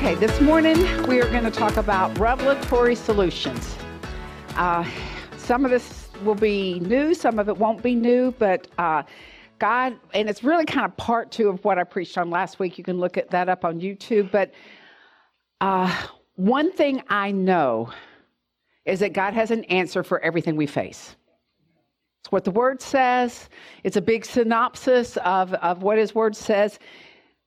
Okay, 0.00 0.14
this 0.14 0.40
morning 0.40 0.78
we 1.06 1.20
are 1.20 1.28
going 1.28 1.44
to 1.44 1.50
talk 1.50 1.76
about 1.76 2.18
revelatory 2.18 2.94
solutions. 2.94 3.76
Uh, 4.56 4.82
some 5.36 5.62
of 5.62 5.70
this 5.70 6.08
will 6.24 6.34
be 6.34 6.80
new, 6.80 7.12
some 7.12 7.38
of 7.38 7.50
it 7.50 7.58
won't 7.58 7.82
be 7.82 7.94
new, 7.94 8.34
but 8.38 8.66
uh, 8.78 9.02
God, 9.58 9.94
and 10.14 10.30
it's 10.30 10.42
really 10.42 10.64
kind 10.64 10.86
of 10.86 10.96
part 10.96 11.30
two 11.30 11.50
of 11.50 11.62
what 11.66 11.78
I 11.78 11.84
preached 11.84 12.16
on 12.16 12.30
last 12.30 12.58
week. 12.58 12.78
You 12.78 12.82
can 12.82 12.98
look 12.98 13.18
at 13.18 13.28
that 13.28 13.50
up 13.50 13.62
on 13.62 13.78
YouTube. 13.78 14.30
But 14.30 14.54
uh, 15.60 15.94
one 16.36 16.72
thing 16.72 17.02
I 17.10 17.30
know 17.30 17.92
is 18.86 19.00
that 19.00 19.12
God 19.12 19.34
has 19.34 19.50
an 19.50 19.64
answer 19.64 20.02
for 20.02 20.18
everything 20.20 20.56
we 20.56 20.66
face. 20.66 21.14
It's 22.22 22.32
what 22.32 22.44
the 22.44 22.52
word 22.52 22.80
says. 22.80 23.50
It's 23.84 23.98
a 23.98 24.02
big 24.02 24.24
synopsis 24.24 25.18
of, 25.18 25.52
of 25.52 25.82
what 25.82 25.98
his 25.98 26.14
word 26.14 26.34
says. 26.34 26.78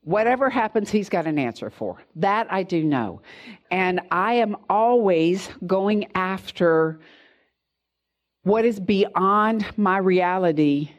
Whatever 0.03 0.49
happens, 0.49 0.89
he's 0.89 1.09
got 1.09 1.27
an 1.27 1.39
answer 1.39 1.69
for. 1.69 2.03
That 2.15 2.51
I 2.51 2.63
do 2.63 2.83
know. 2.83 3.21
And 3.71 4.01
I 4.11 4.33
am 4.33 4.57
always 4.69 5.49
going 5.65 6.11
after 6.13 6.99
what 8.43 8.65
is 8.65 8.79
beyond 8.79 9.65
my 9.77 9.97
reality 9.97 10.91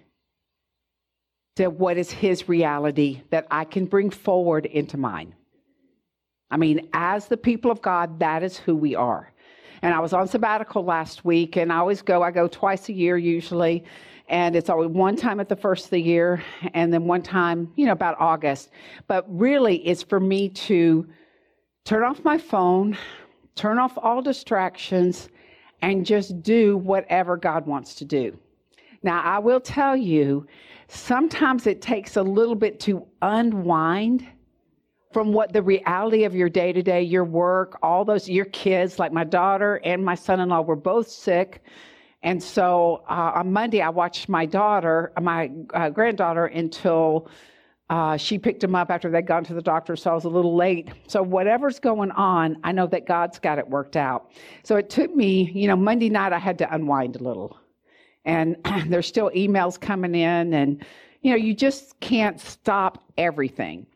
to 1.56 1.68
what 1.68 1.98
is 1.98 2.10
his 2.10 2.48
reality 2.48 3.22
that 3.30 3.46
I 3.50 3.64
can 3.64 3.84
bring 3.84 4.10
forward 4.10 4.66
into 4.66 4.96
mine. 4.96 5.34
I 6.50 6.56
mean, 6.56 6.88
as 6.92 7.26
the 7.26 7.36
people 7.36 7.70
of 7.70 7.82
God, 7.82 8.18
that 8.20 8.42
is 8.42 8.56
who 8.56 8.74
we 8.74 8.94
are. 8.94 9.32
And 9.82 9.92
I 9.92 10.00
was 10.00 10.12
on 10.12 10.26
sabbatical 10.26 10.82
last 10.82 11.24
week, 11.24 11.56
and 11.56 11.72
I 11.72 11.76
always 11.76 12.00
go, 12.00 12.22
I 12.22 12.30
go 12.30 12.48
twice 12.48 12.88
a 12.88 12.92
year 12.92 13.18
usually, 13.18 13.84
and 14.28 14.56
it's 14.56 14.70
always 14.70 14.88
one 14.88 15.16
time 15.16 15.40
at 15.40 15.48
the 15.48 15.56
first 15.56 15.84
of 15.84 15.90
the 15.90 16.00
year, 16.00 16.42
and 16.72 16.92
then 16.92 17.04
one 17.04 17.22
time, 17.22 17.72
you 17.76 17.86
know, 17.86 17.92
about 17.92 18.16
August. 18.18 18.70
But 19.06 19.24
really, 19.28 19.76
it's 19.86 20.02
for 20.02 20.20
me 20.20 20.48
to 20.48 21.06
turn 21.84 22.02
off 22.02 22.24
my 22.24 22.38
phone, 22.38 22.96
turn 23.54 23.78
off 23.78 23.98
all 23.98 24.22
distractions, 24.22 25.28
and 25.82 26.06
just 26.06 26.42
do 26.42 26.78
whatever 26.78 27.36
God 27.36 27.66
wants 27.66 27.94
to 27.96 28.04
do. 28.04 28.38
Now, 29.02 29.20
I 29.20 29.38
will 29.38 29.60
tell 29.60 29.96
you, 29.96 30.46
sometimes 30.88 31.66
it 31.66 31.82
takes 31.82 32.16
a 32.16 32.22
little 32.22 32.54
bit 32.54 32.80
to 32.80 33.06
unwind 33.20 34.26
from 35.12 35.32
what 35.32 35.52
the 35.52 35.62
reality 35.62 36.24
of 36.24 36.34
your 36.34 36.48
day 36.48 36.72
to 36.72 36.82
day, 36.82 37.02
your 37.02 37.24
work, 37.24 37.78
all 37.82 38.04
those, 38.04 38.28
your 38.28 38.46
kids, 38.46 38.98
like 38.98 39.12
my 39.12 39.22
daughter 39.22 39.80
and 39.84 40.04
my 40.04 40.14
son 40.14 40.40
in 40.40 40.48
law 40.48 40.62
were 40.62 40.74
both 40.74 41.06
sick. 41.06 41.62
And 42.24 42.42
so 42.42 43.04
uh, 43.08 43.32
on 43.36 43.52
Monday, 43.52 43.80
I 43.80 43.90
watched 43.90 44.28
my 44.28 44.46
daughter, 44.46 45.12
my 45.20 45.50
uh, 45.72 45.90
granddaughter, 45.90 46.46
until 46.46 47.28
uh, 47.90 48.16
she 48.16 48.38
picked 48.38 48.64
him 48.64 48.74
up 48.74 48.90
after 48.90 49.10
they'd 49.10 49.26
gone 49.26 49.44
to 49.44 49.54
the 49.54 49.62
doctor. 49.62 49.94
So 49.94 50.10
I 50.10 50.14
was 50.14 50.24
a 50.24 50.28
little 50.30 50.56
late. 50.56 50.88
So 51.06 51.22
whatever's 51.22 51.78
going 51.78 52.10
on, 52.12 52.56
I 52.64 52.72
know 52.72 52.88
that 52.88 53.06
God's 53.06 53.38
got 53.38 53.58
it 53.58 53.68
worked 53.68 53.96
out. 53.96 54.32
So 54.64 54.74
it 54.76 54.90
took 54.90 55.14
me, 55.14 55.52
you 55.52 55.68
know, 55.68 55.76
Monday 55.76 56.08
night, 56.08 56.32
I 56.32 56.38
had 56.38 56.58
to 56.58 56.74
unwind 56.74 57.16
a 57.16 57.22
little 57.22 57.58
and 58.24 58.56
there's 58.88 59.06
still 59.06 59.30
emails 59.30 59.80
coming 59.80 60.14
in 60.14 60.54
and 60.54 60.84
you 61.22 61.30
know 61.30 61.36
you 61.36 61.54
just 61.54 61.98
can't 62.00 62.40
stop 62.40 63.02
everything 63.16 63.86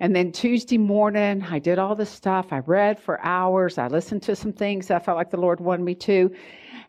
and 0.00 0.14
then 0.14 0.32
tuesday 0.32 0.78
morning 0.78 1.42
i 1.50 1.58
did 1.58 1.78
all 1.78 1.94
this 1.94 2.10
stuff 2.10 2.46
i 2.52 2.58
read 2.60 2.98
for 2.98 3.20
hours 3.24 3.78
i 3.78 3.86
listened 3.88 4.22
to 4.22 4.34
some 4.34 4.52
things 4.52 4.90
i 4.90 4.98
felt 4.98 5.16
like 5.16 5.30
the 5.30 5.36
lord 5.36 5.60
wanted 5.60 5.82
me 5.82 5.94
to 5.94 6.34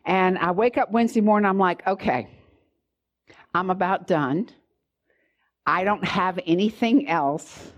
and 0.06 0.38
i 0.38 0.52
wake 0.52 0.78
up 0.78 0.92
wednesday 0.92 1.22
morning 1.22 1.50
i'm 1.50 1.58
like 1.58 1.86
okay 1.88 2.28
i'm 3.54 3.70
about 3.70 4.08
done 4.08 4.50
i 5.66 5.84
don't 5.84 6.06
have 6.06 6.40
anything 6.46 7.08
else 7.08 7.72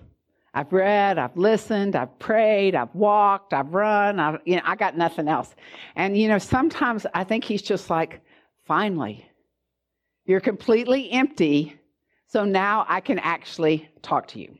I've 0.53 0.73
read, 0.73 1.17
I've 1.17 1.37
listened, 1.37 1.95
I've 1.95 2.19
prayed, 2.19 2.75
I've 2.75 2.93
walked, 2.93 3.53
I've 3.53 3.73
run, 3.73 4.19
I've, 4.19 4.41
you 4.43 4.57
know, 4.57 4.61
I 4.65 4.75
got 4.75 4.97
nothing 4.97 5.29
else. 5.29 5.55
And, 5.95 6.17
you 6.17 6.27
know, 6.27 6.39
sometimes 6.39 7.05
I 7.13 7.23
think 7.23 7.45
he's 7.45 7.61
just 7.61 7.89
like, 7.89 8.19
Finally, 8.71 9.25
you're 10.25 10.39
completely 10.39 11.11
empty, 11.11 11.77
so 12.27 12.45
now 12.45 12.85
I 12.87 13.01
can 13.01 13.19
actually 13.19 13.89
talk 14.01 14.27
to 14.29 14.39
you. 14.39 14.57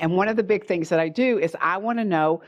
And 0.00 0.16
one 0.16 0.28
of 0.28 0.36
the 0.36 0.42
big 0.42 0.66
things 0.66 0.90
that 0.90 1.00
I 1.00 1.08
do 1.08 1.38
is 1.38 1.56
I 1.60 1.78
want 1.78 1.98
to 1.98 2.04
know 2.04 2.42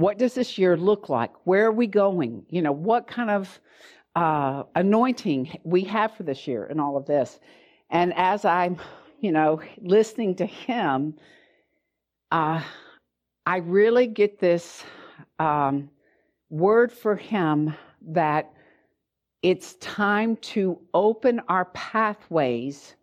what 0.00 0.18
does 0.18 0.34
this 0.34 0.58
year 0.58 0.76
look 0.76 1.08
like? 1.08 1.30
Where 1.44 1.66
are 1.66 1.72
we 1.72 1.86
going? 1.86 2.44
You 2.48 2.62
know, 2.62 2.72
what 2.72 3.06
kind 3.06 3.30
of 3.30 3.60
uh, 4.16 4.64
anointing 4.74 5.60
we 5.64 5.82
have 5.84 6.16
for 6.16 6.22
this 6.22 6.46
year 6.46 6.64
and 6.66 6.80
all 6.80 6.96
of 6.96 7.06
this. 7.06 7.38
And 7.90 8.12
as 8.16 8.44
I'm, 8.44 8.76
you 9.20 9.32
know, 9.32 9.60
listening 9.80 10.34
to 10.36 10.46
him, 10.46 11.14
uh, 12.30 12.62
I 13.46 13.56
really 13.58 14.06
get 14.06 14.38
this 14.38 14.82
um, 15.38 15.90
word 16.48 16.92
for 16.92 17.16
him 17.16 17.74
that 18.08 18.52
it's 19.42 19.74
time 19.74 20.36
to 20.36 20.78
open 20.92 21.40
our 21.48 21.66
pathways 21.66 22.94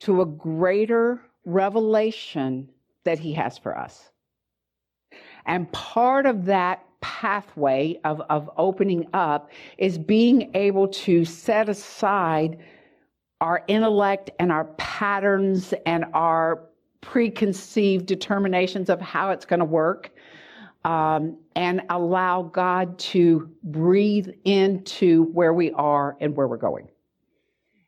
to 0.00 0.20
a 0.20 0.26
greater 0.26 1.22
revelation 1.44 2.68
that 3.04 3.18
He 3.18 3.32
has 3.32 3.56
for 3.56 3.76
us. 3.76 4.10
And 5.46 5.70
part 5.72 6.26
of 6.26 6.44
that 6.46 6.84
pathway 7.00 8.00
of, 8.04 8.20
of 8.28 8.50
opening 8.56 9.06
up 9.12 9.50
is 9.78 9.96
being 9.96 10.50
able 10.54 10.88
to 10.88 11.24
set 11.24 11.68
aside 11.68 12.58
our 13.40 13.62
intellect 13.68 14.30
and 14.38 14.50
our 14.50 14.64
patterns 14.76 15.72
and 15.84 16.04
our 16.14 16.64
preconceived 17.00 18.06
determinations 18.06 18.90
of 18.90 19.00
how 19.00 19.30
it's 19.30 19.44
going 19.44 19.60
to 19.60 19.66
work 19.66 20.10
um, 20.84 21.36
and 21.54 21.82
allow 21.90 22.42
God 22.42 22.98
to 22.98 23.50
breathe 23.62 24.28
into 24.44 25.24
where 25.32 25.52
we 25.52 25.70
are 25.72 26.16
and 26.20 26.36
where 26.36 26.48
we're 26.48 26.56
going. 26.56 26.88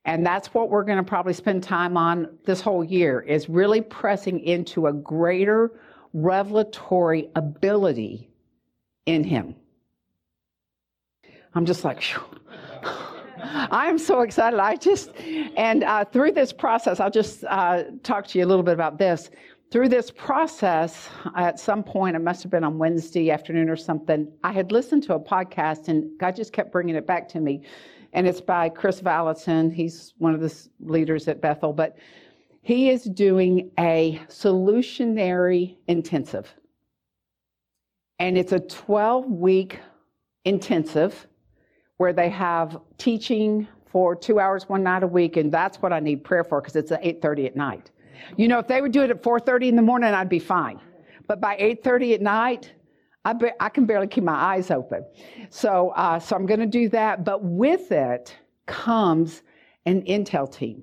And 0.04 0.24
that's 0.24 0.54
what 0.54 0.70
we're 0.70 0.84
going 0.84 0.98
to 0.98 1.04
probably 1.04 1.32
spend 1.32 1.62
time 1.62 1.96
on 1.96 2.38
this 2.44 2.60
whole 2.60 2.82
year 2.82 3.20
is 3.20 3.48
really 3.48 3.80
pressing 3.80 4.40
into 4.40 4.86
a 4.86 4.92
greater 4.92 5.80
revelatory 6.12 7.28
ability 7.34 8.30
in 9.06 9.24
him. 9.24 9.54
I'm 11.54 11.66
just 11.66 11.84
like, 11.84 12.02
I 13.42 13.86
am 13.86 13.98
so 13.98 14.20
excited. 14.22 14.58
I 14.58 14.76
just, 14.76 15.14
and 15.56 15.84
uh, 15.84 16.04
through 16.04 16.32
this 16.32 16.52
process, 16.52 17.00
I'll 17.00 17.10
just 17.10 17.44
uh, 17.44 17.84
talk 18.02 18.26
to 18.28 18.38
you 18.38 18.44
a 18.44 18.48
little 18.48 18.62
bit 18.62 18.74
about 18.74 18.98
this 18.98 19.30
through 19.70 19.88
this 19.88 20.10
process, 20.10 21.08
at 21.36 21.60
some 21.60 21.82
point, 21.82 22.16
it 22.16 22.20
must 22.20 22.42
have 22.42 22.50
been 22.50 22.64
on 22.64 22.78
Wednesday 22.78 23.30
afternoon 23.30 23.68
or 23.68 23.76
something, 23.76 24.30
I 24.42 24.52
had 24.52 24.72
listened 24.72 25.02
to 25.04 25.14
a 25.14 25.20
podcast 25.20 25.88
and 25.88 26.18
God 26.18 26.36
just 26.36 26.52
kept 26.52 26.72
bringing 26.72 26.94
it 26.94 27.06
back 27.06 27.28
to 27.30 27.40
me. 27.40 27.62
And 28.14 28.26
it's 28.26 28.40
by 28.40 28.70
Kris 28.70 29.00
Vallotton. 29.02 29.70
He's 29.70 30.14
one 30.16 30.34
of 30.34 30.40
the 30.40 30.54
leaders 30.80 31.28
at 31.28 31.42
Bethel, 31.42 31.74
but 31.74 31.98
he 32.62 32.90
is 32.90 33.04
doing 33.04 33.70
a 33.78 34.20
solutionary 34.28 35.76
intensive. 35.86 36.52
And 38.18 38.36
it's 38.36 38.52
a 38.52 38.60
12 38.60 39.26
week 39.26 39.80
intensive 40.44 41.26
where 41.98 42.12
they 42.12 42.28
have 42.28 42.78
teaching 42.96 43.68
for 43.86 44.14
two 44.14 44.38
hours 44.40 44.68
one 44.68 44.82
night 44.82 45.02
a 45.02 45.06
week. 45.06 45.36
And 45.36 45.50
that's 45.52 45.80
what 45.80 45.92
I 45.92 46.00
need 46.00 46.24
prayer 46.24 46.44
for 46.44 46.60
because 46.60 46.76
it's 46.76 46.92
at 46.92 47.02
8.30 47.02 47.46
at 47.46 47.56
night. 47.56 47.90
You 48.36 48.48
know, 48.48 48.58
if 48.58 48.66
they 48.66 48.80
would 48.80 48.92
do 48.92 49.02
it 49.02 49.10
at 49.10 49.22
4:30 49.22 49.68
in 49.68 49.76
the 49.76 49.82
morning, 49.82 50.12
I'd 50.12 50.28
be 50.28 50.38
fine. 50.38 50.80
But 51.26 51.40
by 51.40 51.56
8:30 51.56 52.14
at 52.14 52.20
night, 52.20 52.72
I, 53.24 53.32
be, 53.32 53.50
I 53.60 53.68
can 53.68 53.86
barely 53.86 54.06
keep 54.06 54.24
my 54.24 54.34
eyes 54.34 54.70
open. 54.70 55.04
So, 55.50 55.90
uh, 55.90 56.18
so 56.18 56.34
I'm 56.36 56.46
going 56.46 56.60
to 56.60 56.66
do 56.66 56.88
that. 56.90 57.24
But 57.24 57.44
with 57.44 57.92
it 57.92 58.36
comes 58.66 59.42
an 59.86 60.02
intel 60.02 60.50
team. 60.50 60.82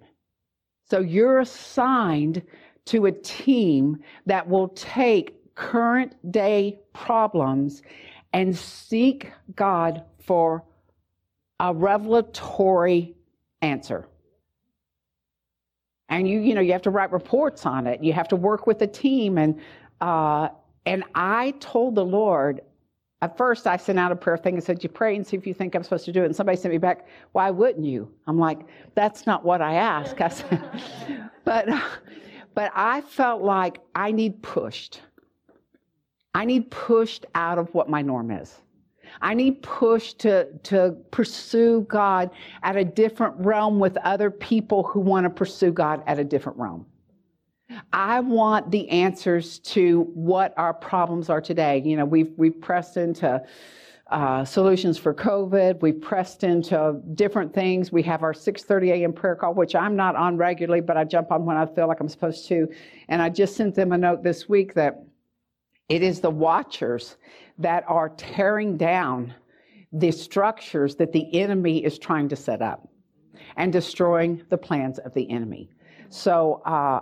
So 0.89 0.99
you're 0.99 1.39
assigned 1.39 2.41
to 2.85 3.07
a 3.07 3.11
team 3.11 4.03
that 4.25 4.47
will 4.47 4.69
take 4.69 5.55
current 5.55 6.13
day 6.31 6.79
problems 6.93 7.81
and 8.33 8.55
seek 8.55 9.31
God 9.55 10.03
for 10.19 10.63
a 11.59 11.73
revelatory 11.73 13.15
answer. 13.61 14.07
And 16.09 16.27
you 16.27 16.39
you 16.39 16.53
know 16.53 16.61
you 16.61 16.73
have 16.73 16.83
to 16.83 16.91
write 16.91 17.11
reports 17.11 17.65
on 17.65 17.87
it. 17.87 18.03
You 18.03 18.13
have 18.13 18.27
to 18.29 18.35
work 18.35 18.67
with 18.67 18.81
a 18.81 18.87
team. 18.87 19.37
And 19.37 19.59
Uh, 20.01 20.49
and 20.85 21.03
I 21.15 21.51
told 21.59 21.95
the 21.95 22.05
Lord, 22.05 22.61
at 23.25 23.35
first 23.37 23.65
I 23.65 23.75
sent 23.75 23.97
out 23.97 24.11
a 24.11 24.15
prayer 24.15 24.37
thing 24.37 24.53
and 24.53 24.63
said, 24.63 24.83
You 24.83 24.89
pray 24.89 25.15
and 25.15 25.25
see 25.25 25.35
if 25.35 25.47
you 25.47 25.53
think 25.53 25.73
I'm 25.73 25.83
supposed 25.83 26.05
to 26.05 26.11
do 26.11 26.21
it. 26.21 26.27
And 26.27 26.35
somebody 26.35 26.57
sent 26.57 26.71
me 26.71 26.77
back, 26.77 27.07
Why 27.31 27.49
wouldn't 27.49 27.83
you? 27.83 28.11
I'm 28.27 28.37
like, 28.37 28.59
That's 28.93 29.25
not 29.25 29.43
what 29.43 29.61
I 29.61 29.75
ask. 29.75 30.21
I 30.21 30.29
said, 30.29 31.29
but, 31.43 31.67
but 32.53 32.71
I 32.75 33.01
felt 33.01 33.41
like 33.41 33.79
I 33.95 34.11
need 34.11 34.43
pushed. 34.43 35.01
I 36.35 36.45
need 36.45 36.69
pushed 36.69 37.25
out 37.33 37.57
of 37.57 37.73
what 37.73 37.89
my 37.89 38.03
norm 38.03 38.29
is. 38.29 38.61
I 39.21 39.33
need 39.33 39.63
pushed 39.63 40.19
to, 40.19 40.47
to 40.63 40.95
pursue 41.09 41.85
God 41.89 42.29
at 42.61 42.75
a 42.75 42.83
different 42.83 43.35
realm 43.39 43.79
with 43.79 43.97
other 43.97 44.29
people 44.29 44.83
who 44.83 44.99
want 44.99 45.23
to 45.23 45.29
pursue 45.31 45.71
God 45.71 46.03
at 46.05 46.19
a 46.19 46.23
different 46.23 46.59
realm. 46.59 46.85
I 47.91 48.19
want 48.19 48.71
the 48.71 48.87
answers 48.89 49.59
to 49.59 50.01
what 50.13 50.53
our 50.57 50.73
problems 50.73 51.29
are 51.29 51.41
today. 51.41 51.81
You 51.83 51.97
know, 51.97 52.05
we've, 52.05 52.31
we've 52.37 52.59
pressed 52.59 52.97
into 52.97 53.43
uh, 54.07 54.45
solutions 54.45 54.97
for 54.99 55.13
COVID. 55.13 55.81
We've 55.81 55.99
pressed 55.99 56.43
into 56.43 57.01
different 57.15 57.53
things. 57.53 57.91
We 57.91 58.03
have 58.03 58.21
our 58.21 58.33
6:30 58.33 58.91
a.m. 58.91 59.13
prayer 59.13 59.35
call, 59.35 59.55
which 59.55 59.73
I'm 59.73 59.95
not 59.95 60.15
on 60.15 60.37
regularly, 60.37 60.81
but 60.81 60.95
I 60.95 61.03
jump 61.05 61.31
on 61.31 61.43
when 61.45 61.57
I 61.57 61.65
feel 61.65 61.87
like 61.87 61.99
I'm 61.99 62.09
supposed 62.09 62.47
to. 62.49 62.67
And 63.07 63.21
I 63.21 63.29
just 63.29 63.55
sent 63.55 63.73
them 63.73 63.91
a 63.93 63.97
note 63.97 64.21
this 64.21 64.47
week 64.47 64.75
that 64.75 65.03
it 65.89 66.03
is 66.03 66.21
the 66.21 66.29
watchers 66.29 67.17
that 67.57 67.83
are 67.87 68.09
tearing 68.09 68.77
down 68.77 69.33
the 69.91 70.11
structures 70.11 70.95
that 70.97 71.11
the 71.11 71.39
enemy 71.39 71.83
is 71.83 71.97
trying 71.97 72.29
to 72.29 72.35
set 72.35 72.61
up 72.61 72.87
and 73.57 73.73
destroying 73.73 74.43
the 74.49 74.57
plans 74.57 74.99
of 74.99 75.13
the 75.13 75.29
enemy. 75.31 75.69
So 76.09 76.61
uh, 76.65 77.01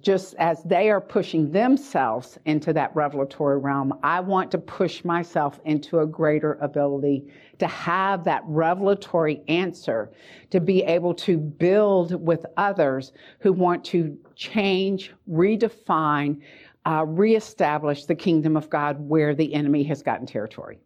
just 0.00 0.34
as 0.38 0.62
they 0.62 0.90
are 0.90 1.00
pushing 1.00 1.50
themselves 1.50 2.38
into 2.46 2.72
that 2.72 2.94
revelatory 2.96 3.58
realm, 3.58 3.98
I 4.02 4.20
want 4.20 4.50
to 4.52 4.58
push 4.58 5.04
myself 5.04 5.60
into 5.64 6.00
a 6.00 6.06
greater 6.06 6.54
ability 6.54 7.30
to 7.58 7.66
have 7.66 8.24
that 8.24 8.42
revelatory 8.46 9.42
answer, 9.48 10.10
to 10.50 10.60
be 10.60 10.82
able 10.82 11.14
to 11.14 11.36
build 11.36 12.24
with 12.24 12.46
others 12.56 13.12
who 13.40 13.52
want 13.52 13.84
to 13.86 14.16
change, 14.34 15.12
redefine, 15.30 16.40
uh, 16.86 17.04
reestablish 17.06 18.06
the 18.06 18.14
kingdom 18.14 18.56
of 18.56 18.70
God 18.70 18.96
where 18.98 19.34
the 19.34 19.52
enemy 19.54 19.82
has 19.84 20.02
gotten 20.02 20.26
territory. 20.26 20.78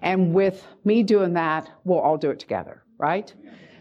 And 0.00 0.34
with 0.34 0.66
me 0.84 1.02
doing 1.02 1.34
that, 1.34 1.70
we'll 1.84 2.00
all 2.00 2.16
do 2.16 2.30
it 2.30 2.40
together, 2.40 2.82
right? 2.98 3.32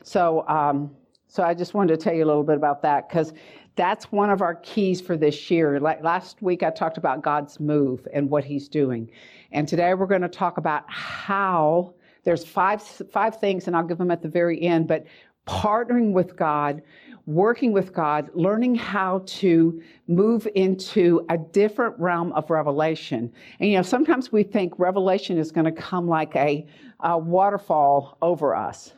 So, 0.03 0.47
um, 0.47 0.91
so 1.27 1.43
I 1.43 1.53
just 1.53 1.73
wanted 1.73 1.97
to 1.97 2.03
tell 2.03 2.13
you 2.13 2.25
a 2.25 2.27
little 2.27 2.43
bit 2.43 2.57
about 2.57 2.81
that 2.81 3.07
because 3.07 3.33
that's 3.75 4.11
one 4.11 4.29
of 4.29 4.41
our 4.41 4.55
keys 4.55 4.99
for 5.01 5.15
this 5.17 5.49
year. 5.49 5.79
Like 5.79 6.03
last 6.03 6.41
week, 6.41 6.63
I 6.63 6.69
talked 6.69 6.97
about 6.97 7.21
God's 7.21 7.59
move 7.59 8.07
and 8.13 8.29
what 8.29 8.43
He's 8.43 8.67
doing, 8.67 9.09
and 9.51 9.67
today 9.67 9.93
we're 9.93 10.07
going 10.07 10.21
to 10.21 10.29
talk 10.29 10.57
about 10.57 10.83
how 10.87 11.93
there's 12.23 12.45
five 12.45 12.81
five 12.81 13.39
things, 13.39 13.67
and 13.67 13.75
I'll 13.75 13.87
give 13.87 13.97
them 13.97 14.11
at 14.11 14.21
the 14.21 14.29
very 14.29 14.61
end. 14.61 14.87
But 14.87 15.05
partnering 15.47 16.11
with 16.11 16.35
God, 16.35 16.81
working 17.25 17.71
with 17.71 17.93
God, 17.93 18.29
learning 18.33 18.75
how 18.75 19.23
to 19.25 19.81
move 20.07 20.47
into 20.55 21.25
a 21.29 21.37
different 21.37 21.97
realm 21.99 22.31
of 22.33 22.49
revelation. 22.49 23.31
And 23.59 23.69
you 23.69 23.77
know, 23.77 23.83
sometimes 23.83 24.31
we 24.31 24.43
think 24.43 24.77
revelation 24.77 25.37
is 25.37 25.51
going 25.51 25.65
to 25.65 25.71
come 25.71 26.07
like 26.07 26.35
a, 26.35 26.65
a 27.01 27.17
waterfall 27.17 28.17
over 28.21 28.55
us 28.55 28.93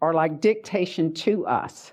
or 0.00 0.12
like 0.12 0.40
dictation 0.40 1.12
to 1.14 1.46
us. 1.46 1.92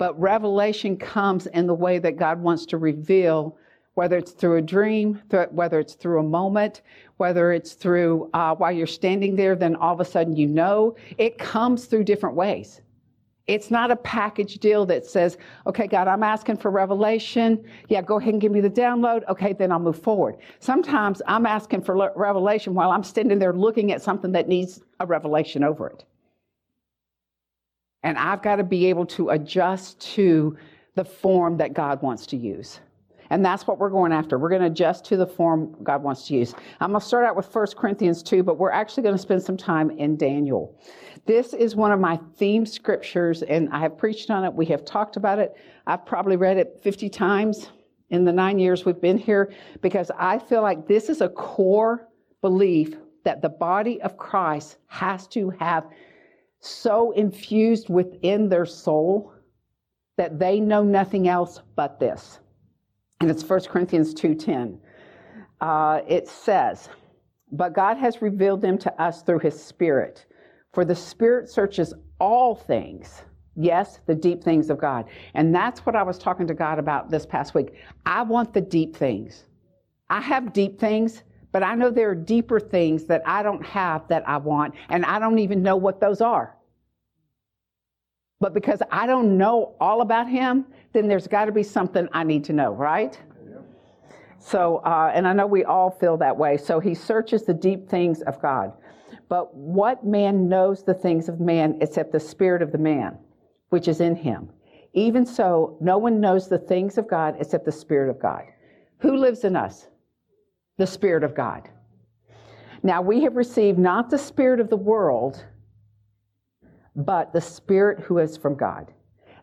But 0.00 0.18
revelation 0.18 0.96
comes 0.96 1.46
in 1.48 1.66
the 1.66 1.74
way 1.74 1.98
that 1.98 2.16
God 2.16 2.40
wants 2.40 2.64
to 2.66 2.78
reveal, 2.78 3.58
whether 3.96 4.16
it's 4.16 4.32
through 4.32 4.56
a 4.56 4.62
dream, 4.62 5.20
whether 5.50 5.78
it's 5.78 5.92
through 5.92 6.20
a 6.20 6.22
moment, 6.22 6.80
whether 7.18 7.52
it's 7.52 7.74
through 7.74 8.30
uh, 8.32 8.54
while 8.54 8.72
you're 8.72 8.86
standing 8.86 9.36
there, 9.36 9.54
then 9.54 9.76
all 9.76 9.92
of 9.92 10.00
a 10.00 10.06
sudden 10.06 10.34
you 10.34 10.46
know. 10.46 10.96
It 11.18 11.36
comes 11.36 11.84
through 11.84 12.04
different 12.04 12.34
ways. 12.34 12.80
It's 13.46 13.70
not 13.70 13.90
a 13.90 13.96
package 13.96 14.54
deal 14.54 14.86
that 14.86 15.04
says, 15.04 15.36
okay, 15.66 15.86
God, 15.86 16.08
I'm 16.08 16.22
asking 16.22 16.56
for 16.56 16.70
revelation. 16.70 17.62
Yeah, 17.90 18.00
go 18.00 18.18
ahead 18.18 18.32
and 18.32 18.40
give 18.40 18.52
me 18.52 18.62
the 18.62 18.70
download. 18.70 19.28
Okay, 19.28 19.52
then 19.52 19.70
I'll 19.70 19.80
move 19.80 20.00
forward. 20.00 20.38
Sometimes 20.60 21.20
I'm 21.26 21.44
asking 21.44 21.82
for 21.82 22.10
revelation 22.16 22.72
while 22.72 22.90
I'm 22.90 23.04
standing 23.04 23.38
there 23.38 23.52
looking 23.52 23.92
at 23.92 24.00
something 24.00 24.32
that 24.32 24.48
needs 24.48 24.80
a 25.00 25.04
revelation 25.04 25.62
over 25.62 25.88
it. 25.88 26.04
And 28.02 28.16
I've 28.18 28.42
got 28.42 28.56
to 28.56 28.64
be 28.64 28.86
able 28.86 29.06
to 29.06 29.30
adjust 29.30 30.00
to 30.14 30.56
the 30.94 31.04
form 31.04 31.56
that 31.58 31.74
God 31.74 32.02
wants 32.02 32.26
to 32.26 32.36
use. 32.36 32.80
And 33.30 33.44
that's 33.44 33.66
what 33.66 33.78
we're 33.78 33.90
going 33.90 34.12
after. 34.12 34.38
We're 34.38 34.48
going 34.48 34.62
to 34.62 34.66
adjust 34.66 35.04
to 35.06 35.16
the 35.16 35.26
form 35.26 35.76
God 35.84 36.02
wants 36.02 36.26
to 36.26 36.34
use. 36.34 36.52
I'm 36.80 36.90
going 36.90 37.00
to 37.00 37.06
start 37.06 37.24
out 37.24 37.36
with 37.36 37.54
1 37.54 37.66
Corinthians 37.76 38.24
2, 38.24 38.42
but 38.42 38.58
we're 38.58 38.72
actually 38.72 39.04
going 39.04 39.14
to 39.14 39.22
spend 39.22 39.42
some 39.42 39.56
time 39.56 39.90
in 39.92 40.16
Daniel. 40.16 40.76
This 41.26 41.54
is 41.54 41.76
one 41.76 41.92
of 41.92 42.00
my 42.00 42.18
theme 42.36 42.66
scriptures, 42.66 43.42
and 43.42 43.68
I 43.70 43.80
have 43.80 43.96
preached 43.96 44.30
on 44.30 44.44
it. 44.44 44.52
We 44.52 44.66
have 44.66 44.84
talked 44.84 45.16
about 45.16 45.38
it. 45.38 45.54
I've 45.86 46.04
probably 46.04 46.36
read 46.36 46.56
it 46.56 46.80
50 46.82 47.08
times 47.08 47.68
in 48.10 48.24
the 48.24 48.32
nine 48.32 48.58
years 48.58 48.84
we've 48.84 49.00
been 49.00 49.18
here 49.18 49.52
because 49.80 50.10
I 50.18 50.40
feel 50.40 50.62
like 50.62 50.88
this 50.88 51.08
is 51.08 51.20
a 51.20 51.28
core 51.28 52.08
belief 52.40 52.96
that 53.24 53.42
the 53.42 53.48
body 53.48 54.02
of 54.02 54.16
Christ 54.16 54.78
has 54.88 55.28
to 55.28 55.50
have 55.50 55.86
so 56.60 57.12
infused 57.12 57.88
within 57.88 58.48
their 58.48 58.66
soul 58.66 59.32
that 60.16 60.38
they 60.38 60.60
know 60.60 60.82
nothing 60.82 61.28
else 61.28 61.60
but 61.76 61.98
this. 61.98 62.40
And 63.20 63.30
it's 63.30 63.42
1 63.42 63.60
Corinthians 63.62 64.14
2.10. 64.14 64.78
Uh, 65.60 66.00
it 66.06 66.28
says, 66.28 66.88
But 67.52 67.74
God 67.74 67.96
has 67.96 68.22
revealed 68.22 68.60
them 68.60 68.78
to 68.78 69.02
us 69.02 69.22
through 69.22 69.40
his 69.40 69.62
Spirit. 69.62 70.26
For 70.72 70.84
the 70.84 70.94
Spirit 70.94 71.48
searches 71.48 71.92
all 72.18 72.54
things, 72.54 73.22
yes, 73.56 74.00
the 74.06 74.14
deep 74.14 74.44
things 74.44 74.70
of 74.70 74.78
God. 74.78 75.06
And 75.34 75.54
that's 75.54 75.84
what 75.84 75.96
I 75.96 76.02
was 76.02 76.18
talking 76.18 76.46
to 76.46 76.54
God 76.54 76.78
about 76.78 77.10
this 77.10 77.26
past 77.26 77.54
week. 77.54 77.74
I 78.06 78.22
want 78.22 78.54
the 78.54 78.60
deep 78.60 78.94
things. 78.94 79.44
I 80.10 80.20
have 80.20 80.52
deep 80.52 80.78
things, 80.78 81.22
but 81.52 81.62
I 81.62 81.74
know 81.74 81.90
there 81.90 82.10
are 82.10 82.14
deeper 82.14 82.60
things 82.60 83.04
that 83.06 83.22
I 83.26 83.42
don't 83.42 83.64
have 83.64 84.06
that 84.08 84.28
I 84.28 84.36
want, 84.36 84.74
and 84.88 85.04
I 85.04 85.18
don't 85.18 85.38
even 85.38 85.62
know 85.62 85.76
what 85.76 86.00
those 86.00 86.20
are. 86.20 86.56
But 88.40 88.54
because 88.54 88.80
I 88.90 89.06
don't 89.06 89.36
know 89.36 89.74
all 89.80 90.00
about 90.00 90.28
him, 90.28 90.64
then 90.92 91.08
there's 91.08 91.26
got 91.26 91.44
to 91.44 91.52
be 91.52 91.62
something 91.62 92.08
I 92.12 92.24
need 92.24 92.44
to 92.44 92.52
know, 92.52 92.72
right? 92.72 93.18
So, 94.38 94.78
uh, 94.78 95.12
and 95.14 95.28
I 95.28 95.34
know 95.34 95.46
we 95.46 95.64
all 95.64 95.90
feel 95.90 96.16
that 96.16 96.36
way. 96.36 96.56
So 96.56 96.80
he 96.80 96.94
searches 96.94 97.44
the 97.44 97.52
deep 97.52 97.88
things 97.88 98.22
of 98.22 98.40
God. 98.40 98.72
But 99.28 99.54
what 99.54 100.04
man 100.04 100.48
knows 100.48 100.82
the 100.82 100.94
things 100.94 101.28
of 101.28 101.38
man 101.40 101.76
except 101.82 102.10
the 102.10 102.18
spirit 102.18 102.62
of 102.62 102.72
the 102.72 102.78
man, 102.78 103.18
which 103.68 103.86
is 103.86 104.00
in 104.00 104.16
him? 104.16 104.48
Even 104.94 105.26
so, 105.26 105.76
no 105.80 105.98
one 105.98 106.20
knows 106.20 106.48
the 106.48 106.58
things 106.58 106.96
of 106.96 107.06
God 107.06 107.36
except 107.38 107.66
the 107.66 107.72
spirit 107.72 108.08
of 108.08 108.18
God. 108.18 108.44
Who 109.00 109.16
lives 109.16 109.44
in 109.44 109.54
us? 109.54 109.86
The 110.80 110.86
spirit 110.86 111.24
of 111.24 111.34
God. 111.34 111.68
Now 112.82 113.02
we 113.02 113.22
have 113.24 113.36
received 113.36 113.78
not 113.78 114.08
the 114.08 114.16
spirit 114.16 114.60
of 114.60 114.70
the 114.70 114.78
world, 114.78 115.44
but 116.96 117.34
the 117.34 117.40
Spirit 117.42 118.00
who 118.00 118.16
is 118.16 118.38
from 118.38 118.54
God, 118.54 118.90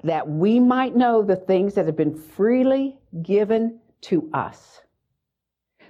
that 0.03 0.27
we 0.27 0.59
might 0.59 0.95
know 0.95 1.21
the 1.21 1.35
things 1.35 1.75
that 1.75 1.85
have 1.85 1.95
been 1.95 2.17
freely 2.17 2.97
given 3.21 3.79
to 4.01 4.27
us. 4.33 4.81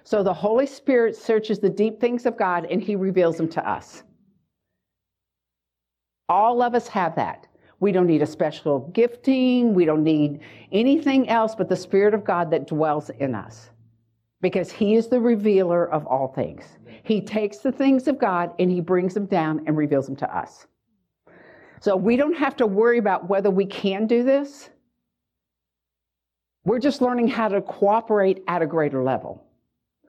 So 0.04 0.22
the 0.22 0.34
Holy 0.34 0.68
Spirit 0.68 1.16
searches 1.16 1.60
the 1.60 1.70
deep 1.70 2.01
things 2.01 2.25
of 2.25 2.38
God 2.38 2.68
and 2.70 2.84
he 2.84 2.98
reveals 2.98 3.38
them 3.38 3.48
to 3.51 3.66
us. 3.66 4.04
All 6.27 6.62
of 6.62 6.75
us 6.75 6.89
have 6.89 7.16
that. 7.16 7.48
We 7.80 7.94
don't 7.94 8.08
need 8.08 8.22
a 8.22 8.27
special 8.27 8.80
gifting. 8.94 9.74
We 9.74 9.86
don't 9.86 10.04
need 10.04 10.42
anything 10.74 11.30
else 11.30 11.56
but 11.56 11.70
the 11.70 11.77
Spirit 11.77 12.13
of 12.13 12.25
God 12.25 12.51
that 12.51 12.68
dwells 12.68 13.10
in 13.12 13.34
us 13.34 13.70
because 14.41 14.72
He 14.72 14.96
is 14.96 15.08
the 15.08 15.20
revealer 15.20 15.89
of 15.89 16.06
all 16.06 16.27
things. 16.29 16.65
He 17.03 17.22
takes 17.22 17.58
the 17.58 17.72
things 17.72 18.08
of 18.08 18.20
God 18.20 18.51
and 18.60 18.70
He 18.70 18.82
brings 18.82 19.13
them 19.13 19.25
down 19.25 19.63
and 19.65 19.77
reveals 19.77 20.06
them 20.06 20.15
to 20.17 20.38
us. 20.38 20.67
So 21.79 21.96
we 21.96 22.17
don't 22.17 22.38
have 22.38 22.56
to 22.58 22.67
worry 22.67 22.98
about 22.98 23.29
whether 23.29 23.50
we 23.50 23.65
can 23.65 24.08
do 24.08 24.24
this. 24.24 24.70
We're 26.65 26.79
just 26.79 27.01
learning 27.01 27.29
how 27.29 27.48
to 27.48 27.62
cooperate 27.62 28.44
at 28.48 28.62
a 28.62 28.65
greater 28.65 29.03
level 29.03 29.44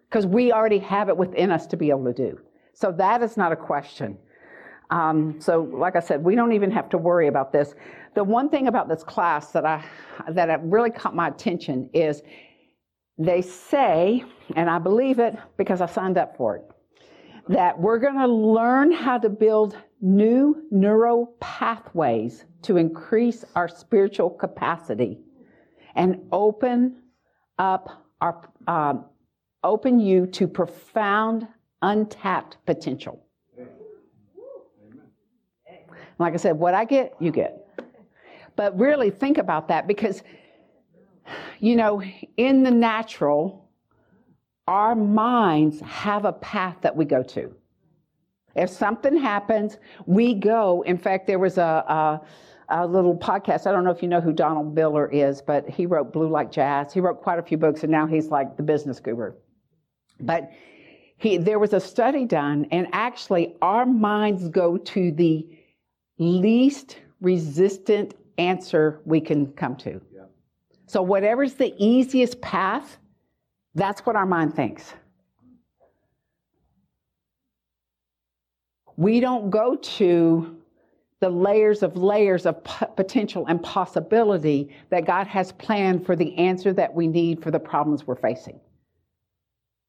because 0.09 0.27
we 0.27 0.53
already 0.53 0.79
have 0.79 1.09
it 1.09 1.17
within 1.17 1.51
us 1.51 1.67
to 1.69 1.77
be 1.77 1.91
able 1.91 2.05
to 2.07 2.13
do. 2.13 2.41
So 2.73 2.93
that 2.93 3.23
is 3.23 3.37
not 3.37 3.53
a 3.53 3.57
question. 3.57 4.19
Um, 4.91 5.39
so, 5.39 5.69
like 5.73 5.97
I 5.97 6.01
said, 6.01 6.25
we 6.25 6.35
don't 6.35 6.53
even 6.53 6.71
have 6.71 6.89
to 6.91 6.99
worry 6.99 7.29
about 7.29 7.53
this. 7.53 7.75
The 8.15 8.25
one 8.25 8.49
thing 8.49 8.69
about 8.69 8.89
this 8.89 9.05
class 9.05 9.53
that 9.53 9.67
I 9.67 9.85
that 10.31 10.63
really 10.65 10.91
caught 10.91 11.15
my 11.15 11.29
attention 11.29 11.91
is 11.93 12.23
they 13.19 13.43
say, 13.43 14.25
and 14.57 14.71
I 14.71 14.79
believe 14.79 15.19
it 15.19 15.37
because 15.57 15.81
I 15.81 15.87
signed 15.87 16.19
up 16.19 16.37
for 16.37 16.57
it, 16.57 16.71
that 17.49 17.79
we're 17.79 17.99
going 17.99 18.19
to 18.19 18.27
learn 18.27 18.93
how 18.93 19.19
to 19.19 19.29
build 19.29 19.77
new 20.01 20.65
neural 20.71 21.35
pathways 21.41 22.45
to 22.63 22.77
increase 22.77 23.45
our 23.57 23.69
spiritual 23.69 24.31
capacity 24.31 25.19
and 25.97 26.21
open 26.31 27.03
up 27.59 28.05
our 28.21 28.49
um, 28.67 29.05
open 29.65 29.99
you 29.99 30.27
to 30.27 30.47
profound, 30.47 31.49
untapped 31.83 32.57
potential. 32.67 33.25
Like 36.19 36.35
I 36.35 36.37
said, 36.37 36.59
what 36.59 36.75
I 36.75 36.85
get, 36.85 37.15
you 37.21 37.31
get. 37.31 37.65
But 38.57 38.77
really 38.79 39.11
think 39.11 39.39
about 39.39 39.69
that 39.69 39.87
because, 39.87 40.23
you 41.61 41.77
know, 41.77 42.03
in 42.37 42.63
the 42.63 42.71
natural, 42.71 43.69
our 44.67 44.95
minds 44.95 45.81
have 45.81 46.25
a 46.25 46.33
path 46.33 46.77
that 46.83 46.95
we 46.95 47.05
go 47.05 47.23
to. 47.23 47.55
If 48.55 48.71
something 48.71 49.17
happens, 49.17 49.79
we 50.07 50.35
go. 50.35 50.83
In 50.83 50.99
fact, 50.99 51.27
there 51.27 51.39
was 51.39 51.59
a, 51.59 51.63
a, 51.63 52.21
a, 52.69 52.87
little 52.87 53.17
podcast. 53.17 53.67
I 53.67 53.73
don't 53.73 53.85
know 53.85 53.91
if 53.91 54.03
you 54.03 54.09
know 54.09 54.21
who 54.21 54.33
Donald 54.33 54.75
Miller 54.75 55.09
is, 55.11 55.41
but 55.41 55.69
he 55.69 55.87
wrote 55.87 56.13
Blue 56.13 56.29
Like 56.29 56.51
Jazz. 56.51 56.93
He 56.93 57.01
wrote 57.01 57.23
quite 57.23 57.39
a 57.39 57.43
few 57.43 57.57
books, 57.57 57.83
and 57.83 57.93
now 57.93 58.07
he's 58.07 58.29
like 58.29 58.57
the 58.57 58.63
business 58.63 59.01
guru. 59.01 59.33
But 60.21 60.51
he, 61.17 61.37
there 61.37 61.59
was 61.59 61.73
a 61.73 61.81
study 61.81 62.25
done, 62.25 62.67
and 62.71 62.89
actually, 62.93 63.57
our 63.63 63.87
minds 63.87 64.49
go 64.49 64.77
to 64.77 65.13
the 65.13 65.47
least 66.19 66.99
resistant 67.21 68.15
answer 68.39 69.01
we 69.05 69.21
can 69.21 69.53
come 69.53 69.77
to. 69.77 70.01
So, 70.89 71.03
whatever's 71.03 71.53
the 71.53 71.75
easiest 71.77 72.41
path, 72.41 72.97
that's 73.75 74.01
what 74.07 74.17
our 74.17 74.25
mind 74.25 74.57
thinks. 74.57 74.95
We 78.97 79.21
don't 79.21 79.51
go 79.51 79.77
to 79.77 80.57
the 81.21 81.29
layers 81.29 81.83
of 81.83 81.97
layers 81.97 82.47
of 82.47 82.65
potential 82.97 83.45
and 83.49 83.63
possibility 83.63 84.75
that 84.89 85.05
God 85.05 85.27
has 85.27 85.53
planned 85.53 86.07
for 86.07 86.17
the 86.17 86.35
answer 86.39 86.73
that 86.73 86.95
we 86.95 87.07
need 87.07 87.43
for 87.43 87.51
the 87.51 87.61
problems 87.61 88.07
we're 88.07 88.17
facing. 88.17 88.59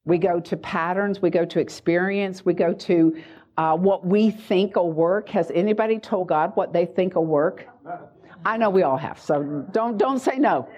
We 0.04 0.18
go 0.18 0.38
to 0.38 0.56
patterns, 0.58 1.22
we 1.22 1.30
go 1.30 1.46
to 1.46 1.60
experience, 1.60 2.44
we 2.44 2.52
go 2.52 2.74
to 2.74 3.22
uh, 3.56 3.74
what 3.74 4.04
we 4.04 4.30
think 4.30 4.76
will 4.76 4.92
work. 4.92 5.30
Has 5.30 5.50
anybody 5.54 5.98
told 5.98 6.28
God 6.28 6.52
what 6.56 6.74
they 6.74 6.84
think 6.84 7.14
will 7.14 7.24
work? 7.24 7.66
I 8.44 8.56
know 8.56 8.70
we 8.70 8.82
all 8.82 8.96
have, 8.96 9.20
so 9.20 9.66
don't, 9.72 9.98
don't 9.98 10.18
say 10.18 10.38
no. 10.38 10.68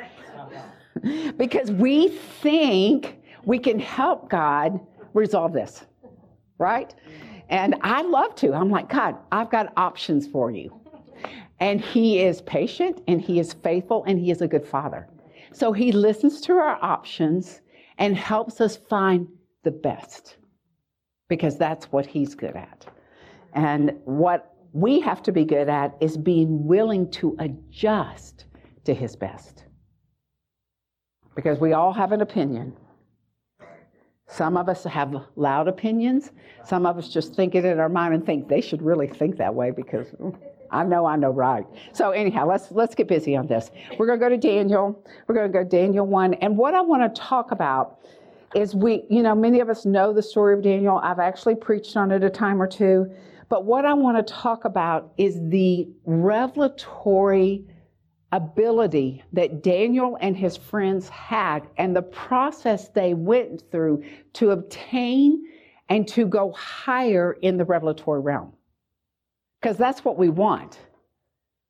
because 1.37 1.71
we 1.71 2.09
think 2.09 3.19
we 3.45 3.59
can 3.59 3.79
help 3.79 4.29
God 4.29 4.81
resolve 5.15 5.53
this, 5.53 5.85
right? 6.59 6.95
And 7.49 7.77
I 7.83 8.03
love 8.03 8.35
to. 8.37 8.55
I'm 8.55 8.71
like, 8.71 8.89
God, 8.89 9.17
I've 9.31 9.51
got 9.51 9.73
options 9.77 10.27
for 10.27 10.51
you. 10.51 10.81
And 11.61 11.81
He 11.81 12.21
is 12.21 12.41
patient 12.43 13.03
and 13.07 13.21
He 13.21 13.39
is 13.39 13.53
faithful 13.53 14.05
and 14.05 14.19
He 14.19 14.31
is 14.31 14.43
a 14.43 14.49
good 14.49 14.67
Father. 14.67 15.09
So 15.53 15.73
He 15.73 15.93
listens 15.93 16.41
to 16.43 16.55
our 16.55 16.79
options 16.83 17.61
and 17.99 18.17
helps 18.17 18.61
us 18.61 18.77
find 18.77 19.29
the 19.63 19.71
best 19.71 20.37
because 21.29 21.59
that's 21.59 21.87
what 21.93 22.07
He's 22.07 22.35
good 22.35 22.57
at. 22.57 22.87
And 23.55 23.93
what 24.05 24.55
we 24.73 25.01
have 25.01 25.23
to 25.25 25.33
be 25.33 25.45
good 25.45 25.69
at 25.69 25.97
is 26.01 26.17
being 26.17 26.67
willing 26.67 27.11
to 27.11 27.37
adjust 27.39 28.47
to 28.85 28.95
his 28.95 29.17
best. 29.17 29.65
Because 31.35 31.59
we 31.59 31.73
all 31.73 31.93
have 31.93 32.13
an 32.13 32.21
opinion. 32.21 32.77
Some 34.27 34.57
of 34.57 34.69
us 34.69 34.85
have 34.85 35.15
loud 35.37 35.69
opinions. 35.69 36.33
Some 36.65 36.87
of 36.87 36.97
us 36.97 37.09
just 37.09 37.35
think 37.35 37.55
it 37.55 37.65
in 37.65 37.79
our 37.79 37.89
mind 37.89 38.15
and 38.15 38.25
think 38.25 38.49
they 38.49 38.61
should 38.61 38.81
really 38.81 39.07
think 39.07 39.37
that 39.37 39.55
way 39.55 39.71
because 39.71 40.07
mm, 40.13 40.35
I 40.71 40.85
know 40.85 41.05
I 41.05 41.17
know 41.17 41.31
right. 41.31 41.67
So 41.93 42.13
anyhow, 42.13 42.47
let's 42.47 42.71
let's 42.71 42.95
get 42.95 43.09
busy 43.09 43.37
on 43.37 43.47
this. 43.47 43.71
We're 43.99 44.07
going 44.07 44.19
to 44.19 44.25
go 44.25 44.31
to 44.31 44.39
Daniel. 44.39 45.05
We're 45.27 45.35
going 45.35 45.53
to 45.53 45.53
go 45.53 45.63
to 45.63 45.69
Daniel 45.69 46.07
1 46.07 46.35
and 46.35 46.57
what 46.57 46.75
I 46.75 46.81
want 46.81 47.15
to 47.15 47.21
talk 47.21 47.51
about 47.51 47.99
is 48.55 48.75
we, 48.75 49.05
you 49.09 49.23
know, 49.23 49.35
many 49.35 49.61
of 49.61 49.69
us 49.69 49.85
know 49.85 50.13
the 50.13 50.23
story 50.23 50.55
of 50.55 50.63
Daniel. 50.63 50.99
I've 50.99 51.19
actually 51.19 51.55
preached 51.55 51.97
on 51.97 52.11
it 52.11 52.23
a 52.23 52.31
time 52.31 52.61
or 52.61 52.67
two. 52.67 53.11
But 53.53 53.67
what 53.67 53.85
I 53.85 53.93
want 53.93 54.17
to 54.17 54.33
talk 54.33 54.65
about 54.65 55.13
is 55.19 55.39
the 55.51 55.87
revelatory 56.07 57.67
ability 58.33 59.23
that 59.35 59.63
Daniel 59.63 60.17
and 60.23 60.35
his 60.35 60.57
friends 60.57 61.07
had 61.11 61.69
and 61.77 61.95
the 61.95 62.01
process 62.01 62.89
they 62.89 63.13
went 63.13 63.71
through 63.71 64.05
to 64.33 64.53
obtain 64.53 65.45
and 65.91 66.09
to 66.09 66.25
go 66.25 66.53
higher 66.53 67.37
in 67.43 67.59
the 67.59 67.67
revelatory 67.67 68.23
realm. 68.23 68.55
Because 69.61 69.77
that's 69.77 70.03
what 70.03 70.17
we 70.17 70.31
want. 70.31 70.79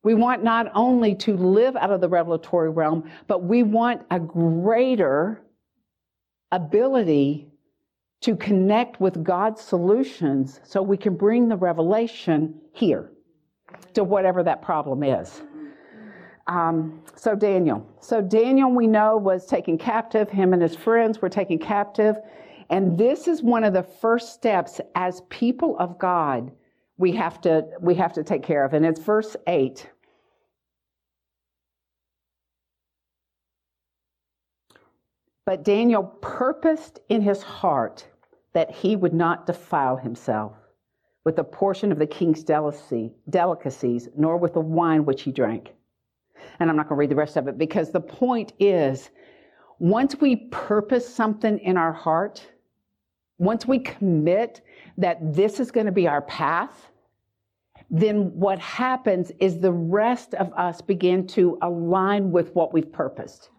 We 0.03 0.13
want 0.13 0.41
not 0.41 0.71
only 0.73 1.15
to 1.15 1.35
live 1.35 1.75
out 1.75 1.91
of 1.91 1.99
the 1.99 2.07
revelatory 2.07 2.69
realm, 2.69 3.11
but 3.27 3.43
we 3.43 3.61
want 3.61 4.03
a 4.09 4.21
greater 4.21 5.43
ability 6.49 7.49
to 8.23 8.37
connect 8.37 9.01
with 9.01 9.21
God's 9.21 9.61
solutions 9.61 10.61
so 10.63 10.81
we 10.81 10.95
can 10.95 11.15
bring 11.15 11.49
the 11.49 11.57
revelation 11.57 12.55
here 12.71 13.11
to 13.93 14.03
whatever 14.03 14.43
that 14.43 14.61
problem 14.61 15.03
is. 15.03 15.41
Um, 16.47 17.01
so, 17.15 17.35
Daniel. 17.35 17.85
So, 17.99 18.21
Daniel, 18.21 18.71
we 18.71 18.87
know, 18.87 19.17
was 19.17 19.45
taken 19.45 19.77
captive. 19.77 20.29
Him 20.29 20.53
and 20.53 20.61
his 20.61 20.75
friends 20.75 21.21
were 21.21 21.29
taken 21.29 21.59
captive. 21.59 22.15
And 22.69 22.97
this 22.97 23.27
is 23.27 23.43
one 23.43 23.65
of 23.65 23.73
the 23.73 23.83
first 23.83 24.33
steps 24.33 24.79
as 24.95 25.21
people 25.29 25.77
of 25.77 25.99
God 25.99 26.51
we 26.97 27.11
have 27.13 27.41
to, 27.41 27.65
we 27.81 27.95
have 27.95 28.13
to 28.13 28.23
take 28.23 28.43
care 28.43 28.63
of. 28.63 28.73
And 28.73 28.85
it's 28.85 28.99
verse 28.99 29.35
8. 29.47 29.89
But 35.45 35.63
Daniel 35.63 36.03
purposed 36.21 37.01
in 37.09 37.21
his 37.21 37.43
heart 37.43 38.07
that 38.53 38.71
he 38.71 38.95
would 38.95 39.13
not 39.13 39.45
defile 39.45 39.97
himself 39.97 40.53
with 41.25 41.37
a 41.39 41.43
portion 41.43 41.91
of 41.91 41.99
the 41.99 42.07
king's 42.07 42.43
delicacy, 42.43 43.13
delicacies, 43.29 44.09
nor 44.15 44.37
with 44.37 44.53
the 44.53 44.59
wine 44.59 45.05
which 45.05 45.23
he 45.23 45.31
drank. 45.31 45.73
And 46.59 46.69
I'm 46.69 46.75
not 46.75 46.89
going 46.89 46.97
to 46.97 46.99
read 46.99 47.09
the 47.09 47.15
rest 47.15 47.37
of 47.37 47.47
it 47.47 47.57
because 47.57 47.91
the 47.91 48.01
point 48.01 48.53
is 48.59 49.09
once 49.79 50.15
we 50.19 50.35
purpose 50.35 51.07
something 51.13 51.59
in 51.59 51.77
our 51.77 51.93
heart, 51.93 52.45
once 53.37 53.65
we 53.65 53.79
commit 53.79 54.61
that 54.97 55.17
this 55.33 55.59
is 55.59 55.71
going 55.71 55.85
to 55.85 55.91
be 55.91 56.07
our 56.07 56.21
path, 56.21 56.89
then 57.89 58.37
what 58.37 58.59
happens 58.59 59.31
is 59.39 59.59
the 59.59 59.71
rest 59.71 60.33
of 60.35 60.53
us 60.53 60.81
begin 60.81 61.27
to 61.27 61.57
align 61.61 62.31
with 62.31 62.53
what 62.55 62.73
we've 62.73 62.91
purposed. 62.91 63.49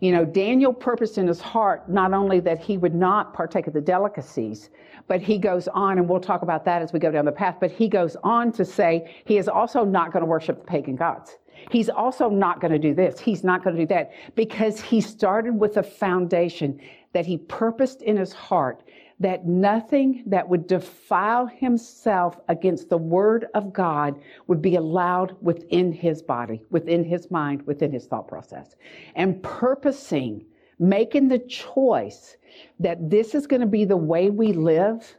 You 0.00 0.12
know, 0.12 0.24
Daniel 0.24 0.72
purposed 0.72 1.18
in 1.18 1.26
his 1.26 1.40
heart 1.40 1.88
not 1.88 2.12
only 2.12 2.40
that 2.40 2.58
he 2.58 2.78
would 2.78 2.94
not 2.94 3.34
partake 3.34 3.66
of 3.66 3.74
the 3.74 3.80
delicacies, 3.82 4.70
but 5.08 5.20
he 5.20 5.36
goes 5.36 5.68
on, 5.68 5.98
and 5.98 6.08
we'll 6.08 6.20
talk 6.20 6.42
about 6.42 6.64
that 6.64 6.80
as 6.80 6.92
we 6.92 6.98
go 6.98 7.10
down 7.10 7.26
the 7.26 7.32
path, 7.32 7.56
but 7.60 7.70
he 7.70 7.86
goes 7.86 8.16
on 8.22 8.50
to 8.52 8.64
say 8.64 9.14
he 9.26 9.36
is 9.36 9.48
also 9.48 9.84
not 9.84 10.12
going 10.12 10.22
to 10.22 10.26
worship 10.26 10.60
the 10.60 10.66
pagan 10.66 10.96
gods. 10.96 11.38
He's 11.70 11.90
also 11.90 12.30
not 12.30 12.60
going 12.60 12.72
to 12.72 12.78
do 12.78 12.94
this. 12.94 13.20
He's 13.20 13.44
not 13.44 13.62
going 13.62 13.76
to 13.76 13.82
do 13.82 13.86
that 13.88 14.12
because 14.34 14.80
he 14.80 15.00
started 15.02 15.54
with 15.54 15.76
a 15.76 15.82
foundation 15.82 16.80
that 17.12 17.26
he 17.26 17.36
purposed 17.36 18.00
in 18.02 18.16
his 18.16 18.32
heart 18.32 18.82
that 19.20 19.46
nothing 19.46 20.22
that 20.26 20.48
would 20.48 20.66
defile 20.66 21.46
himself 21.46 22.40
against 22.48 22.88
the 22.88 22.96
word 22.96 23.46
of 23.54 23.72
God 23.72 24.18
would 24.46 24.62
be 24.62 24.76
allowed 24.76 25.36
within 25.42 25.92
his 25.92 26.22
body, 26.22 26.64
within 26.70 27.04
his 27.04 27.30
mind, 27.30 27.62
within 27.66 27.92
his 27.92 28.06
thought 28.06 28.26
process. 28.26 28.76
And 29.14 29.42
purposing, 29.42 30.46
making 30.78 31.28
the 31.28 31.38
choice 31.38 32.38
that 32.80 33.10
this 33.10 33.34
is 33.34 33.46
going 33.46 33.60
to 33.60 33.66
be 33.66 33.84
the 33.84 33.96
way 33.96 34.30
we 34.30 34.54
live 34.54 35.16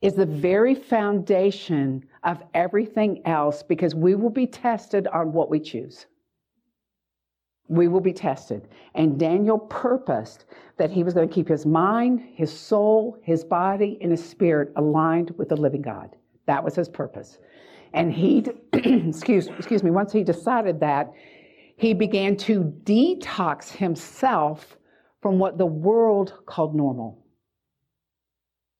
is 0.00 0.14
the 0.14 0.26
very 0.26 0.74
foundation 0.74 2.04
of 2.22 2.42
everything 2.54 3.20
else 3.26 3.62
because 3.62 3.94
we 3.94 4.14
will 4.14 4.30
be 4.30 4.46
tested 4.46 5.08
on 5.08 5.32
what 5.32 5.50
we 5.50 5.58
choose 5.58 6.06
we 7.72 7.88
will 7.88 8.00
be 8.00 8.12
tested. 8.12 8.68
And 8.94 9.18
Daniel 9.18 9.58
purposed 9.58 10.44
that 10.76 10.90
he 10.90 11.02
was 11.02 11.14
going 11.14 11.28
to 11.28 11.34
keep 11.34 11.48
his 11.48 11.64
mind, 11.64 12.22
his 12.34 12.56
soul, 12.56 13.18
his 13.22 13.44
body, 13.44 13.98
and 14.00 14.10
his 14.10 14.24
spirit 14.24 14.72
aligned 14.76 15.32
with 15.38 15.48
the 15.48 15.56
living 15.56 15.82
God. 15.82 16.14
That 16.46 16.62
was 16.62 16.74
his 16.74 16.88
purpose. 16.88 17.38
And 17.94 18.12
he, 18.12 18.46
excuse, 18.72 19.48
excuse 19.48 19.82
me, 19.82 19.90
once 19.90 20.12
he 20.12 20.22
decided 20.22 20.80
that, 20.80 21.12
he 21.76 21.94
began 21.94 22.36
to 22.36 22.64
detox 22.84 23.70
himself 23.70 24.76
from 25.20 25.38
what 25.38 25.58
the 25.58 25.66
world 25.66 26.34
called 26.46 26.74
normal. 26.74 27.24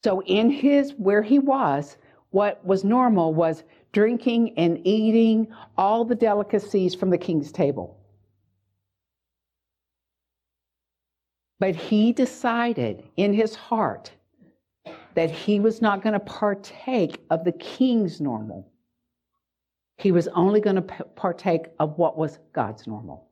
So 0.04 0.22
in 0.22 0.50
his, 0.50 0.92
where 0.98 1.22
he 1.22 1.38
was, 1.38 1.96
what 2.30 2.64
was 2.64 2.84
normal 2.84 3.32
was 3.32 3.62
drinking 3.92 4.58
and 4.58 4.84
eating 4.86 5.48
all 5.76 6.04
the 6.04 6.14
delicacies 6.14 6.94
from 6.94 7.10
the 7.10 7.18
king's 7.18 7.52
table. 7.52 8.01
But 11.62 11.76
he 11.76 12.12
decided 12.12 13.04
in 13.16 13.32
his 13.32 13.54
heart 13.54 14.10
that 15.14 15.30
he 15.30 15.60
was 15.60 15.80
not 15.80 16.02
going 16.02 16.14
to 16.14 16.18
partake 16.18 17.20
of 17.30 17.44
the 17.44 17.52
king's 17.52 18.20
normal. 18.20 18.68
He 19.96 20.10
was 20.10 20.26
only 20.26 20.60
going 20.60 20.74
to 20.74 20.82
partake 21.14 21.66
of 21.78 21.96
what 21.98 22.18
was 22.18 22.40
God's 22.52 22.88
normal. 22.88 23.28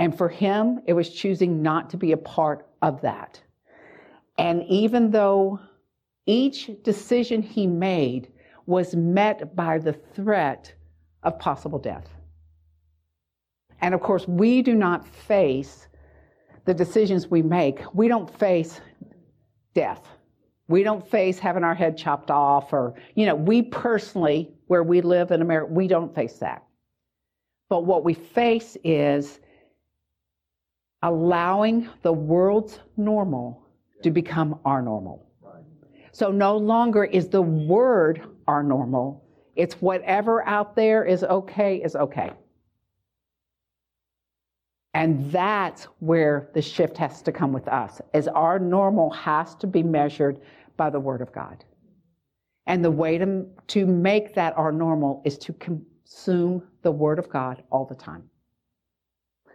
And 0.00 0.18
for 0.18 0.28
him, 0.28 0.80
it 0.88 0.94
was 0.94 1.10
choosing 1.10 1.62
not 1.62 1.90
to 1.90 1.96
be 1.96 2.10
a 2.10 2.16
part 2.16 2.66
of 2.82 3.00
that. 3.02 3.40
And 4.36 4.64
even 4.64 5.12
though 5.12 5.60
each 6.26 6.72
decision 6.82 7.40
he 7.40 7.68
made 7.68 8.32
was 8.66 8.96
met 8.96 9.54
by 9.54 9.78
the 9.78 9.92
threat 9.92 10.74
of 11.22 11.38
possible 11.38 11.78
death. 11.78 12.08
And 13.80 13.94
of 13.94 14.00
course, 14.00 14.26
we 14.26 14.60
do 14.60 14.74
not 14.74 15.06
face 15.06 15.86
the 16.64 16.74
decisions 16.74 17.28
we 17.28 17.42
make, 17.42 17.80
we 17.94 18.08
don't 18.08 18.30
face 18.38 18.80
death. 19.74 20.06
We 20.68 20.82
don't 20.82 21.06
face 21.06 21.38
having 21.38 21.64
our 21.64 21.74
head 21.74 21.98
chopped 21.98 22.30
off, 22.30 22.72
or, 22.72 22.94
you 23.14 23.26
know, 23.26 23.34
we 23.34 23.62
personally, 23.62 24.50
where 24.68 24.82
we 24.82 25.00
live 25.00 25.30
in 25.30 25.42
America, 25.42 25.72
we 25.72 25.88
don't 25.88 26.14
face 26.14 26.38
that. 26.38 26.64
But 27.68 27.84
what 27.84 28.04
we 28.04 28.14
face 28.14 28.76
is 28.84 29.40
allowing 31.02 31.88
the 32.02 32.12
world's 32.12 32.78
normal 32.96 33.66
to 34.02 34.10
become 34.10 34.58
our 34.64 34.80
normal. 34.82 35.26
So 36.12 36.30
no 36.30 36.56
longer 36.56 37.04
is 37.04 37.28
the 37.28 37.42
word 37.42 38.22
our 38.46 38.62
normal, 38.62 39.24
it's 39.56 39.74
whatever 39.74 40.46
out 40.46 40.76
there 40.76 41.04
is 41.04 41.24
okay, 41.24 41.76
is 41.82 41.96
okay. 41.96 42.30
And 44.94 45.32
that's 45.32 45.84
where 46.00 46.50
the 46.52 46.60
shift 46.60 46.98
has 46.98 47.22
to 47.22 47.32
come 47.32 47.52
with 47.52 47.66
us, 47.68 48.00
as 48.12 48.28
our 48.28 48.58
normal 48.58 49.10
has 49.10 49.54
to 49.56 49.66
be 49.66 49.82
measured 49.82 50.40
by 50.76 50.90
the 50.90 51.00
Word 51.00 51.22
of 51.22 51.32
God. 51.32 51.64
And 52.66 52.84
the 52.84 52.90
way 52.90 53.18
to, 53.18 53.46
to 53.68 53.86
make 53.86 54.34
that 54.34 54.56
our 54.56 54.70
normal 54.70 55.22
is 55.24 55.38
to 55.38 55.52
consume 55.54 56.62
the 56.82 56.92
Word 56.92 57.18
of 57.18 57.28
God 57.30 57.62
all 57.70 57.86
the 57.86 57.94
time. 57.94 58.24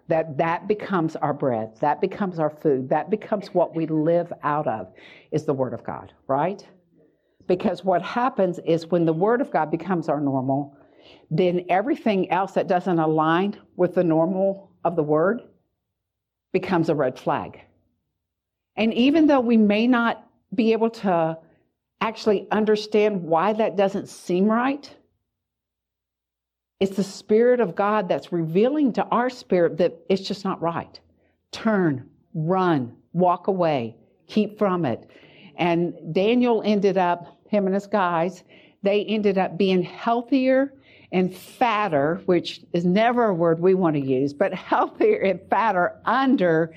That 0.08 0.38
that 0.38 0.68
becomes 0.68 1.16
our 1.18 1.34
bread, 1.34 1.78
that 1.82 2.02
becomes 2.02 2.40
our 2.40 2.50
food, 2.50 2.90
that 2.90 3.10
becomes 3.10 3.54
what 3.54 3.76
we 3.76 3.86
live 3.86 4.32
out 4.44 4.68
of, 4.68 4.92
is 5.32 5.46
the 5.46 5.54
Word 5.54 5.74
of 5.74 5.84
God, 5.84 6.14
right? 6.28 6.66
Because 7.46 7.84
what 7.84 8.02
happens 8.02 8.60
is 8.66 8.88
when 8.88 9.06
the 9.06 9.14
Word 9.14 9.42
of 9.42 9.52
God 9.52 9.70
becomes 9.70 10.10
our 10.10 10.20
normal, 10.20 10.78
then 11.30 11.66
everything 11.70 12.32
else 12.32 12.54
that 12.54 12.68
doesn't 12.68 13.00
align 13.00 13.58
with 13.76 13.96
the 13.96 14.04
normal 14.04 14.72
of 14.88 14.96
the 14.96 15.04
word 15.04 15.42
becomes 16.54 16.90
a 16.90 16.96
red 16.96 17.20
flag. 17.20 17.62
And 18.76 18.94
even 18.94 19.28
though 19.28 19.40
we 19.40 19.58
may 19.58 19.86
not 19.88 20.28
be 20.56 20.72
able 20.72 20.90
to 20.90 21.38
actually 22.00 22.48
understand 22.52 23.24
why 23.24 23.54
that 23.54 23.76
doesn't 23.76 24.08
seem 24.08 24.46
right, 24.46 24.90
it's 26.80 26.96
the 26.96 27.04
Spirit 27.04 27.60
of 27.60 27.76
God 27.76 28.08
that's 28.08 28.32
revealing 28.32 28.94
to 28.94 29.04
our 29.06 29.30
spirit 29.30 29.78
that 29.78 29.98
it's 30.10 30.22
just 30.22 30.46
not 30.46 30.62
right. 30.62 31.00
Turn, 31.52 32.08
run, 32.34 32.96
walk 33.14 33.48
away, 33.48 33.96
keep 34.28 34.60
from 34.60 34.86
it. 34.86 35.10
And 35.58 36.14
Daniel 36.14 36.62
ended 36.64 36.98
up, 36.98 37.40
him 37.50 37.66
and 37.66 37.74
his 37.74 37.88
guys, 37.88 38.44
they 38.84 39.04
ended 39.06 39.40
up 39.40 39.58
being 39.58 39.82
healthier 39.82 40.72
and 41.12 41.36
fatter, 41.36 42.22
which 42.26 42.62
is 42.74 42.86
never 42.86 43.26
a 43.26 43.34
word 43.34 43.60
we 43.60 43.74
want 43.74 43.96
to 43.96 44.02
use, 44.02 44.34
but 44.34 44.54
healthier 44.54 45.20
and 45.20 45.40
fatter 45.50 46.00
under 46.06 46.74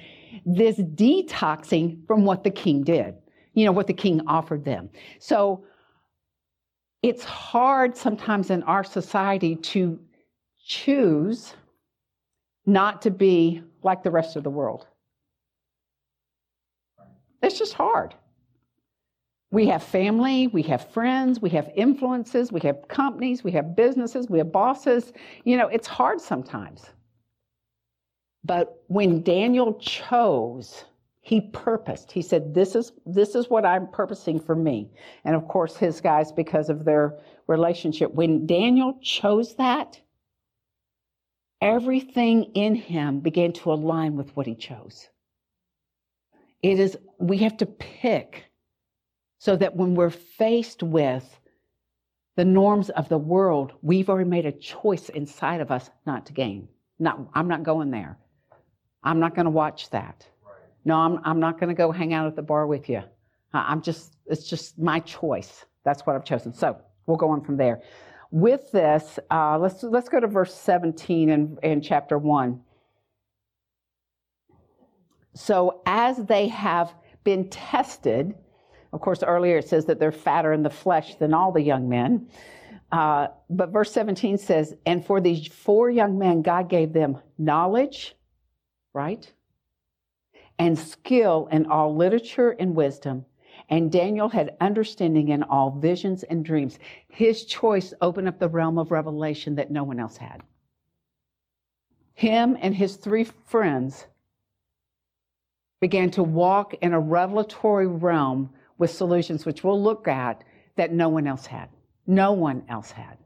this 0.47 0.77
detoxing 0.77 2.07
from 2.07 2.25
what 2.25 2.45
the 2.45 2.51
king 2.51 2.83
did, 2.83 3.15
you 3.55 3.65
know, 3.65 3.73
what 3.73 3.87
the 3.87 3.93
king 3.93 4.21
offered 4.27 4.65
them. 4.65 4.89
So 5.19 5.65
it's 7.03 7.25
hard 7.25 7.97
sometimes 7.97 8.51
in 8.51 8.63
our 8.65 8.85
society 8.85 9.57
to 9.57 9.99
choose 10.65 11.55
not 12.67 13.03
to 13.03 13.11
be 13.11 13.63
like 13.83 14.03
the 14.03 14.11
rest 14.11 14.37
of 14.37 14.45
the 14.45 14.51
world. 14.51 14.87
It's 17.43 17.59
just 17.59 17.73
hard. 17.73 18.15
We 19.53 19.67
have 19.67 19.83
family, 19.83 20.47
we 20.47 20.63
have 20.63 20.91
friends, 20.91 21.41
we 21.41 21.51
have 21.51 21.71
influences, 21.75 22.53
we 22.53 22.61
have 22.61 22.87
companies, 22.87 23.43
we 23.43 23.51
have 23.53 23.75
businesses, 23.75 24.29
we 24.29 24.39
have 24.39 24.53
bosses. 24.53 25.13
You 25.45 25.57
know, 25.57 25.67
it's 25.67 25.89
hard 25.89 26.21
sometimes. 26.21 26.85
But 28.45 28.83
when 28.87 29.23
Daniel 29.23 29.75
chose, 29.75 30.85
he 31.21 31.41
purposed. 31.53 32.13
He 32.13 32.23
said, 32.23 32.55
"This 32.55 32.75
is 32.75 32.93
this 33.05 33.35
is 33.35 33.51
what 33.51 33.67
I'm 33.67 33.89
purposing 33.89 34.41
for 34.41 34.55
me." 34.55 34.91
And 35.25 35.37
of 35.37 35.47
course, 35.49 35.77
his 35.77 36.01
guys, 36.01 36.33
because 36.33 36.71
of 36.71 36.85
their 36.85 37.19
relationship, 37.47 38.15
when 38.15 38.47
Daniel 38.47 38.99
chose 39.03 39.57
that, 39.57 40.01
everything 41.61 42.45
in 42.55 42.75
him 42.75 43.21
began 43.21 43.53
to 43.53 43.73
align 43.73 44.17
with 44.17 44.35
what 44.37 44.47
he 44.47 44.55
chose. 44.55 45.11
It 46.63 46.79
is 46.79 46.97
we 47.19 47.39
have 47.39 47.57
to 47.59 47.67
pick 47.67 48.50
so 49.41 49.57
that 49.57 49.75
when 49.75 49.95
we're 49.95 50.11
faced 50.11 50.83
with 50.83 51.41
the 52.37 52.45
norms 52.45 52.91
of 52.91 53.09
the 53.09 53.17
world, 53.17 53.73
we've 53.81 54.11
already 54.11 54.29
made 54.29 54.45
a 54.45 54.53
choice 54.53 55.09
inside 55.09 55.63
of 55.63 55.71
us 55.71 55.89
not 56.05 56.27
to 56.27 56.35
gain. 56.35 56.69
Not, 56.99 57.19
I'm 57.33 57.49
not 57.49 57.63
going 57.63 57.91
there. 57.91 58.19
I'm 59.03 59.19
not 59.19 59.35
going 59.35 59.47
to 59.47 59.51
watch 59.51 59.89
that. 59.91 60.27
Right. 60.45 60.57
No, 60.85 60.97
I'm, 60.97 61.21
I'm 61.25 61.41
not 61.41 61.59
going 61.59 61.71
to 61.71 61.75
go 61.75 61.91
hang 61.91 62.13
out 62.13 62.27
at 62.27 62.37
the 62.37 62.43
bar 62.43 62.67
with 62.67 62.91
you. 62.91 63.03
I'm 63.55 63.81
just, 63.81 64.15
it's 64.27 64.47
just 64.47 64.79
my 64.79 65.01
choice. 65.01 65.65
That's 65.85 66.03
what 66.03 66.17
I've 66.17 66.25
chosen. 66.25 66.53
So 66.53 66.77
we'll 67.07 67.17
go 67.17 67.31
on 67.31 67.43
from 67.43 67.57
there. 67.57 67.81
With 68.31 68.71
this, 68.73 69.19
uh, 69.31 69.59
let's, 69.59 69.83
let's 69.83 70.11
go 70.11 70.21
to 70.21 70.27
verse 70.27 70.55
17 70.55 71.31
in, 71.31 71.57
in 71.63 71.81
chapter 71.81 72.19
1. 72.19 72.61
So 75.33 75.81
as 75.87 76.19
they 76.27 76.49
have 76.49 76.95
been 77.25 77.49
tested, 77.49 78.35
of 78.93 79.01
course, 79.01 79.23
earlier 79.23 79.59
it 79.59 79.69
says 79.69 79.85
that 79.87 79.99
they're 80.01 80.13
fatter 80.13 80.53
in 80.53 80.63
the 80.63 80.71
flesh 80.71 81.15
than 81.17 81.33
all 81.33 81.53
the 81.53 81.63
young 81.63 81.89
men. 81.89 82.29
Uh, 82.91 83.29
but 83.49 83.71
verse 83.71 83.93
17 83.93 84.37
says, 84.39 84.75
And 84.85 85.05
for 85.05 85.21
these 85.21 85.47
four 85.47 85.91
young 85.91 86.19
men, 86.19 86.43
God 86.43 86.69
gave 86.69 86.93
them 86.93 87.19
knowledge, 87.39 88.17
right? 88.93 89.31
And 90.59 90.79
skill 90.79 91.49
in 91.53 91.67
all 91.67 91.95
literature 91.95 92.51
and 92.51 92.75
wisdom. 92.75 93.25
And 93.69 93.93
Daniel 93.93 94.29
had 94.29 94.57
understanding 94.61 95.29
in 95.29 95.45
all 95.45 95.71
visions 95.71 96.25
and 96.25 96.45
dreams. 96.45 96.79
His 97.09 97.45
choice 97.45 97.95
opened 98.01 98.27
up 98.27 98.41
the 98.41 98.49
realm 98.49 98.79
of 98.79 98.91
revelation 98.91 99.55
that 99.55 99.71
no 99.71 99.85
one 99.85 100.01
else 100.01 100.17
had. 100.17 100.43
Him 102.15 102.59
and 102.61 102.75
his 102.75 102.97
three 102.97 103.25
friends 103.25 104.07
began 105.81 106.11
to 106.11 106.23
walk 106.23 106.75
in 106.83 106.93
a 106.93 107.01
revelatory 107.01 107.87
realm 107.87 108.51
with 108.81 108.91
solutions 108.91 109.47
which 109.47 109.63
we'll 109.63 109.81
look 109.81 110.09
at 110.09 110.43
that 110.77 110.93
no 110.93 111.09
one 111.09 111.27
else 111.27 111.47
had. 111.47 111.69
No 112.07 112.33
one 112.33 112.65
else 112.69 112.91
had. 112.91 113.19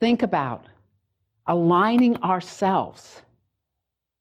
Think 0.00 0.22
about 0.22 0.66
aligning 1.46 2.16
ourselves 2.22 3.22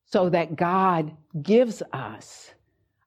so 0.06 0.30
that 0.30 0.56
God 0.56 1.12
gives 1.42 1.82
us 1.92 2.54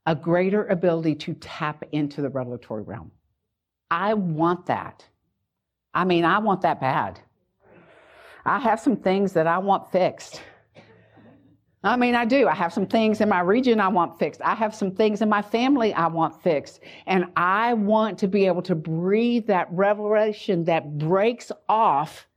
a 0.07 0.15
greater 0.15 0.67
ability 0.67 1.15
to 1.15 1.35
tap 1.35 1.85
into 1.93 2.21
the 2.21 2.29
revelatory 2.29 2.83
realm. 2.83 3.11
I 3.91 4.15
want 4.15 4.67
that. 4.67 5.07
I 5.95 6.05
mean, 6.05 6.25
I 6.25 6.39
want 6.39 6.63
that 6.63 6.81
bad. 6.81 7.21
I 8.45 8.59
have 8.59 8.81
some 8.81 8.97
things 8.97 9.33
that 9.35 9.47
I 9.47 9.59
want 9.59 9.93
fixed. 9.93 10.43
I 11.85 11.97
mean, 11.97 12.15
I 12.15 12.25
do. 12.25 12.47
I 12.47 12.55
have 12.55 12.73
some 12.73 12.87
things 12.87 13.21
in 13.21 13.29
my 13.29 13.41
region 13.41 13.81
I 13.81 13.89
want 13.89 14.19
fixed. 14.19 14.41
I 14.43 14.55
have 14.55 14.73
some 14.75 14.93
things 14.93 15.21
in 15.21 15.29
my 15.29 15.43
family 15.43 15.93
I 15.93 16.07
want 16.07 16.41
fixed. 16.41 16.81
And 17.07 17.27
I 17.37 17.75
want 17.75 18.19
to 18.19 18.29
be 18.29 18.47
able 18.47 18.63
to 18.63 18.77
breathe 18.77 19.47
that 19.49 19.67
revelation 19.73 20.65
that 20.65 20.97
breaks 20.99 21.51
off 21.69 22.29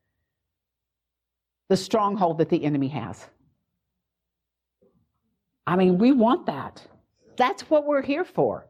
the 1.70 1.78
stronghold 1.78 2.40
that 2.40 2.50
the 2.50 2.64
enemy 2.64 2.88
has. 2.88 3.28
I 5.68 5.76
mean, 5.76 6.00
we 6.00 6.12
want 6.12 6.48
that. 6.48 6.82
That's 7.38 7.70
what 7.70 7.86
we're 7.86 8.04
here 8.04 8.26
for. 8.26 8.68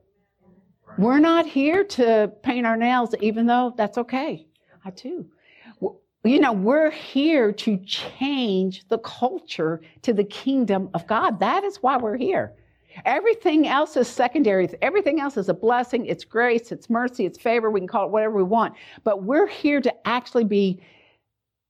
We're 0.98 1.20
not 1.20 1.46
here 1.46 1.84
to 1.84 2.32
paint 2.42 2.66
our 2.66 2.78
nails, 2.78 3.14
even 3.22 3.46
though 3.46 3.74
that's 3.78 3.98
okay. 3.98 4.46
I 4.84 4.92
do 4.92 5.30
you 6.26 6.40
know, 6.40 6.54
we're 6.54 6.90
here 6.90 7.52
to 7.52 7.78
change 7.86 8.88
the 8.88 8.98
culture 9.00 9.82
to 10.02 10.14
the 10.14 10.24
kingdom 10.24 10.90
of 10.94 11.06
God. 11.08 11.40
That 11.40 11.64
is 11.64 11.78
why 11.78 11.98
we're 11.98 12.18
here. 12.18 12.54
Everything 13.04 13.68
else 13.68 13.98
is 13.98 14.08
secondary. 14.08 14.70
Everything 14.82 15.20
else 15.20 15.38
is 15.38 15.50
a 15.50 15.54
blessing. 15.54 16.06
It's 16.06 16.24
grace, 16.24 16.72
it's 16.72 16.90
mercy, 16.90 17.26
it's 17.26 17.38
favor. 17.38 17.70
We 17.70 17.80
can 17.80 17.88
call 17.88 18.06
it 18.06 18.12
whatever 18.12 18.36
we 18.36 18.44
want. 18.44 18.76
But 19.04 19.24
we're 19.24 19.48
here 19.48 19.82
to 19.82 20.08
actually 20.08 20.46
be 20.46 20.82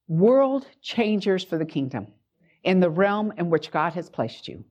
world 0.07 0.67
changers 0.81 1.43
for 1.43 1.57
the 1.57 1.65
kingdom 1.65 2.07
in 2.63 2.79
the 2.79 2.89
realm 2.89 3.33
in 3.37 3.49
which 3.49 3.71
God 3.71 3.93
has 3.93 4.09
placed 4.09 4.47
you. 4.47 4.63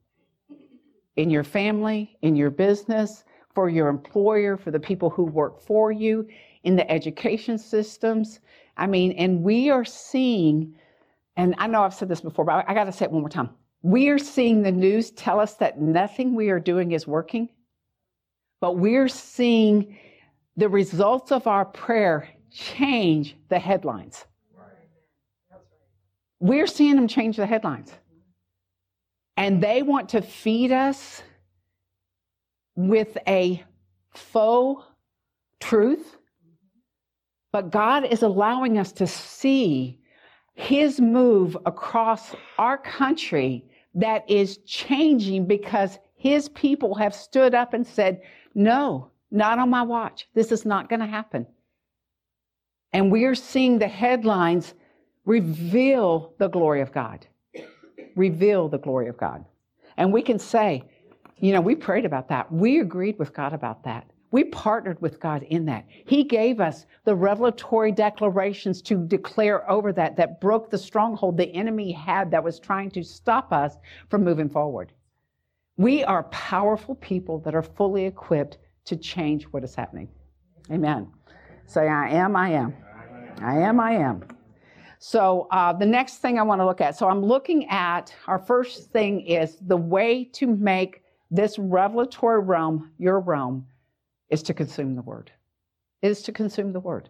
In 1.17 1.31
your 1.31 1.45
family, 1.45 2.17
in 2.23 2.37
your 2.37 2.51
business, 2.51 3.25
for 3.55 3.69
your 3.69 3.89
employer, 3.89 4.57
for 4.57 4.71
the 4.71 4.81
people 4.81 5.11
who 5.11 5.25
work 5.25 5.61
for 5.61 5.93
you, 5.93 6.27
in 6.65 6.77
the 6.77 6.91
education 6.91 7.59
systems, 7.59 8.41
I 8.77 8.87
mean, 8.87 9.13
and 9.13 9.43
we 9.43 9.71
are 9.71 9.85
seeing, 9.85 10.77
and 11.37 11.55
I 11.59 11.67
know 11.67 11.83
I've 11.83 11.95
said 11.95 12.09
this 12.09 12.21
before, 12.21 12.45
but 12.45 12.53
I, 12.53 12.73
I 12.73 12.75
got 12.75 12.85
to 12.85 12.93
say 12.93 13.05
it 13.05 13.13
one 13.13 13.23
more 13.23 13.29
time. 13.29 13.51
We 13.83 14.09
are 14.09 14.19
seeing 14.19 14.63
the 14.63 14.73
news 14.73 15.11
tell 15.11 15.39
us 15.39 15.55
that 15.55 15.81
nothing 15.81 16.35
we 16.35 16.49
are 16.51 16.61
doing 16.61 16.93
is 16.93 17.07
working, 17.07 17.49
but 18.61 18.79
we're 18.79 19.09
seeing 19.09 19.99
the 20.57 20.69
results 20.69 21.33
of 21.33 21.47
our 21.47 21.65
prayer 21.65 22.29
change 22.51 23.37
the 23.49 23.59
headlines. 23.59 24.25
We're 26.41 26.67
seeing 26.67 26.97
them 26.97 27.09
change 27.09 27.37
the 27.37 27.47
headlines. 27.47 27.93
And 29.37 29.63
they 29.63 29.83
want 29.83 30.11
to 30.11 30.23
feed 30.23 30.73
us 30.73 31.23
with 32.77 33.17
a 33.27 33.65
faux 34.15 34.85
truth. 35.61 36.17
But 37.55 37.71
God 37.71 38.05
is 38.05 38.25
allowing 38.25 38.79
us 38.79 38.91
to 38.95 39.07
see 39.07 40.01
his 40.55 41.01
move 41.01 41.57
across 41.67 42.35
our 42.59 42.77
country 42.77 43.65
that 43.95 44.29
is 44.29 44.57
changing 44.67 45.47
because 45.47 46.01
his 46.17 46.49
people 46.49 46.97
have 46.97 47.15
stood 47.15 47.55
up 47.55 47.73
and 47.73 47.87
said, 47.87 48.23
No, 48.57 49.13
not 49.31 49.61
on 49.61 49.71
my 49.71 49.83
watch. 49.83 50.27
This 50.35 50.51
is 50.51 50.65
not 50.65 50.89
going 50.89 50.99
to 50.99 51.07
happen. 51.07 51.47
And 52.93 53.13
we 53.13 53.23
are 53.25 53.37
seeing 53.37 53.79
the 53.79 53.87
headlines 53.87 54.75
reveal 55.25 56.35
the 56.39 56.49
glory 56.49 56.81
of 56.81 56.91
God. 56.91 57.25
Reveal 58.17 58.69
the 58.69 58.79
glory 58.79 59.07
of 59.07 59.17
God. 59.17 59.45
And 59.97 60.13
we 60.13 60.23
can 60.23 60.41
say, 60.41 60.83
you 61.39 61.53
know, 61.53 61.61
we 61.61 61.77
prayed 61.77 62.05
about 62.05 62.29
that. 62.31 62.51
We 62.51 62.81
agreed 62.81 63.17
with 63.17 63.33
God 63.33 63.53
about 63.53 63.85
that. 63.85 64.11
We 64.35 64.43
partnered 64.43 65.01
with 65.01 65.21
God 65.21 65.45
in 65.45 65.65
that. 65.67 65.85
He 65.89 66.25
gave 66.25 66.59
us 66.59 66.87
the 67.05 67.15
revelatory 67.15 67.93
declarations 67.93 68.83
to 68.83 69.07
declare 69.07 69.71
over 69.71 69.93
that, 69.93 70.17
that 70.17 70.41
broke 70.41 70.71
the 70.71 70.77
stronghold 70.77 71.37
the 71.37 71.55
enemy 71.55 71.93
had 71.93 72.33
that 72.33 72.43
was 72.43 72.59
trying 72.59 72.91
to 72.91 73.05
stop 73.05 73.53
us 73.53 73.77
from 74.11 74.25
moving 74.25 74.49
forward. 74.49 74.91
We 75.77 76.03
are 76.03 76.25
powerful 76.25 76.97
people 76.97 77.39
that 77.45 77.55
are 77.55 77.63
fully 77.63 78.07
equipped 78.07 78.59
to 78.87 78.97
change 78.97 79.45
what 79.53 79.63
is 79.63 79.77
happening. 79.77 80.09
Amen. 80.69 81.13
Say, 81.67 81.87
I 81.87 82.09
am, 82.09 82.35
I 82.35 82.49
am. 82.55 82.75
I 83.41 83.59
am, 83.59 83.79
I 83.79 83.93
am. 83.93 84.25
So 84.99 85.47
uh, 85.53 85.75
the 85.75 85.87
next 85.87 86.17
thing 86.17 86.41
I 86.41 86.43
want 86.43 86.61
to 86.61 86.67
look 86.67 86.81
at. 86.81 86.99
So 86.99 87.09
I'm 87.09 87.25
looking 87.25 87.69
at 87.69 88.13
our 88.27 88.41
first 88.41 88.91
thing 88.91 89.21
is 89.21 89.59
the 89.61 89.77
way 89.77 90.25
to 90.33 90.49
make 90.49 91.05
this 91.31 91.57
revelatory 91.57 92.41
realm 92.41 92.91
your 92.99 93.21
realm 93.21 93.67
is 94.31 94.43
to 94.45 94.55
consume 94.55 94.95
the 94.95 95.03
word. 95.03 95.31
Is 96.03 96.23
to 96.23 96.33
consume 96.33 96.73
the 96.73 96.81
word. 96.81 97.09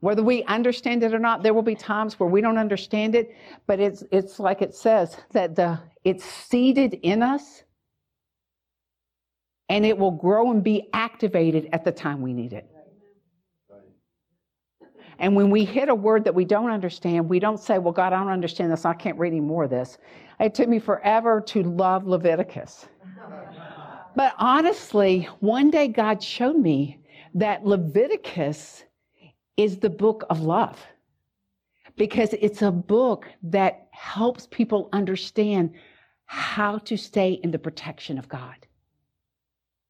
Whether 0.00 0.22
we 0.22 0.42
understand 0.44 1.02
it 1.02 1.14
or 1.14 1.18
not, 1.18 1.42
there 1.42 1.54
will 1.54 1.62
be 1.62 1.74
times 1.74 2.20
where 2.20 2.28
we 2.28 2.40
don't 2.40 2.58
understand 2.58 3.14
it, 3.14 3.34
but 3.66 3.80
it's 3.80 4.04
it's 4.12 4.38
like 4.38 4.60
it 4.62 4.74
says 4.74 5.16
that 5.32 5.56
the 5.56 5.80
it's 6.04 6.24
seated 6.24 6.94
in 7.02 7.22
us 7.22 7.62
and 9.68 9.86
it 9.86 9.96
will 9.96 10.10
grow 10.10 10.50
and 10.50 10.62
be 10.62 10.88
activated 10.92 11.68
at 11.72 11.84
the 11.84 11.92
time 11.92 12.20
we 12.20 12.32
need 12.32 12.52
it. 12.52 12.68
And 15.18 15.36
when 15.36 15.50
we 15.50 15.64
hit 15.64 15.88
a 15.88 15.94
word 15.94 16.24
that 16.24 16.34
we 16.34 16.44
don't 16.44 16.70
understand, 16.70 17.28
we 17.28 17.38
don't 17.38 17.58
say, 17.58 17.78
Well, 17.78 17.92
God, 17.92 18.12
I 18.12 18.18
don't 18.18 18.32
understand 18.32 18.72
this. 18.72 18.84
I 18.84 18.94
can't 18.94 19.18
read 19.18 19.28
any 19.28 19.40
more 19.40 19.64
of 19.64 19.70
this. 19.70 19.98
It 20.40 20.54
took 20.54 20.68
me 20.68 20.78
forever 20.78 21.40
to 21.40 21.62
love 21.62 22.06
Leviticus. 22.06 22.86
But 24.16 24.34
honestly, 24.38 25.28
one 25.40 25.70
day 25.70 25.88
God 25.88 26.22
showed 26.22 26.56
me 26.56 27.00
that 27.34 27.66
Leviticus 27.66 28.84
is 29.56 29.78
the 29.78 29.90
book 29.90 30.24
of 30.30 30.42
love 30.42 30.80
because 31.96 32.32
it's 32.34 32.62
a 32.62 32.70
book 32.70 33.26
that 33.42 33.88
helps 33.92 34.46
people 34.50 34.88
understand 34.92 35.74
how 36.26 36.78
to 36.78 36.96
stay 36.96 37.32
in 37.32 37.50
the 37.50 37.58
protection 37.58 38.18
of 38.18 38.28
God. 38.28 38.66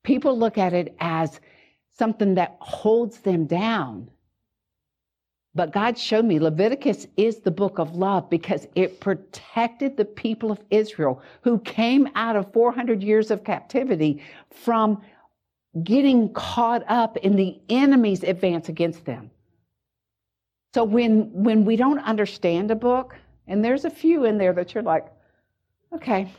People 0.02 0.38
look 0.38 0.58
at 0.58 0.72
it 0.72 0.94
as 1.00 1.40
something 1.96 2.34
that 2.34 2.56
holds 2.60 3.20
them 3.20 3.46
down. 3.46 4.10
But 5.54 5.72
God 5.72 5.96
showed 5.96 6.24
me 6.24 6.40
Leviticus 6.40 7.06
is 7.16 7.38
the 7.38 7.50
book 7.50 7.78
of 7.78 7.94
love 7.94 8.28
because 8.28 8.66
it 8.74 9.00
protected 9.00 9.96
the 9.96 10.04
people 10.04 10.50
of 10.50 10.58
Israel 10.70 11.22
who 11.42 11.60
came 11.60 12.08
out 12.16 12.34
of 12.34 12.52
400 12.52 13.02
years 13.02 13.30
of 13.30 13.44
captivity 13.44 14.20
from 14.50 15.00
getting 15.84 16.32
caught 16.32 16.84
up 16.88 17.16
in 17.18 17.36
the 17.36 17.60
enemy's 17.68 18.24
advance 18.24 18.68
against 18.68 19.04
them. 19.04 19.30
So 20.74 20.82
when 20.82 21.30
when 21.32 21.64
we 21.64 21.76
don't 21.76 22.00
understand 22.00 22.72
a 22.72 22.74
book, 22.74 23.14
and 23.46 23.64
there's 23.64 23.84
a 23.84 23.90
few 23.90 24.24
in 24.24 24.38
there 24.38 24.52
that 24.54 24.74
you're 24.74 24.82
like, 24.82 25.06
okay, 25.92 26.32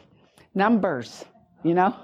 numbers, 0.53 1.23
you 1.63 1.73
know? 1.73 1.95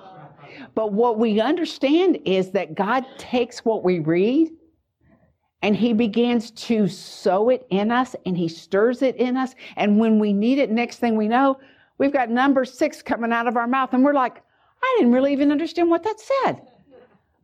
But 0.76 0.94
what 0.94 1.18
we 1.18 1.42
understand 1.42 2.20
is 2.26 2.52
that 2.52 2.76
God 2.76 3.06
takes 3.18 3.66
what 3.66 3.84
we 3.84 4.00
read 4.00 4.50
and 5.62 5.76
he 5.76 5.94
begins 5.94 6.52
to 6.52 6.88
sow 6.88 7.50
it 7.50 7.66
in 7.70 7.92
us 7.92 8.16
and 8.26 8.38
he 8.38 8.48
stirs 8.48 9.02
it 9.02 9.16
in 9.18 9.38
us. 9.38 9.54
And 9.76 10.00
when 10.00 10.20
we 10.20 10.34
need 10.34 10.58
it, 10.58 10.72
next 10.72 10.98
thing 10.98 11.16
we 11.16 11.28
know, 11.28 11.60
we've 11.98 12.14
got 12.14 12.30
number 12.30 12.66
six 12.66 13.02
coming 13.02 13.32
out 13.32 13.48
of 13.48 13.58
our 13.58 13.68
mouth. 13.68 13.94
And 13.94 14.04
we're 14.04 14.14
like, 14.14 14.42
I 14.82 14.96
didn't 14.98 15.14
really 15.14 15.34
even 15.34 15.52
understand 15.52 15.90
what 15.90 16.04
that 16.04 16.20
said. 16.20 16.62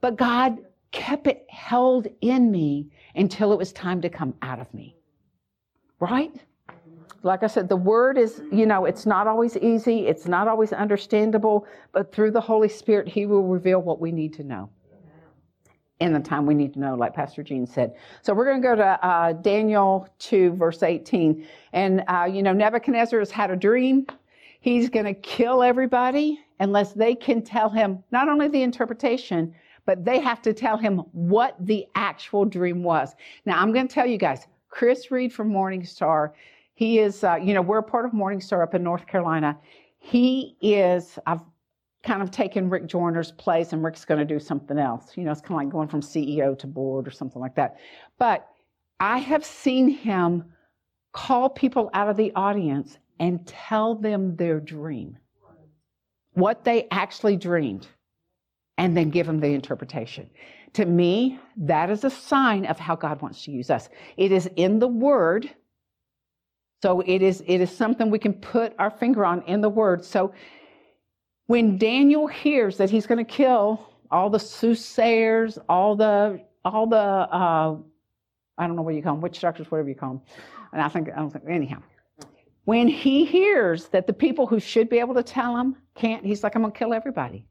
But 0.01 0.15
God 0.15 0.57
kept 0.91 1.27
it 1.27 1.45
held 1.49 2.07
in 2.21 2.51
me 2.51 2.87
until 3.15 3.51
it 3.51 3.57
was 3.57 3.71
time 3.71 4.01
to 4.01 4.09
come 4.09 4.33
out 4.41 4.59
of 4.59 4.73
me. 4.73 4.95
Right? 5.99 6.33
Like 7.23 7.43
I 7.43 7.47
said, 7.47 7.69
the 7.69 7.75
word 7.75 8.17
is, 8.17 8.41
you 8.51 8.65
know, 8.65 8.85
it's 8.85 9.05
not 9.05 9.27
always 9.27 9.57
easy, 9.57 10.07
it's 10.07 10.27
not 10.27 10.47
always 10.47 10.71
understandable, 10.71 11.65
but 11.91 12.13
through 12.13 12.31
the 12.31 12.41
Holy 12.41 12.69
Spirit, 12.69 13.07
He 13.07 13.25
will 13.25 13.43
reveal 13.43 13.81
what 13.81 13.99
we 13.99 14.11
need 14.11 14.33
to 14.35 14.43
know 14.43 14.69
in 15.99 16.13
the 16.13 16.19
time 16.19 16.45
we 16.45 16.53
need 16.53 16.73
to 16.73 16.79
know, 16.79 16.95
like 16.95 17.13
Pastor 17.13 17.41
Gene 17.43 17.65
said. 17.65 17.95
So 18.21 18.33
we're 18.33 18.45
going 18.45 18.61
to 18.61 18.67
go 18.67 18.75
to 18.75 19.05
uh, 19.05 19.33
Daniel 19.33 20.07
2, 20.19 20.51
verse 20.53 20.83
18. 20.83 21.45
And, 21.73 22.03
uh, 22.07 22.27
you 22.31 22.43
know, 22.43 22.53
Nebuchadnezzar 22.53 23.19
has 23.19 23.31
had 23.31 23.49
a 23.49 23.55
dream. 23.55 24.05
He's 24.59 24.89
going 24.89 25.05
to 25.05 25.13
kill 25.13 25.63
everybody 25.63 26.39
unless 26.59 26.93
they 26.93 27.15
can 27.15 27.41
tell 27.41 27.69
him 27.69 28.03
not 28.11 28.29
only 28.29 28.47
the 28.47 28.61
interpretation, 28.61 29.53
but 29.85 30.03
they 30.03 30.19
have 30.19 30.41
to 30.41 30.53
tell 30.53 30.77
him 30.77 30.99
what 31.13 31.55
the 31.59 31.87
actual 31.95 32.45
dream 32.45 32.83
was. 32.83 33.15
Now, 33.45 33.59
I'm 33.61 33.71
going 33.71 33.87
to 33.87 33.93
tell 33.93 34.05
you 34.05 34.17
guys, 34.17 34.47
Chris 34.69 35.09
Reed 35.11 35.33
from 35.33 35.49
Morningstar, 35.49 36.31
he 36.75 36.99
is, 36.99 37.23
uh, 37.23 37.35
you 37.35 37.53
know, 37.53 37.61
we're 37.61 37.79
a 37.79 37.83
part 37.83 38.05
of 38.05 38.11
Morningstar 38.11 38.61
up 38.61 38.75
in 38.75 38.83
North 38.83 39.07
Carolina. 39.07 39.57
He 39.97 40.57
is, 40.61 41.17
I've 41.25 41.41
kind 42.07 42.21
of 42.21 42.31
taken 42.31 42.69
Rick 42.69 42.87
Joyner's 42.87 43.33
place 43.33 43.73
and 43.73 43.83
Rick's 43.83 44.05
going 44.05 44.25
to 44.25 44.25
do 44.25 44.39
something 44.39 44.79
else. 44.79 45.11
You 45.15 45.25
know, 45.25 45.31
it's 45.31 45.41
kind 45.41 45.59
of 45.59 45.65
like 45.65 45.69
going 45.69 45.89
from 45.89 46.01
CEO 46.01 46.57
to 46.57 46.65
board 46.65 47.05
or 47.05 47.11
something 47.11 47.41
like 47.41 47.55
that. 47.55 47.77
But 48.17 48.47
I 48.99 49.17
have 49.17 49.45
seen 49.45 49.89
him 49.89 50.45
call 51.11 51.49
people 51.49 51.89
out 51.93 52.09
of 52.09 52.15
the 52.15 52.31
audience 52.33 52.97
and 53.19 53.45
tell 53.45 53.93
them 53.93 54.35
their 54.37 54.59
dream, 54.59 55.17
what 56.33 56.63
they 56.63 56.87
actually 56.91 57.35
dreamed, 57.35 57.87
and 58.77 58.95
then 58.95 59.09
give 59.09 59.27
them 59.27 59.39
the 59.39 59.47
interpretation. 59.47 60.29
To 60.73 60.85
me, 60.85 61.39
that 61.57 61.89
is 61.89 62.03
a 62.03 62.09
sign 62.09 62.65
of 62.65 62.79
how 62.79 62.95
God 62.95 63.21
wants 63.21 63.43
to 63.43 63.51
use 63.51 63.69
us. 63.69 63.89
It 64.15 64.31
is 64.31 64.49
in 64.55 64.79
the 64.79 64.87
Word. 64.87 65.49
So 66.83 67.01
it 67.01 67.21
is, 67.23 67.43
it 67.47 67.59
is 67.59 67.75
something 67.75 68.11
we 68.11 68.19
can 68.19 68.33
put 68.33 68.73
our 68.77 68.91
finger 68.91 69.25
on 69.25 69.41
in 69.43 69.61
the 69.61 69.69
Word. 69.69 70.05
So 70.05 70.31
when 71.47 71.77
Daniel 71.77 72.27
hears 72.27 72.77
that 72.77 72.89
he's 72.89 73.07
going 73.07 73.23
to 73.25 73.29
kill 73.29 73.89
all 74.11 74.29
the 74.29 74.39
soothsayers, 74.39 75.57
all 75.67 75.95
the 75.95 76.41
all 76.63 76.87
the 76.87 76.97
uh, 76.97 77.75
I 78.57 78.67
don't 78.67 78.75
know 78.75 78.81
what 78.81 78.95
you 78.95 79.01
call 79.01 79.13
them, 79.13 79.21
witch 79.21 79.39
doctors, 79.39 79.71
whatever 79.71 79.89
you 79.89 79.95
call 79.95 80.09
them, 80.09 80.21
and 80.73 80.81
I 80.81 80.89
think 80.89 81.09
I 81.09 81.15
don't 81.15 81.31
think 81.31 81.45
anyhow. 81.49 81.81
When 82.65 82.89
he 82.89 83.23
hears 83.23 83.87
that 83.87 84.07
the 84.07 84.13
people 84.13 84.45
who 84.45 84.59
should 84.59 84.89
be 84.89 84.99
able 84.99 85.15
to 85.15 85.23
tell 85.23 85.55
him 85.55 85.77
can't, 85.95 86.25
he's 86.25 86.43
like, 86.43 86.53
I'm 86.55 86.61
going 86.61 86.73
to 86.73 86.77
kill 86.77 86.93
everybody. 86.93 87.45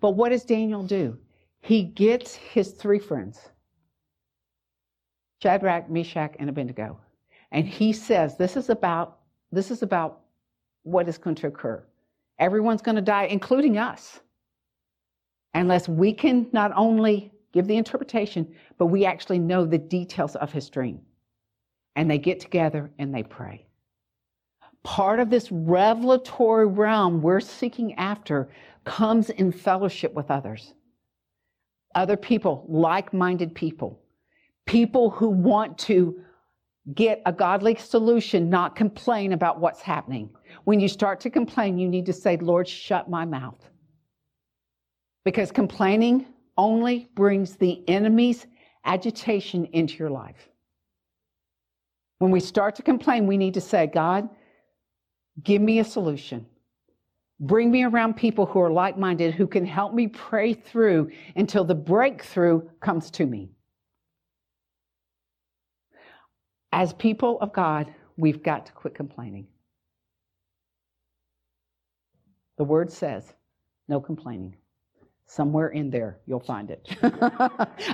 But 0.00 0.12
what 0.12 0.28
does 0.28 0.44
Daniel 0.44 0.84
do? 0.84 1.18
He 1.62 1.82
gets 1.82 2.34
his 2.34 2.70
three 2.72 3.00
friends, 3.00 3.40
Shadrach, 5.42 5.90
Meshach, 5.90 6.36
and 6.38 6.48
Abednego, 6.48 6.98
and 7.50 7.66
he 7.66 7.92
says, 7.92 8.36
"This 8.36 8.56
is 8.56 8.70
about 8.70 9.18
this 9.50 9.70
is 9.70 9.82
about 9.82 10.20
what 10.84 11.08
is 11.08 11.18
going 11.18 11.36
to 11.36 11.48
occur." 11.48 11.84
Everyone's 12.42 12.82
going 12.82 12.96
to 12.96 13.02
die, 13.02 13.26
including 13.26 13.78
us, 13.78 14.18
unless 15.54 15.88
we 15.88 16.12
can 16.12 16.48
not 16.50 16.72
only 16.74 17.30
give 17.52 17.68
the 17.68 17.76
interpretation, 17.76 18.52
but 18.78 18.86
we 18.86 19.04
actually 19.04 19.38
know 19.38 19.64
the 19.64 19.78
details 19.78 20.34
of 20.34 20.50
his 20.50 20.68
dream. 20.68 21.00
And 21.94 22.10
they 22.10 22.18
get 22.18 22.40
together 22.40 22.90
and 22.98 23.14
they 23.14 23.22
pray. 23.22 23.64
Part 24.82 25.20
of 25.20 25.30
this 25.30 25.52
revelatory 25.52 26.66
realm 26.66 27.22
we're 27.22 27.38
seeking 27.38 27.94
after 27.94 28.50
comes 28.84 29.30
in 29.30 29.52
fellowship 29.52 30.12
with 30.12 30.28
others. 30.28 30.74
Other 31.94 32.16
people, 32.16 32.64
like 32.68 33.12
minded 33.12 33.54
people, 33.54 34.00
people 34.66 35.10
who 35.10 35.28
want 35.28 35.78
to 35.78 36.20
get 36.94 37.22
a 37.26 37.32
godly 37.32 37.76
solution, 37.76 38.50
not 38.50 38.74
complain 38.74 39.32
about 39.32 39.60
what's 39.60 39.80
happening. 39.80 40.30
When 40.64 40.80
you 40.80 40.88
start 40.88 41.20
to 41.20 41.30
complain, 41.30 41.78
you 41.78 41.88
need 41.88 42.06
to 42.06 42.12
say, 42.12 42.36
Lord, 42.36 42.68
shut 42.68 43.08
my 43.08 43.24
mouth. 43.24 43.68
Because 45.24 45.52
complaining 45.52 46.26
only 46.56 47.08
brings 47.14 47.56
the 47.56 47.88
enemy's 47.88 48.46
agitation 48.84 49.66
into 49.66 49.96
your 49.96 50.10
life. 50.10 50.48
When 52.18 52.30
we 52.30 52.40
start 52.40 52.74
to 52.76 52.82
complain, 52.82 53.26
we 53.26 53.36
need 53.36 53.54
to 53.54 53.60
say, 53.60 53.86
God, 53.86 54.28
give 55.42 55.62
me 55.62 55.78
a 55.78 55.84
solution. 55.84 56.46
Bring 57.40 57.70
me 57.70 57.84
around 57.84 58.14
people 58.14 58.46
who 58.46 58.60
are 58.60 58.70
like 58.70 58.98
minded, 58.98 59.34
who 59.34 59.46
can 59.46 59.66
help 59.66 59.94
me 59.94 60.08
pray 60.08 60.54
through 60.54 61.10
until 61.34 61.64
the 61.64 61.74
breakthrough 61.74 62.62
comes 62.80 63.10
to 63.12 63.26
me. 63.26 63.50
As 66.72 66.92
people 66.94 67.38
of 67.40 67.52
God, 67.52 67.92
we've 68.16 68.42
got 68.42 68.66
to 68.66 68.72
quit 68.72 68.94
complaining. 68.94 69.46
The 72.58 72.64
word 72.64 72.90
says, 72.90 73.32
no 73.88 74.00
complaining. 74.00 74.56
Somewhere 75.26 75.68
in 75.68 75.90
there, 75.90 76.18
you'll 76.26 76.40
find 76.40 76.70
it. 76.70 76.86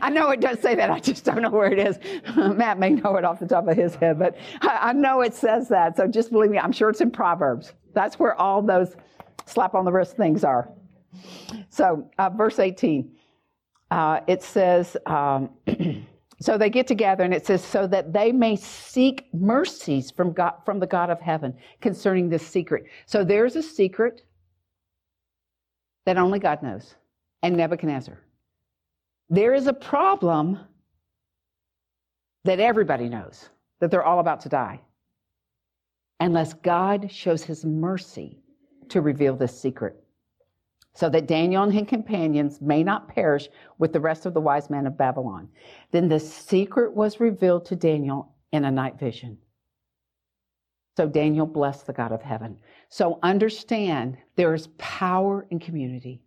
I 0.02 0.10
know 0.10 0.30
it 0.30 0.40
does 0.40 0.60
say 0.60 0.74
that. 0.74 0.90
I 0.90 0.98
just 0.98 1.24
don't 1.24 1.42
know 1.42 1.50
where 1.50 1.70
it 1.70 1.78
is. 1.78 1.98
Matt 2.36 2.78
may 2.78 2.90
know 2.90 3.16
it 3.16 3.24
off 3.24 3.38
the 3.38 3.46
top 3.46 3.68
of 3.68 3.76
his 3.76 3.94
head, 3.94 4.18
but 4.18 4.36
I, 4.60 4.92
know 4.92 5.20
it 5.20 5.34
says 5.34 5.68
that. 5.68 5.96
So 5.96 6.08
just 6.08 6.32
believe 6.32 6.50
me, 6.50 6.58
I'm 6.58 6.72
sure 6.72 6.90
it's 6.90 7.00
in 7.00 7.10
Proverbs. 7.10 7.74
That's 7.94 8.18
where 8.18 8.34
all 8.40 8.60
those 8.60 8.96
slap 9.46 9.74
on 9.74 9.84
the 9.84 9.92
wrist 9.92 10.16
things 10.16 10.42
are. 10.42 10.68
So, 11.70 12.10
uh, 12.18 12.30
verse 12.30 12.58
18, 12.58 13.12
uh, 13.90 14.20
it 14.26 14.42
says, 14.42 14.96
um, 15.06 15.50
So 16.40 16.57
they 16.57 16.70
get 16.70 16.87
together 16.87 17.24
and 17.24 17.35
it 17.35 17.46
says, 17.46 17.64
so 17.64 17.87
that 17.88 18.12
they 18.12 18.31
may 18.31 18.55
seek 18.57 19.29
mercies 19.35 20.11
from 20.11 20.33
God, 20.33 20.55
from 20.64 20.79
the 20.79 20.87
God 20.87 21.11
of 21.11 21.20
heaven 21.20 21.55
concerning 21.81 22.29
this 22.29 22.46
secret. 22.46 22.85
So 23.07 23.24
there's 23.24 23.57
a 23.57 23.62
secret 23.62 24.22
that 26.07 26.16
only 26.16 26.38
God 26.38 26.62
knows 26.62 26.94
and 27.42 27.57
Nebuchadnezzar. 27.57 28.18
There 29.29 29.53
is 29.53 29.66
a 29.66 29.72
problem 29.72 30.61
that 32.44 32.61
everybody 32.61 33.09
knows 33.09 33.48
that 33.81 33.90
they're 33.90 34.05
all 34.05 34.20
about 34.20 34.40
to 34.42 34.48
die. 34.48 34.81
Unless 36.20 36.55
God 36.55 37.11
shows 37.12 37.44
his 37.44 37.64
mercy 37.64 38.40
to 38.88 39.01
reveal 39.01 39.37
this 39.37 39.61
secret 39.61 40.03
so 40.98 41.08
that 41.08 41.28
Daniel 41.28 41.62
and 41.62 41.72
his 41.72 41.87
companions 41.87 42.61
may 42.61 42.82
not 42.82 43.06
perish 43.06 43.48
with 43.78 43.92
the 43.92 44.00
rest 44.00 44.26
of 44.26 44.34
the 44.34 44.40
wise 44.40 44.68
men 44.68 44.84
of 44.84 44.98
Babylon. 44.98 45.48
Then 45.92 46.08
the 46.08 46.18
secret 46.18 46.92
was 46.92 47.20
revealed 47.20 47.66
to 47.66 47.76
Daniel 47.76 48.34
in 48.50 48.64
a 48.64 48.70
night 48.72 48.98
vision. 48.98 49.38
So 50.96 51.06
Daniel 51.06 51.46
blessed 51.46 51.87
the 51.87 51.92
God 51.92 52.11
of 52.11 52.20
heaven. 52.20 52.58
So 52.88 53.20
understand 53.22 54.16
there 54.34 54.54
is 54.54 54.70
power 54.76 55.46
in 55.50 55.61
community. 55.61 56.20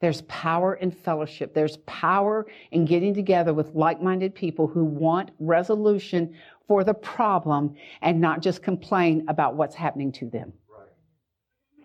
There's 0.00 0.22
power 0.22 0.74
in 0.74 0.90
fellowship. 0.90 1.54
There's 1.54 1.76
power 1.86 2.48
in 2.72 2.86
getting 2.86 3.14
together 3.14 3.54
with 3.54 3.72
like 3.76 4.02
minded 4.02 4.34
people 4.34 4.66
who 4.66 4.84
want 4.84 5.30
resolution 5.38 6.34
for 6.66 6.82
the 6.82 6.94
problem 6.94 7.76
and 8.02 8.20
not 8.20 8.42
just 8.42 8.64
complain 8.64 9.24
about 9.28 9.54
what's 9.54 9.76
happening 9.76 10.10
to 10.10 10.28
them. 10.28 10.52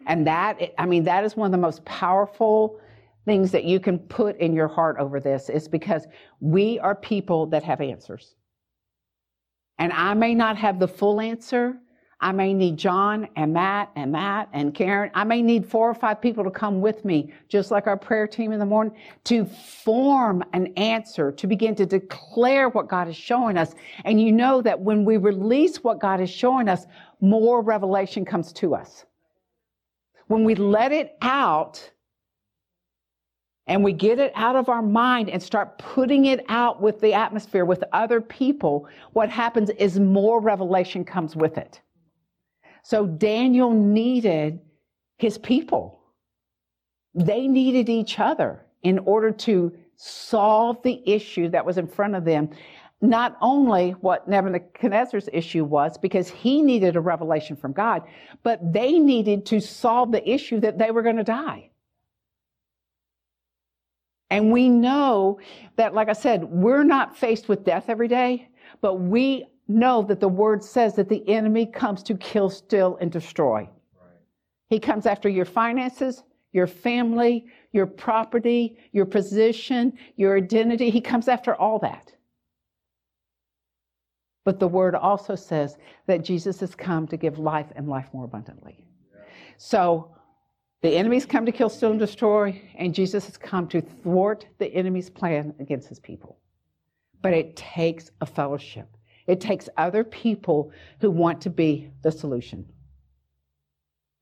And 0.08 0.26
that, 0.28 0.60
I 0.78 0.86
mean, 0.86 1.04
that 1.04 1.24
is 1.24 1.36
one 1.36 1.48
of 1.48 1.52
the 1.52 1.58
most 1.58 1.84
powerful 1.86 2.80
things 3.26 3.52
that 3.52 3.64
you 3.64 3.80
can 3.80 4.00
put 4.00 4.38
in 4.38 4.54
your 4.54 4.68
heart 4.68 4.98
over 5.00 5.20
this 5.20 5.50
is 5.50 5.68
because 5.68 6.08
we 6.40 6.80
are 6.80 6.96
people 6.96 7.46
that 7.48 7.64
have 7.64 7.82
answers. 7.82 8.36
And 9.80 9.92
I 9.94 10.14
may 10.14 10.36
not 10.36 10.58
have 10.58 10.80
the 10.80 10.88
full 10.88 11.22
answer. 11.22 11.78
I 12.20 12.32
may 12.32 12.54
need 12.54 12.78
John 12.78 13.28
and 13.36 13.52
Matt 13.52 13.92
and 13.96 14.12
Matt 14.12 14.48
and 14.54 14.74
Karen. 14.74 15.12
I 15.14 15.26
may 15.26 15.42
need 15.42 15.66
four 15.66 15.90
or 15.90 15.94
five 15.94 16.22
people 16.22 16.44
to 16.46 16.52
come 16.52 16.80
with 16.80 17.04
me, 17.04 17.34
just 17.50 17.70
like 17.70 17.86
our 17.86 17.98
prayer 17.98 18.28
team 18.28 18.54
in 18.54 18.60
the 18.60 18.66
morning, 18.66 18.96
to 19.26 19.46
form 19.46 20.44
an 20.54 20.68
answer, 20.78 21.34
to 21.34 21.48
begin 21.48 21.76
to 21.76 21.86
declare 21.86 22.70
what 22.70 22.88
God 22.88 23.10
is 23.10 23.18
showing 23.18 23.58
us. 23.58 23.74
And 24.06 24.22
you 24.22 24.32
know 24.32 24.62
that 24.62 24.80
when 24.80 25.04
we 25.04 25.18
release 25.18 25.84
what 25.84 26.00
God 26.00 26.22
is 26.22 26.30
showing 26.30 26.70
us, 26.70 26.86
more 27.20 27.62
revelation 27.62 28.24
comes 28.24 28.54
to 28.54 28.76
us 28.76 29.06
when 30.28 30.44
we 30.44 30.56
let 30.56 30.92
it 30.92 31.18
out 31.22 31.92
and 33.68 33.84
we 33.84 33.94
get 33.94 34.20
it 34.20 34.32
out 34.36 34.56
of 34.56 34.68
our 34.68 34.82
mind 34.82 35.30
and 35.30 35.42
start 35.42 35.78
putting 35.78 36.26
it 36.26 36.44
out 36.50 36.82
with 36.82 37.00
the 37.00 37.14
atmosphere, 37.14 37.66
with 37.66 37.84
other 37.94 38.20
people, 38.20 38.88
what 39.14 39.30
happens 39.30 39.70
is 39.72 40.00
more 40.00 40.42
revelation 40.42 41.06
comes 41.06 41.36
with 41.36 41.58
it. 41.58 41.82
So 42.84 43.06
Daniel 43.06 43.72
needed 43.72 44.60
his 45.18 45.38
people. 45.38 46.02
They 47.16 47.48
needed 47.48 47.88
each 47.88 48.20
other 48.20 48.66
in 48.82 49.00
order 49.00 49.32
to 49.32 49.72
solve 49.96 50.82
the 50.84 51.02
issue 51.10 51.48
that 51.50 51.66
was 51.66 51.78
in 51.78 51.88
front 51.88 52.16
of 52.16 52.26
them 52.26 52.50
not 53.04 53.38
only 53.42 53.92
what 53.92 54.30
Nebuchadnezzar's 54.30 55.28
issue 55.34 55.66
was, 55.66 55.98
because 55.98 56.30
he 56.30 56.62
needed 56.62 56.96
a 56.96 57.02
revelation 57.02 57.58
from 57.58 57.74
God, 57.74 58.04
but 58.44 58.60
they 58.72 58.98
needed 58.98 59.46
to 59.48 59.60
solve 59.60 60.14
the 60.14 60.28
issue 60.28 60.62
that 60.62 60.78
they 60.78 60.90
were 60.90 61.02
going 61.02 61.18
to 61.18 61.24
die. 61.24 61.70
And 64.30 64.54
we 64.54 64.70
know 64.70 65.40
that, 65.76 65.94
like 65.94 66.08
I 66.08 66.14
said, 66.14 66.46
we're 66.46 66.86
not 66.86 67.16
faced 67.16 67.50
with 67.50 67.66
death 67.66 67.90
every 67.90 68.08
day, 68.08 68.48
but 68.80 68.96
we 68.96 69.48
know 69.68 70.02
that 70.04 70.22
the 70.22 70.30
word 70.30 70.64
says 70.64 70.96
that 70.96 71.10
the 71.10 71.28
enemy 71.30 71.66
comes 71.66 72.04
to 72.04 72.16
kill, 72.16 72.50
steal, 72.50 72.98
and 73.02 73.12
destroy. 73.12 73.70
Right. 74.00 74.18
He 74.70 74.80
comes 74.80 75.06
after 75.06 75.28
your 75.28 75.46
finances, 75.46 76.24
your 76.54 76.68
family, 76.68 77.48
your 77.74 77.86
property, 77.86 78.78
your 78.94 79.06
position, 79.06 79.92
your 80.16 80.38
identity. 80.38 80.90
He 80.90 81.02
comes 81.02 81.28
after 81.28 81.54
all 81.54 81.80
that. 81.80 82.14
But 84.46 84.60
the 84.60 84.68
word 84.68 84.96
also 84.96 85.36
says 85.36 85.78
that 86.08 86.24
Jesus 86.24 86.60
has 86.60 86.76
come 86.76 87.08
to 87.08 87.18
give 87.18 87.40
life 87.40 87.68
and 87.76 87.88
life 87.88 88.08
more 88.14 88.26
abundantly. 88.26 88.84
So 89.58 90.14
the 90.82 90.98
enemies 90.98 91.26
come 91.26 91.46
to 91.46 91.52
kill, 91.52 91.70
steal, 91.70 91.92
and 91.92 92.00
destroy, 92.00 92.62
and 92.76 92.94
Jesus 92.94 93.26
has 93.26 93.38
come 93.38 93.68
to 93.70 93.82
thwart 93.82 94.46
the 94.58 94.68
enemy's 94.74 95.10
plan 95.10 95.54
against 95.60 95.88
his 95.88 96.00
people. 96.00 96.40
But 97.22 97.34
it 97.34 97.56
takes 97.56 98.12
a 98.20 98.26
fellowship. 98.26 98.90
It 99.26 99.40
takes 99.40 99.70
other 99.78 100.04
people 100.04 100.72
who 101.00 101.10
want 101.10 101.40
to 101.42 101.50
be 101.50 101.90
the 102.02 102.12
solution, 102.12 102.66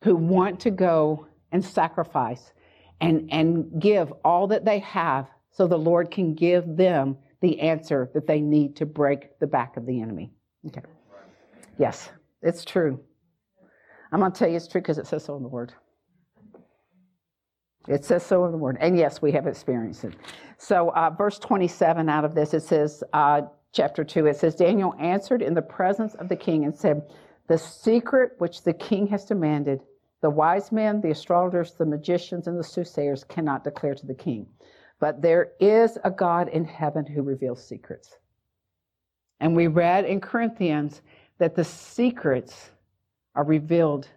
who 0.03 0.15
want 0.15 0.59
to 0.59 0.69
go 0.69 1.25
and 1.51 1.65
sacrifice 1.65 2.53
and, 2.99 3.27
and 3.31 3.81
give 3.81 4.13
all 4.23 4.45
that 4.47 4.63
they 4.63 4.79
have 4.79 5.27
so 5.49 5.65
the 5.65 5.77
Lord 5.77 6.11
can 6.11 6.35
give 6.35 6.77
them 6.77 7.17
the 7.41 7.59
answer 7.59 8.09
that 8.13 8.27
they 8.27 8.39
need 8.39 8.75
to 8.77 8.85
break 8.85 9.39
the 9.39 9.47
back 9.47 9.77
of 9.77 9.85
the 9.85 10.01
enemy. 10.01 10.31
Okay. 10.67 10.81
Yes, 11.77 12.09
it's 12.41 12.63
true. 12.63 12.99
I'm 14.11 14.19
going 14.19 14.31
to 14.31 14.37
tell 14.37 14.49
you 14.49 14.57
it's 14.57 14.67
true 14.67 14.81
because 14.81 14.97
it 14.97 15.07
says 15.07 15.25
so 15.25 15.35
in 15.35 15.43
the 15.43 15.49
Word. 15.49 15.73
It 17.87 18.05
says 18.05 18.23
so 18.23 18.45
in 18.45 18.51
the 18.51 18.57
Word. 18.57 18.77
And 18.79 18.97
yes, 18.97 19.21
we 19.21 19.31
have 19.31 19.47
experienced 19.47 20.03
it. 20.03 20.13
So, 20.57 20.89
uh, 20.89 21.09
verse 21.09 21.39
27 21.39 22.09
out 22.09 22.25
of 22.25 22.35
this, 22.35 22.53
it 22.53 22.61
says, 22.61 23.03
uh, 23.13 23.41
chapter 23.73 24.03
2, 24.03 24.27
it 24.27 24.37
says, 24.37 24.53
Daniel 24.53 24.93
answered 24.99 25.41
in 25.41 25.55
the 25.55 25.61
presence 25.61 26.13
of 26.15 26.29
the 26.29 26.35
king 26.35 26.65
and 26.65 26.77
said, 26.77 27.01
The 27.47 27.57
secret 27.57 28.33
which 28.37 28.63
the 28.63 28.73
king 28.73 29.07
has 29.07 29.25
demanded, 29.25 29.81
the 30.21 30.29
wise 30.29 30.71
men, 30.71 31.01
the 31.01 31.09
astrologers, 31.09 31.73
the 31.73 31.85
magicians, 31.85 32.45
and 32.45 32.59
the 32.59 32.63
soothsayers 32.63 33.23
cannot 33.23 33.63
declare 33.63 33.95
to 33.95 34.05
the 34.05 34.13
king. 34.13 34.45
But 35.01 35.21
there 35.21 35.53
is 35.59 35.97
a 36.03 36.11
God 36.11 36.47
in 36.47 36.63
heaven 36.63 37.05
who 37.05 37.23
reveals 37.23 37.67
secrets. 37.67 38.17
And 39.39 39.55
we 39.55 39.65
read 39.65 40.05
in 40.05 40.21
Corinthians 40.21 41.01
that 41.39 41.55
the 41.55 41.63
secrets 41.63 42.69
are 43.33 43.43
revealed 43.43 44.07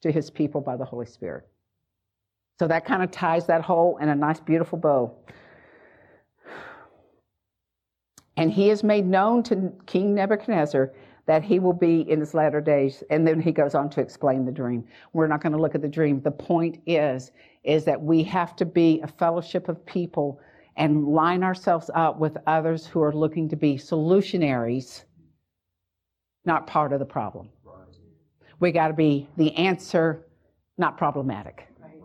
to 0.00 0.10
his 0.10 0.30
people 0.30 0.62
by 0.62 0.76
the 0.76 0.86
Holy 0.86 1.04
Spirit. 1.04 1.46
So 2.58 2.66
that 2.66 2.86
kind 2.86 3.02
of 3.02 3.10
ties 3.10 3.46
that 3.46 3.60
whole 3.60 3.98
in 3.98 4.08
a 4.08 4.14
nice, 4.14 4.40
beautiful 4.40 4.78
bow. 4.78 5.14
And 8.38 8.50
he 8.50 8.68
has 8.68 8.82
made 8.82 9.04
known 9.04 9.42
to 9.44 9.70
King 9.84 10.14
Nebuchadnezzar 10.14 10.92
that 11.26 11.44
he 11.44 11.58
will 11.58 11.72
be 11.72 12.00
in 12.10 12.20
his 12.20 12.34
latter 12.34 12.60
days. 12.60 13.02
And 13.10 13.26
then 13.26 13.40
he 13.40 13.52
goes 13.52 13.74
on 13.74 13.88
to 13.90 14.00
explain 14.00 14.44
the 14.44 14.52
dream. 14.52 14.84
We're 15.12 15.28
not 15.28 15.40
going 15.40 15.52
to 15.52 15.60
look 15.60 15.74
at 15.74 15.82
the 15.82 15.88
dream. 15.88 16.20
The 16.20 16.30
point 16.30 16.80
is, 16.86 17.30
is 17.64 17.84
that 17.84 18.00
we 18.00 18.24
have 18.24 18.56
to 18.56 18.64
be 18.64 19.00
a 19.02 19.06
fellowship 19.06 19.68
of 19.68 19.84
people 19.86 20.40
and 20.76 21.06
line 21.06 21.42
ourselves 21.42 21.90
up 21.94 22.18
with 22.18 22.36
others 22.46 22.86
who 22.86 23.02
are 23.02 23.12
looking 23.12 23.48
to 23.50 23.56
be 23.56 23.76
solutionaries, 23.76 25.04
not 26.44 26.66
part 26.66 26.92
of 26.92 26.98
the 26.98 27.04
problem. 27.04 27.50
Right. 27.62 27.74
We 28.58 28.72
got 28.72 28.88
to 28.88 28.94
be 28.94 29.28
the 29.36 29.54
answer, 29.54 30.26
not 30.78 30.96
problematic. 30.96 31.68
Right. 31.78 32.00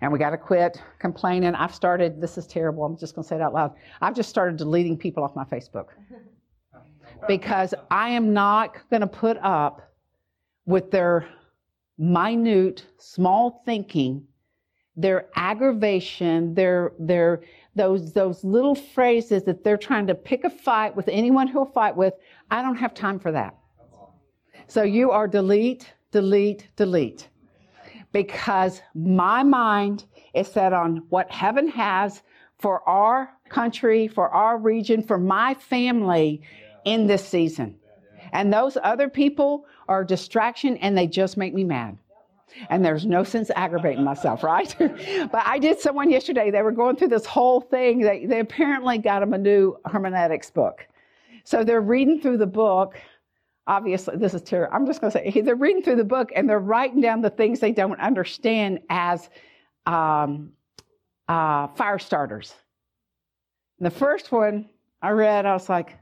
And 0.00 0.12
we 0.12 0.18
got 0.18 0.30
to 0.30 0.38
quit 0.38 0.82
complaining. 0.98 1.54
I've 1.54 1.74
started, 1.74 2.20
this 2.20 2.38
is 2.38 2.46
terrible, 2.46 2.84
I'm 2.84 2.96
just 2.96 3.14
going 3.14 3.22
to 3.22 3.28
say 3.28 3.36
it 3.36 3.42
out 3.42 3.52
loud. 3.52 3.74
I've 4.00 4.14
just 4.14 4.30
started 4.30 4.56
deleting 4.56 4.96
people 4.96 5.22
off 5.22 5.36
my 5.36 5.44
Facebook. 5.44 5.88
because 7.26 7.74
I 7.90 8.10
am 8.10 8.32
not 8.32 8.76
going 8.90 9.00
to 9.00 9.06
put 9.06 9.38
up 9.38 9.82
with 10.66 10.90
their 10.90 11.26
minute, 11.98 12.84
small 12.98 13.62
thinking, 13.64 14.24
their 14.96 15.26
aggravation, 15.36 16.54
their 16.54 16.92
their 16.98 17.42
those 17.74 18.12
those 18.12 18.42
little 18.44 18.74
phrases 18.74 19.44
that 19.44 19.64
they're 19.64 19.76
trying 19.76 20.06
to 20.08 20.14
pick 20.14 20.44
a 20.44 20.50
fight 20.50 20.94
with 20.94 21.08
anyone 21.08 21.46
who'll 21.46 21.64
fight 21.64 21.96
with. 21.96 22.14
I 22.50 22.62
don't 22.62 22.76
have 22.76 22.94
time 22.94 23.18
for 23.18 23.32
that. 23.32 23.56
So 24.66 24.82
you 24.82 25.10
are 25.10 25.26
delete, 25.26 25.92
delete, 26.12 26.68
delete. 26.76 27.28
Because 28.12 28.82
my 28.94 29.42
mind 29.42 30.04
is 30.34 30.48
set 30.48 30.72
on 30.72 31.04
what 31.10 31.30
heaven 31.30 31.68
has 31.68 32.22
for 32.58 32.86
our 32.88 33.30
country, 33.48 34.08
for 34.08 34.28
our 34.30 34.58
region, 34.58 35.02
for 35.02 35.18
my 35.18 35.54
family 35.54 36.42
in 36.92 37.06
this 37.06 37.26
season. 37.26 37.76
And 38.32 38.52
those 38.52 38.76
other 38.82 39.08
people 39.08 39.66
are 39.88 40.02
a 40.02 40.06
distraction 40.06 40.76
and 40.78 40.96
they 40.96 41.06
just 41.06 41.36
make 41.36 41.54
me 41.54 41.64
mad. 41.64 41.98
And 42.70 42.84
there's 42.84 43.04
no 43.04 43.24
sense 43.24 43.50
aggravating 43.54 44.04
myself, 44.04 44.42
right? 44.42 44.74
but 44.78 45.42
I 45.46 45.58
did 45.58 45.78
someone 45.80 46.10
yesterday, 46.10 46.50
they 46.50 46.62
were 46.62 46.72
going 46.72 46.96
through 46.96 47.08
this 47.08 47.26
whole 47.26 47.60
thing. 47.60 48.00
They, 48.00 48.26
they 48.26 48.40
apparently 48.40 48.98
got 48.98 49.20
them 49.20 49.34
a 49.34 49.38
new 49.38 49.76
hermeneutics 49.84 50.50
book. 50.50 50.86
So 51.44 51.62
they're 51.62 51.80
reading 51.80 52.20
through 52.20 52.38
the 52.38 52.46
book. 52.46 52.98
Obviously, 53.66 54.16
this 54.16 54.32
is 54.32 54.42
terrible. 54.42 54.74
I'm 54.74 54.86
just 54.86 55.00
going 55.00 55.12
to 55.12 55.18
say 55.18 55.40
they're 55.42 55.56
reading 55.56 55.82
through 55.82 55.96
the 55.96 56.04
book 56.04 56.30
and 56.34 56.48
they're 56.48 56.58
writing 56.58 57.00
down 57.00 57.20
the 57.20 57.30
things 57.30 57.60
they 57.60 57.72
don't 57.72 58.00
understand 58.00 58.80
as 58.88 59.28
um, 59.84 60.52
uh, 61.28 61.68
fire 61.68 61.98
starters. 61.98 62.54
And 63.78 63.86
the 63.86 63.90
first 63.90 64.32
one 64.32 64.70
I 65.02 65.10
read, 65.10 65.46
I 65.46 65.52
was 65.52 65.68
like, 65.68 65.96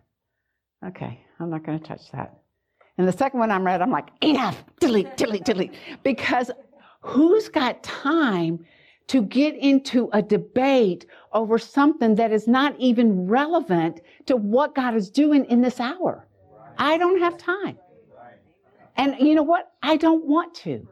okay, 0.84 1.20
I'm 1.40 1.50
not 1.50 1.64
going 1.64 1.78
to 1.78 1.84
touch 1.84 2.10
that. 2.12 2.38
And 2.98 3.06
the 3.06 3.12
second 3.12 3.40
one 3.40 3.50
I'm 3.50 3.64
read, 3.64 3.82
I'm 3.82 3.90
like, 3.90 4.08
enough, 4.22 4.64
delete, 4.80 5.16
delete, 5.16 5.44
delete. 5.44 5.74
Because 6.02 6.50
who's 7.00 7.48
got 7.48 7.82
time 7.82 8.64
to 9.08 9.22
get 9.22 9.54
into 9.54 10.08
a 10.12 10.22
debate 10.22 11.06
over 11.32 11.58
something 11.58 12.14
that 12.16 12.32
is 12.32 12.48
not 12.48 12.74
even 12.78 13.26
relevant 13.26 14.00
to 14.26 14.36
what 14.36 14.74
God 14.74 14.94
is 14.96 15.10
doing 15.10 15.44
in 15.44 15.60
this 15.60 15.78
hour? 15.78 16.26
I 16.78 16.98
don't 16.98 17.20
have 17.20 17.36
time. 17.36 17.78
And 18.96 19.16
you 19.20 19.34
know 19.34 19.42
what? 19.42 19.72
I 19.82 19.96
don't 19.96 20.24
want 20.24 20.54
to. 20.56 20.88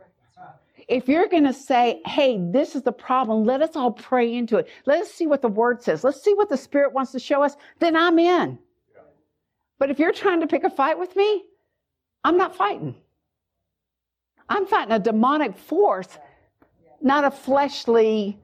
If 0.89 1.09
you're 1.09 1.29
going 1.29 1.45
to 1.45 1.55
say, 1.55 2.03
hey, 2.05 2.39
this 2.39 2.77
is 2.77 2.83
the 2.83 2.93
problem, 2.93 3.45
let 3.45 3.63
us 3.63 3.75
all 3.75 3.93
pray 3.93 4.35
into 4.35 4.59
it. 4.59 4.69
Let 4.85 5.01
us 5.01 5.11
see 5.11 5.27
what 5.27 5.41
the 5.41 5.49
word 5.49 5.83
says. 5.83 6.05
Let's 6.05 6.23
see 6.23 6.35
what 6.35 6.51
the 6.51 6.59
Spirit 6.59 6.93
wants 6.93 7.13
to 7.13 7.19
show 7.19 7.43
us, 7.43 7.57
then 7.79 7.97
I'm 7.97 8.19
in. 8.19 8.59
But 9.79 9.91
if 9.91 9.99
you're 9.99 10.13
trying 10.13 10.41
to 10.41 10.47
pick 10.47 10.65
a 10.65 10.71
fight 10.71 10.99
with 10.99 11.15
me, 11.17 11.45
I'm 12.23 12.37
not 12.37 12.57
fighting. 12.57 12.95
I'm 14.49 14.67
fighting 14.67 14.93
a 14.93 14.99
demonic 14.99 15.57
force, 15.57 16.09
not 17.01 17.25
a 17.25 17.31
fleshly 17.31 18.39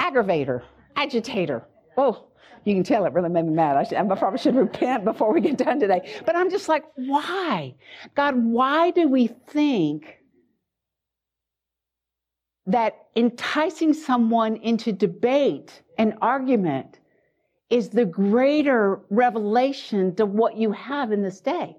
aggravator, 0.00 0.62
agitator. 0.96 1.66
Oh, 1.96 2.26
you 2.64 2.74
can 2.74 2.82
tell 2.82 3.04
it 3.04 3.12
really 3.12 3.28
made 3.28 3.44
me 3.44 3.52
mad. 3.52 3.76
I, 3.76 3.84
should, 3.84 3.98
I 3.98 4.14
probably 4.14 4.38
should 4.38 4.56
repent 4.56 5.04
before 5.04 5.32
we 5.32 5.40
get 5.40 5.58
done 5.58 5.78
today. 5.78 6.14
But 6.24 6.34
I'm 6.34 6.50
just 6.50 6.68
like, 6.68 6.84
why? 6.96 7.74
God, 8.14 8.36
why 8.36 8.90
do 8.90 9.06
we 9.08 9.26
think 9.26 10.18
that 12.66 13.08
enticing 13.14 13.92
someone 13.92 14.56
into 14.56 14.92
debate 14.92 15.82
and 15.98 16.14
argument 16.22 17.00
is 17.70 17.88
the 17.88 18.04
greater 18.04 19.00
revelation 19.10 20.14
to 20.16 20.26
what 20.26 20.56
you 20.56 20.72
have 20.72 21.12
in 21.12 21.22
this 21.22 21.40
day. 21.40 21.76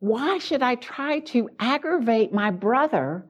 Why 0.00 0.38
should 0.38 0.62
I 0.62 0.74
try 0.74 1.20
to 1.20 1.48
aggravate 1.58 2.32
my 2.32 2.50
brother 2.50 3.24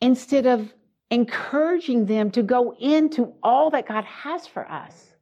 instead 0.00 0.46
of 0.46 0.72
encouraging 1.10 2.06
them 2.06 2.30
to 2.32 2.42
go 2.42 2.74
into 2.80 3.32
all 3.42 3.70
that 3.70 3.86
God 3.86 4.04
has 4.04 4.46
for 4.46 4.70
us? 4.70 5.14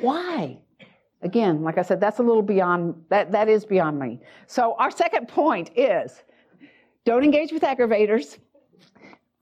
Why? 0.00 0.58
Again, 1.22 1.62
like 1.62 1.78
I 1.78 1.82
said, 1.82 2.00
that's 2.00 2.18
a 2.18 2.22
little 2.22 2.42
beyond 2.42 3.02
that 3.08 3.32
that 3.32 3.48
is 3.48 3.64
beyond 3.64 3.98
me. 3.98 4.20
So 4.46 4.76
our 4.78 4.90
second 4.90 5.26
point 5.26 5.70
is 5.74 6.22
don't 7.04 7.24
engage 7.24 7.50
with 7.50 7.62
aggravators. 7.62 8.38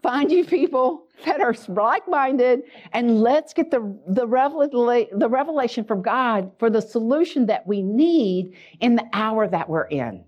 Find 0.03 0.33
you 0.33 0.45
people 0.45 1.07
that 1.25 1.41
are 1.41 1.55
like-minded 1.69 2.63
and 2.93 3.21
let's 3.21 3.55
get 3.55 3.71
the 3.71 3.97
the, 4.09 4.27
revela- 4.27 5.09
the 5.19 5.29
revelation 5.29 5.85
from 5.85 6.03
God 6.03 6.51
for 6.59 6.71
the 6.71 6.83
solution 6.83 7.47
that 7.47 7.67
we 7.67 7.83
need 7.83 8.57
in 8.81 8.97
the 8.97 9.07
hour 9.13 9.47
that 9.47 9.69
we're 9.69 9.85
in. 9.85 10.25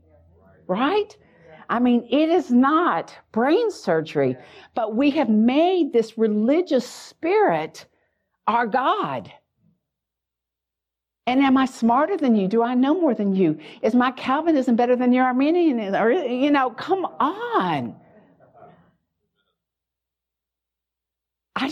Right? 0.67 1.17
I 1.69 1.79
mean, 1.79 2.07
it 2.11 2.29
is 2.29 2.51
not 2.51 3.17
brain 3.33 3.71
surgery, 3.71 4.37
but 4.75 4.95
we 4.95 5.11
have 5.13 5.29
made 5.29 5.93
this 5.93 6.17
religious 6.17 6.89
spirit 6.89 7.87
our 8.47 8.67
God. 8.67 9.33
And 11.27 11.41
am 11.41 11.57
I 11.57 11.65
smarter 11.65 12.19
than 12.19 12.37
you? 12.37 12.49
Do 12.49 12.63
I 12.63 12.75
know 12.75 13.01
more 13.01 13.15
than 13.15 13.35
you? 13.35 13.59
Is 13.81 13.95
my 13.95 14.11
Calvinism 14.11 14.77
better 14.77 14.95
than 14.95 15.13
your 15.13 15.25
Arminianism? 15.25 15.95
Or, 15.95 16.13
you 16.13 16.51
know, 16.51 16.71
come 16.71 17.07
on. 17.19 17.97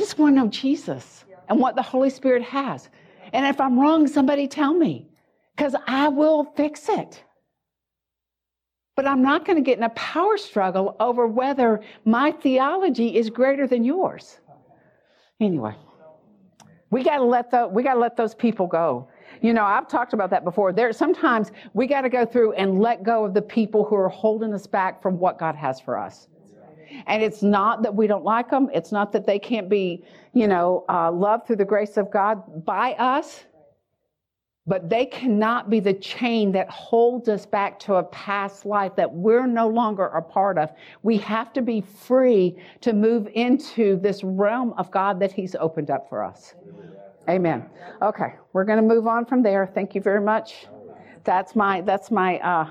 Just 0.03 0.19
want 0.19 0.35
to 0.35 0.41
know 0.41 0.49
Jesus 0.49 1.25
and 1.49 1.61
what 1.61 1.77
the 1.77 1.83
Holy 1.83 2.11
Spirit 2.11 2.43
has. 2.43 2.88
And 3.33 3.47
if 3.47 3.61
I'm 3.61 3.79
wrong, 3.79 4.09
somebody 4.09 4.49
tell 4.49 4.75
me 4.75 5.07
because 5.57 5.77
I 5.87 6.09
will 6.09 6.45
fix 6.57 6.88
it. 6.88 7.23
But 8.97 9.07
I'm 9.07 9.23
not 9.23 9.45
going 9.45 9.57
to 9.57 9.62
get 9.62 9.79
in 9.79 9.85
a 9.85 9.91
power 9.91 10.37
struggle 10.37 10.97
over 10.99 11.27
whether 11.29 11.81
my 12.05 12.33
theology 12.33 13.17
is 13.17 13.31
greater 13.31 13.67
than 13.69 13.85
yours. 13.85 14.38
Anyway, 15.41 15.75
we 16.91 17.05
got 17.05 17.19
to 17.19 17.25
let 17.25 17.53
the, 17.53 17.69
we 17.69 17.85
got 17.85 17.95
to 17.95 18.01
let 18.01 18.17
those 18.17 18.35
people 18.35 18.67
go. 18.67 19.09
You 19.41 19.53
know, 19.53 19.65
I've 19.65 19.88
talked 19.88 20.15
about 20.15 20.31
that 20.31 20.43
before. 20.43 20.73
There 20.73 20.93
sometimes 20.93 21.53
we 21.75 21.87
got 21.87 22.03
to 22.03 22.09
go 22.09 22.27
through 22.27 22.53
and 22.55 22.81
let 22.81 23.05
go 23.05 23.25
of 23.25 23.35
the 23.35 23.43
people 23.43 23.85
who 23.85 23.95
are 23.95 24.09
holding 24.09 24.53
us 24.53 24.67
back 24.67 25.01
from 25.01 25.19
what 25.19 25.38
God 25.38 25.55
has 25.55 25.81
for 25.81 25.97
us. 25.97 26.27
And 27.07 27.23
it's 27.23 27.43
not 27.43 27.83
that 27.83 27.95
we 27.95 28.07
don't 28.07 28.25
like 28.25 28.51
them. 28.51 28.69
It's 28.73 28.93
not 28.93 29.13
that 29.13 29.27
they 29.27 29.39
can't 29.39 29.69
be, 29.69 30.05
you 30.33 30.47
know, 30.47 30.85
uh, 30.89 31.11
loved 31.11 31.47
through 31.47 31.57
the 31.57 31.65
grace 31.65 31.97
of 31.97 32.11
God 32.11 32.65
by 32.65 32.93
us. 32.95 33.45
But 34.65 34.89
they 34.89 35.07
cannot 35.07 35.71
be 35.71 35.81
the 35.81 35.95
chain 35.95 36.53
that 36.53 36.71
holds 36.71 37.29
us 37.29 37.45
back 37.45 37.81
to 37.81 37.97
a 37.97 38.05
past 38.05 38.65
life 38.65 38.95
that 38.95 39.13
we're 39.13 39.47
no 39.47 39.69
longer 39.69 40.07
a 40.07 40.23
part 40.23 40.57
of. 40.57 40.71
We 41.03 41.19
have 41.19 41.53
to 41.55 41.63
be 41.63 41.81
free 41.81 42.57
to 42.81 42.93
move 42.93 43.29
into 43.35 43.97
this 43.97 44.23
realm 44.23 44.73
of 44.75 44.89
God 44.93 45.19
that 45.19 45.33
He's 45.33 45.57
opened 45.57 45.91
up 45.91 46.09
for 46.09 46.23
us. 46.23 46.55
Amen. 47.29 47.69
Okay, 48.03 48.35
we're 48.53 48.65
going 48.65 48.81
to 48.81 48.95
move 48.95 49.09
on 49.09 49.25
from 49.27 49.43
there. 49.43 49.69
Thank 49.75 49.97
you 49.97 50.01
very 50.01 50.21
much. 50.21 50.67
That's 51.25 51.55
my 51.55 51.81
that's 51.81 52.11
my 52.11 52.39
uh, 52.39 52.69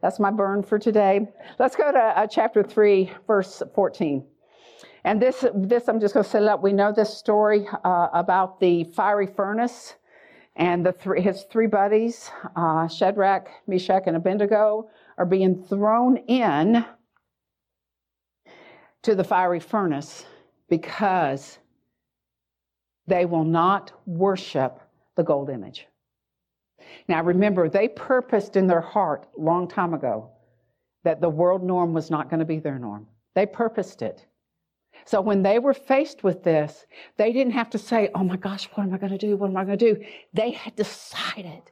that's 0.00 0.20
my 0.20 0.30
burn 0.30 0.62
for 0.62 0.78
today. 0.78 1.26
Let's 1.58 1.76
go 1.76 1.90
to 1.90 1.98
uh, 1.98 2.26
chapter 2.26 2.62
three, 2.62 3.12
verse 3.26 3.62
fourteen. 3.74 4.26
And 5.04 5.20
this 5.20 5.44
this 5.54 5.88
I'm 5.88 6.00
just 6.00 6.14
going 6.14 6.24
to 6.24 6.30
set 6.30 6.42
it 6.42 6.48
up. 6.48 6.62
We 6.62 6.72
know 6.72 6.92
this 6.92 7.16
story 7.16 7.66
uh, 7.84 8.08
about 8.12 8.60
the 8.60 8.84
fiery 8.84 9.26
furnace 9.26 9.94
and 10.56 10.84
the 10.84 10.92
three, 10.92 11.22
his 11.22 11.44
three 11.50 11.66
buddies, 11.66 12.30
uh, 12.56 12.88
Shadrach, 12.88 13.48
Meshach, 13.66 14.04
and 14.06 14.16
Abednego, 14.16 14.90
are 15.16 15.26
being 15.26 15.64
thrown 15.64 16.16
in 16.28 16.84
to 19.02 19.14
the 19.14 19.24
fiery 19.24 19.60
furnace 19.60 20.24
because 20.68 21.58
they 23.06 23.24
will 23.24 23.44
not 23.44 23.92
worship 24.06 24.80
the 25.16 25.24
gold 25.24 25.48
image. 25.48 25.87
Now 27.08 27.22
remember, 27.22 27.68
they 27.68 27.88
purposed 27.88 28.56
in 28.56 28.66
their 28.66 28.80
heart 28.80 29.26
long 29.36 29.68
time 29.68 29.94
ago 29.94 30.30
that 31.04 31.20
the 31.20 31.28
world 31.28 31.62
norm 31.62 31.92
was 31.92 32.10
not 32.10 32.28
going 32.30 32.40
to 32.40 32.46
be 32.46 32.58
their 32.58 32.78
norm. 32.78 33.06
They 33.34 33.46
purposed 33.46 34.02
it. 34.02 34.26
So 35.04 35.20
when 35.20 35.42
they 35.42 35.58
were 35.58 35.74
faced 35.74 36.24
with 36.24 36.42
this, 36.42 36.86
they 37.16 37.32
didn't 37.32 37.52
have 37.52 37.70
to 37.70 37.78
say, 37.78 38.10
oh 38.14 38.24
my 38.24 38.36
gosh, 38.36 38.68
what 38.74 38.84
am 38.84 38.92
I 38.92 38.98
going 38.98 39.12
to 39.12 39.18
do? 39.18 39.36
What 39.36 39.50
am 39.50 39.56
I 39.56 39.64
going 39.64 39.78
to 39.78 39.94
do? 39.94 40.04
They 40.34 40.50
had 40.50 40.74
decided. 40.76 41.62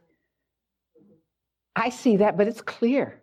I 1.75 1.91
see 1.91 2.19
that, 2.19 2.37
but 2.37 2.49
it's 2.49 2.63
clear. 2.63 3.23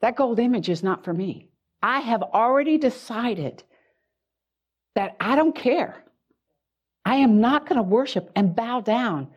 That 0.00 0.16
gold 0.16 0.38
image 0.38 0.68
is 0.68 0.82
not 0.82 1.04
for 1.04 1.12
me. 1.12 1.48
I 1.82 2.00
have 2.00 2.22
already 2.22 2.78
decided 2.78 3.62
that 4.94 5.16
I 5.18 5.36
don't 5.36 5.54
care. 5.54 6.04
I 7.04 7.16
am 7.16 7.40
not 7.40 7.66
going 7.66 7.76
to 7.76 7.82
worship 7.82 8.30
and 8.36 8.54
bow 8.54 8.80
down 8.80 9.28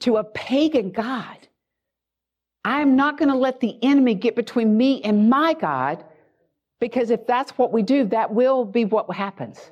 to 0.00 0.16
a 0.18 0.24
pagan 0.24 0.90
God. 0.90 1.36
I 2.64 2.80
am 2.80 2.96
not 2.96 3.18
going 3.18 3.28
to 3.30 3.36
let 3.36 3.60
the 3.60 3.78
enemy 3.82 4.14
get 4.14 4.34
between 4.36 4.76
me 4.76 5.02
and 5.02 5.30
my 5.30 5.54
God 5.54 6.04
because 6.80 7.10
if 7.10 7.26
that's 7.26 7.52
what 7.52 7.72
we 7.72 7.82
do, 7.82 8.04
that 8.06 8.32
will 8.32 8.64
be 8.64 8.84
what 8.84 9.10
happens. 9.14 9.70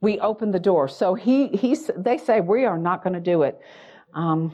we 0.00 0.20
open 0.20 0.50
the 0.50 0.60
door. 0.60 0.88
So 0.88 1.14
he, 1.14 1.48
he's, 1.48 1.90
they 1.96 2.18
say, 2.18 2.40
we 2.40 2.64
are 2.64 2.78
not 2.78 3.02
going 3.02 3.14
to 3.14 3.20
do 3.20 3.42
it. 3.42 3.60
Um, 4.14 4.52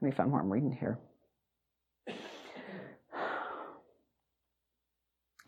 let 0.00 0.10
me 0.10 0.10
find 0.10 0.32
what 0.32 0.40
I'm 0.40 0.50
reading 0.52 0.72
here. 0.72 0.98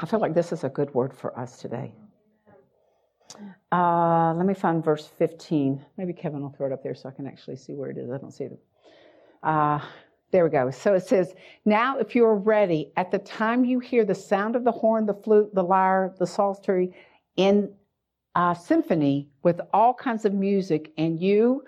I 0.00 0.06
feel 0.06 0.20
like 0.20 0.34
this 0.34 0.52
is 0.52 0.64
a 0.64 0.68
good 0.68 0.92
word 0.94 1.14
for 1.14 1.38
us 1.38 1.58
today. 1.58 1.92
Uh, 3.72 4.34
let 4.34 4.46
me 4.46 4.54
find 4.54 4.84
verse 4.84 5.06
15. 5.18 5.84
Maybe 5.96 6.12
Kevin 6.12 6.42
will 6.42 6.50
throw 6.50 6.66
it 6.66 6.72
up 6.72 6.82
there 6.82 6.94
so 6.94 7.08
I 7.08 7.12
can 7.12 7.26
actually 7.26 7.56
see 7.56 7.74
where 7.74 7.90
it 7.90 7.96
is. 7.96 8.10
I 8.10 8.18
don't 8.18 8.32
see 8.32 8.44
it. 8.44 8.58
Uh, 9.42 9.80
there 10.30 10.44
we 10.44 10.50
go. 10.50 10.70
So 10.70 10.94
it 10.94 11.06
says, 11.06 11.34
Now 11.64 11.98
if 11.98 12.14
you 12.14 12.24
are 12.24 12.36
ready, 12.36 12.92
at 12.96 13.10
the 13.10 13.18
time 13.18 13.64
you 13.64 13.80
hear 13.80 14.04
the 14.04 14.14
sound 14.14 14.56
of 14.56 14.64
the 14.64 14.72
horn, 14.72 15.06
the 15.06 15.14
flute, 15.14 15.54
the 15.54 15.62
lyre, 15.62 16.14
the 16.18 16.26
psaltery 16.26 16.94
in 17.36 17.72
uh, 18.34 18.54
symphony 18.54 19.28
with 19.42 19.60
all 19.72 19.92
kinds 19.94 20.24
of 20.24 20.32
music, 20.32 20.92
and 20.96 21.20
you 21.20 21.64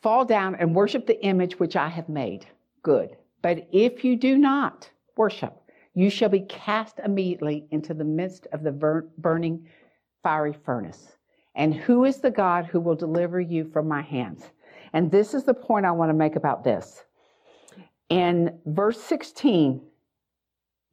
fall 0.00 0.24
down 0.24 0.54
and 0.54 0.74
worship 0.74 1.06
the 1.06 1.22
image 1.24 1.58
which 1.58 1.76
I 1.76 1.88
have 1.88 2.08
made. 2.08 2.46
Good. 2.82 3.16
But 3.42 3.68
if 3.70 4.04
you 4.04 4.16
do 4.16 4.38
not 4.38 4.88
worship, 5.16 5.59
you 6.00 6.08
shall 6.08 6.30
be 6.30 6.40
cast 6.40 6.98
immediately 7.04 7.66
into 7.70 7.92
the 7.92 8.04
midst 8.04 8.46
of 8.52 8.62
the 8.62 8.72
burning 9.18 9.68
fiery 10.22 10.54
furnace. 10.64 11.18
And 11.54 11.74
who 11.74 12.06
is 12.06 12.22
the 12.22 12.30
God 12.30 12.64
who 12.64 12.80
will 12.80 12.94
deliver 12.94 13.38
you 13.38 13.66
from 13.70 13.86
my 13.86 14.00
hands? 14.00 14.44
And 14.94 15.10
this 15.10 15.34
is 15.34 15.44
the 15.44 15.52
point 15.52 15.84
I 15.84 15.90
want 15.90 16.08
to 16.08 16.14
make 16.14 16.36
about 16.36 16.64
this. 16.64 17.04
In 18.08 18.58
verse 18.64 18.98
16, 18.98 19.82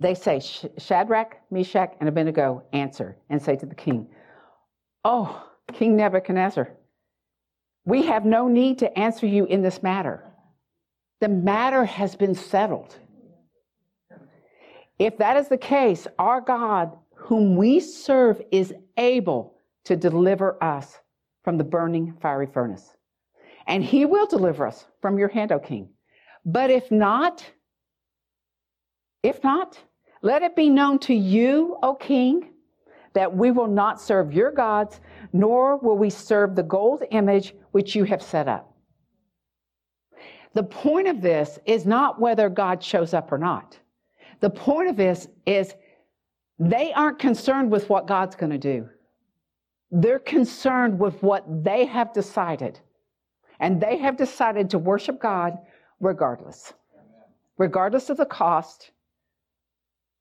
they 0.02 0.14
say, 0.14 0.42
Shadrach, 0.78 1.38
Meshach, 1.52 1.96
and 2.02 2.10
Abednego 2.10 2.64
answer 2.74 3.18
and 3.30 3.42
say 3.42 3.56
to 3.56 3.66
the 3.66 3.76
king, 3.76 4.10
Oh, 5.06 5.42
King 5.72 5.96
Nebuchadnezzar, 5.96 6.70
we 7.86 8.06
have 8.08 8.26
no 8.26 8.50
need 8.50 8.80
to 8.80 9.00
answer 9.00 9.26
you 9.26 9.46
in 9.46 9.62
this 9.62 9.82
matter. 9.82 10.22
The 11.22 11.30
matter 11.30 11.86
has 11.86 12.14
been 12.18 12.36
settled. 12.36 12.98
If 15.00 15.18
that 15.18 15.38
is 15.38 15.48
the 15.48 15.58
case, 15.58 16.08
our 16.18 16.42
God, 16.42 16.98
whom 17.16 17.56
we 17.56 17.80
serve, 17.80 18.42
is 18.52 18.74
able 18.98 19.56
to 19.86 19.96
deliver 19.96 20.62
us 20.64 21.00
from 21.44 21.58
the 21.58 21.64
burning 21.64 22.14
fiery 22.20 22.48
furnace 22.48 22.98
and 23.68 23.84
he 23.84 24.06
will 24.06 24.26
deliver 24.26 24.66
us 24.66 24.86
from 25.02 25.20
your 25.20 25.28
hand, 25.28 25.52
O 25.52 25.60
king. 25.60 25.90
But 26.46 26.72
if 26.72 26.90
not, 26.90 27.46
if 29.22 29.44
not, 29.44 29.78
let 30.22 30.42
it 30.42 30.56
be 30.56 30.70
known 30.70 31.00
to 31.00 31.14
you, 31.14 31.78
O 31.84 31.94
king, 31.94 32.54
that 33.14 33.36
we 33.36 33.52
will 33.52 33.68
not 33.68 34.02
serve 34.02 34.34
your 34.34 34.52
gods, 34.52 35.02
nor 35.34 35.78
will 35.78 35.98
we 35.98 36.10
serve 36.10 36.56
the 36.56 36.64
gold 36.64 37.04
image 37.12 37.54
which 37.72 37.96
you 37.96 38.06
have 38.06 38.22
set 38.22 38.48
up. 38.48 38.74
The 40.54 40.64
point 40.64 41.08
of 41.08 41.22
this 41.22 41.60
is 41.66 41.86
not 41.86 42.22
whether 42.22 42.50
God 42.50 42.82
shows 42.82 43.14
up 43.14 43.32
or 43.32 43.38
not. 43.38 43.78
The 44.40 44.50
point 44.50 44.90
of 44.90 44.98
this 44.98 45.28
is 45.46 45.74
they 46.60 46.94
aren't 46.94 47.20
concerned 47.20 47.72
with 47.72 47.90
what 47.90 48.08
God's 48.08 48.36
going 48.36 48.52
to 48.52 48.58
do. 48.58 48.90
They're 49.92 50.20
concerned 50.20 51.00
with 51.00 51.22
what 51.24 51.46
they 51.64 51.86
have 51.86 52.14
decided 52.14 52.80
and 53.60 53.82
they 53.82 53.98
have 53.98 54.18
decided 54.18 54.70
to 54.72 54.80
worship 54.80 55.20
God 55.20 55.58
regardless, 56.00 56.74
regardless 57.58 58.10
of 58.10 58.18
the 58.18 58.26
cost, 58.26 58.92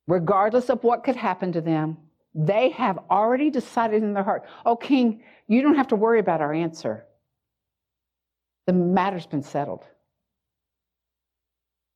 regardless 0.06 0.70
of 0.70 0.82
what 0.84 1.04
could 1.04 1.16
happen 1.16 1.52
to 1.52 1.60
them. 1.60 1.98
They 2.34 2.70
have 2.70 2.98
already 3.10 3.50
decided 3.50 4.02
in 4.02 4.12
their 4.12 4.22
heart, 4.22 4.44
oh, 4.64 4.76
King, 4.76 5.22
you 5.48 5.62
don't 5.62 5.76
have 5.76 5.88
to 5.88 5.96
worry 5.96 6.20
about 6.20 6.40
our 6.40 6.52
answer. 6.52 7.04
The 8.66 8.72
matter's 8.72 9.26
been 9.26 9.42
settled. 9.42 9.84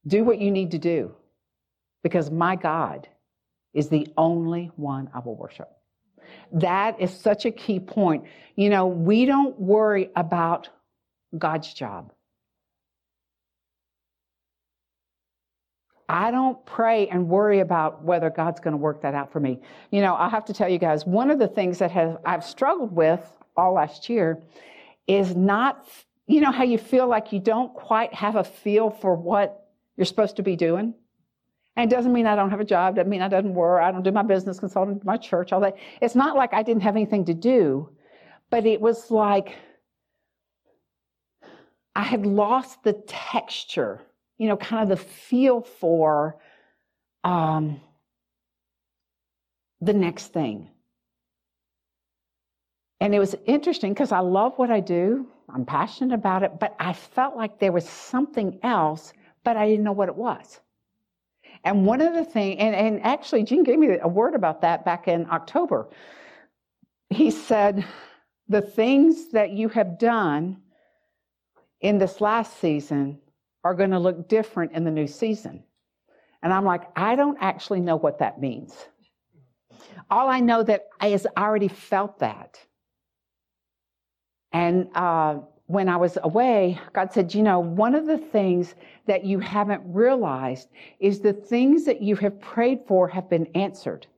Do 0.07 0.25
what 0.25 0.39
you 0.39 0.51
need 0.51 0.71
to 0.71 0.79
do 0.79 1.15
because 2.03 2.31
my 2.31 2.57
God 2.57 3.09
is 3.75 3.89
the 3.89 4.09
only 4.17 4.71
one 4.77 5.11
I 5.15 5.21
will 5.21 5.37
worship. 5.37 5.71
That 6.53 7.01
is 7.01 7.13
such 7.13 7.45
a 7.45 7.51
key 7.51 7.81
point. 7.81 8.25
You 8.57 8.71
know, 8.71 8.87
we 8.87 9.25
don't 9.27 9.59
worry 9.59 10.11
about 10.17 10.69
God's 11.37 11.73
job. 11.73 12.13
I 16.09 16.33
don't 16.33 16.65
pray 16.67 17.07
and 17.07 17.29
worry 17.29 17.61
about 17.61 18.03
whether 18.03 18.31
God's 18.31 18.59
going 18.59 18.73
to 18.73 18.79
work 18.79 19.03
that 19.03 19.15
out 19.15 19.33
for 19.33 19.39
me. 19.39 19.61
You 19.93 20.01
know, 20.01 20.17
I 20.17 20.29
have 20.29 20.45
to 20.47 20.53
tell 20.53 20.69
you 20.69 20.79
guys, 20.79 21.07
one 21.07 21.31
of 21.31 21.39
the 21.39 21.47
things 21.47 21.79
that 21.79 21.93
has 21.93 22.17
I've 22.25 22.45
struggled 22.45 22.91
with 22.91 23.21
all 23.57 23.75
last 23.75 24.09
year 24.09 24.43
is 25.07 25.37
not, 25.37 25.87
you 26.27 26.41
know, 26.41 26.51
how 26.51 26.65
you 26.65 26.79
feel 26.79 27.07
like 27.07 27.33
you 27.33 27.39
don't 27.39 27.73
quite 27.75 28.13
have 28.13 28.35
a 28.35 28.43
feel 28.43 28.91
for 28.91 29.15
what 29.15 29.69
you're 29.97 30.05
supposed 30.05 30.37
to 30.37 30.43
be 30.43 30.57
doing. 30.57 30.95
And 31.81 31.91
it 31.91 31.97
doesn't 31.97 32.13
mean 32.13 32.27
I 32.27 32.37
don't 32.37 32.51
have 32.51 32.61
a 32.61 32.65
job, 32.65 32.97
doesn't 32.97 33.09
mean 33.09 33.23
I 33.23 33.29
don't 33.29 33.55
work, 33.55 33.83
I 33.83 33.91
don't 33.91 34.03
do 34.03 34.13
my 34.13 34.23
business 34.23 34.61
consulting, 34.61 35.01
my 35.03 35.17
church, 35.17 35.51
all 35.51 35.61
that. 35.61 35.77
It's 36.03 36.15
not 36.15 36.37
like 36.37 36.53
I 36.53 36.63
didn't 36.63 36.83
have 36.83 36.95
anything 36.95 37.25
to 37.25 37.33
do, 37.33 37.89
but 38.51 38.67
it 38.67 38.83
was 38.83 39.11
like 39.11 39.57
I 41.97 42.03
had 42.03 42.27
lost 42.27 42.83
the 42.83 42.93
texture, 42.93 43.99
you 44.37 44.47
know, 44.47 44.59
kind 44.59 44.83
of 44.83 44.91
the 44.91 45.03
feel 45.03 45.63
for 45.63 46.37
um, 47.25 47.81
the 49.81 49.95
next 49.95 50.35
thing. 50.35 50.69
And 53.01 53.15
it 53.15 53.21
was 53.21 53.35
interesting 53.47 53.95
because 53.95 54.13
I 54.13 54.19
love 54.19 54.53
what 54.59 54.71
I 54.71 54.81
do. 54.81 55.27
I'm 55.49 55.65
passionate 55.65 56.15
about 56.15 56.43
it, 56.43 56.61
but 56.61 56.77
I 56.79 56.93
felt 56.93 57.39
like 57.39 57.59
there 57.59 57.73
was 57.73 57.89
something 57.89 58.59
else, 58.63 59.15
but 59.45 59.57
I 59.57 59.67
didn't 59.67 59.85
know 59.85 59.93
what 59.93 60.11
it 60.11 60.17
was. 60.17 60.61
And 61.65 61.85
one 61.85 62.01
of 62.01 62.15
the 62.15 62.25
things, 62.25 62.57
and, 62.59 62.75
and 62.75 63.03
actually, 63.03 63.45
Gene 63.45 63.65
gave 63.65 63.79
me 63.79 63.99
a 64.01 64.09
word 64.09 64.35
about 64.35 64.63
that 64.63 64.85
back 64.85 65.09
in 65.09 65.29
October. 65.31 65.89
He 67.11 67.31
said, 67.31 67.85
The 68.49 68.63
things 68.63 69.31
that 69.33 69.51
you 69.51 69.69
have 69.69 69.99
done 69.99 70.59
in 71.81 71.99
this 71.99 72.21
last 72.21 72.61
season 72.61 73.19
are 73.63 73.75
going 73.75 73.91
to 73.91 73.99
look 73.99 74.29
different 74.29 74.73
in 74.73 74.85
the 74.85 74.91
new 74.91 75.07
season. 75.07 75.63
And 76.43 76.53
I'm 76.53 76.65
like, 76.65 76.85
I 76.97 77.17
don't 77.17 77.37
actually 77.41 77.81
know 77.81 77.97
what 77.97 78.19
that 78.21 78.41
means. 78.41 78.75
All 80.11 80.29
I 80.29 80.41
know 80.41 80.63
that 80.63 80.89
is 81.05 81.27
I 81.37 81.43
already 81.43 81.69
felt 81.69 82.21
that. 82.21 82.59
And 84.53 84.89
uh, 84.95 85.41
when 85.71 85.89
I 85.89 85.97
was 85.97 86.19
away, 86.25 86.81
God 86.93 87.13
said, 87.13 87.33
you 87.33 87.45
know, 87.45 87.61
one 87.61 87.95
of 87.95 88.05
the 88.05 88.19
things 88.19 88.75
that 89.07 89.25
you 89.25 89.39
haven't 89.39 89.81
realized 89.85 90.69
is 90.99 91.21
the 91.21 91.33
things 91.33 91.85
that 91.85 92.03
you 92.03 92.17
have 92.17 92.41
prayed 92.41 92.81
for 92.89 93.07
have 93.07 93.31
been 93.31 93.47
answered. 93.55 94.09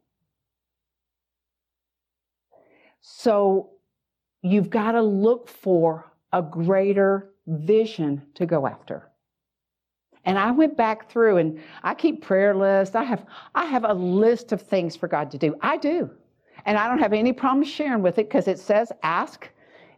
So 3.02 3.68
you've 4.40 4.70
got 4.70 4.92
to 4.92 5.02
look 5.02 5.46
for 5.46 6.10
a 6.32 6.40
greater 6.40 7.34
vision 7.46 8.22
to 8.36 8.46
go 8.46 8.66
after. 8.66 9.10
And 10.24 10.38
I 10.38 10.52
went 10.52 10.74
back 10.74 11.10
through 11.10 11.36
and 11.36 11.60
I 11.82 11.92
keep 11.92 12.22
prayer 12.22 12.54
lists. 12.54 12.94
I 12.94 13.04
have 13.04 13.26
I 13.54 13.66
have 13.66 13.84
a 13.84 13.92
list 13.92 14.52
of 14.52 14.62
things 14.62 14.96
for 14.96 15.06
God 15.06 15.30
to 15.32 15.36
do. 15.36 15.54
I 15.60 15.76
do. 15.76 16.08
And 16.64 16.78
I 16.78 16.88
don't 16.88 17.00
have 17.00 17.12
any 17.12 17.34
problem 17.34 17.62
sharing 17.62 18.02
with 18.02 18.18
it 18.18 18.30
because 18.30 18.48
it 18.48 18.58
says 18.58 18.90
ask 19.02 19.50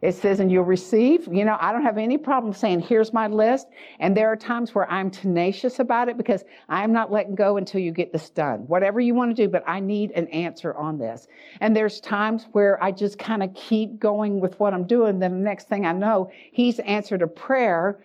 it 0.05 0.14
says, 0.14 0.38
and 0.38 0.52
you'll 0.52 0.64
receive. 0.64 1.26
You 1.32 1.46
know, 1.46 1.57
I 1.59 1.72
don't 1.72 1.82
have 1.82 1.96
any 1.96 2.18
problem 2.18 2.52
saying, 2.52 2.80
here's 2.80 3.14
my 3.14 3.26
list. 3.26 3.68
And 4.00 4.14
there 4.14 4.30
are 4.30 4.36
times 4.36 4.74
where 4.74 4.88
I'm 4.90 5.11
tenacious 5.11 5.78
about 5.78 6.11
it 6.11 6.18
because 6.18 6.44
I'm 6.68 6.92
not 6.92 7.11
letting 7.11 7.34
go 7.34 7.57
until 7.57 7.80
you 7.80 7.90
get 7.90 8.12
this 8.12 8.28
done. 8.28 8.66
Whatever 8.66 9.00
you 9.00 9.14
want 9.14 9.34
to 9.34 9.42
do, 9.42 9.48
but 9.48 9.64
I 9.66 9.80
need 9.80 10.11
an 10.11 10.28
answer 10.28 10.74
on 10.74 10.98
this. 10.98 11.26
And 11.62 11.74
there's 11.74 12.00
times 12.00 12.48
where 12.52 12.82
I 12.84 12.90
just 12.90 13.18
kind 13.18 13.42
of 13.42 13.55
keep 13.55 13.98
going 13.98 14.40
with 14.40 14.61
what 14.61 14.74
I'm 14.74 14.86
doing. 14.86 15.20
Then 15.20 15.38
the 15.38 15.38
next 15.38 15.70
thing 15.70 15.86
I 15.86 15.92
know, 15.92 16.30
he's 16.52 16.80
answered 16.80 17.22
a 17.22 17.26
prayer 17.26 18.05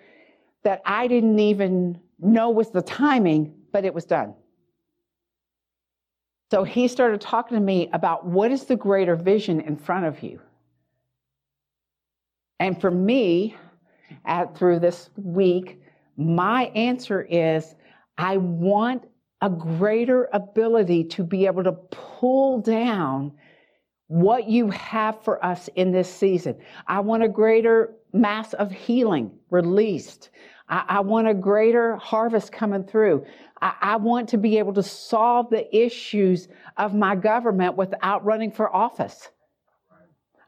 that 0.63 0.81
I 0.85 1.05
didn't 1.07 1.39
even 1.39 1.99
know 2.17 2.49
was 2.49 2.71
the 2.71 2.81
timing, 2.81 3.53
but 3.73 3.83
it 3.83 3.93
was 3.93 4.05
done. 4.05 4.35
So 6.49 6.63
he 6.63 6.87
started 6.87 7.19
talking 7.19 7.57
to 7.57 7.61
me 7.61 7.89
about 7.91 8.25
what 8.25 8.53
is 8.53 8.63
the 8.63 8.77
greater 8.77 9.17
vision 9.17 9.59
in 9.59 9.75
front 9.75 10.05
of 10.05 10.23
you. 10.23 10.39
And 12.59 12.79
for 12.79 12.91
me, 12.91 13.55
at, 14.25 14.57
through 14.57 14.79
this 14.79 15.09
week, 15.15 15.81
my 16.17 16.65
answer 16.75 17.21
is 17.21 17.75
I 18.17 18.37
want 18.37 19.05
a 19.41 19.49
greater 19.49 20.29
ability 20.33 21.05
to 21.05 21.23
be 21.23 21.45
able 21.45 21.63
to 21.63 21.71
pull 21.71 22.59
down 22.59 23.31
what 24.07 24.49
you 24.49 24.69
have 24.71 25.23
for 25.23 25.43
us 25.45 25.69
in 25.75 25.91
this 25.91 26.13
season. 26.13 26.57
I 26.87 26.99
want 26.99 27.23
a 27.23 27.29
greater 27.29 27.93
mass 28.11 28.53
of 28.53 28.71
healing 28.71 29.31
released. 29.49 30.29
I, 30.67 30.83
I 30.87 30.99
want 31.01 31.27
a 31.27 31.33
greater 31.33 31.95
harvest 31.95 32.51
coming 32.51 32.83
through. 32.83 33.25
I, 33.61 33.75
I 33.81 33.95
want 33.97 34.29
to 34.29 34.37
be 34.37 34.57
able 34.57 34.73
to 34.73 34.83
solve 34.83 35.49
the 35.49 35.73
issues 35.75 36.47
of 36.75 36.93
my 36.93 37.15
government 37.15 37.77
without 37.77 38.25
running 38.25 38.51
for 38.51 38.75
office. 38.75 39.29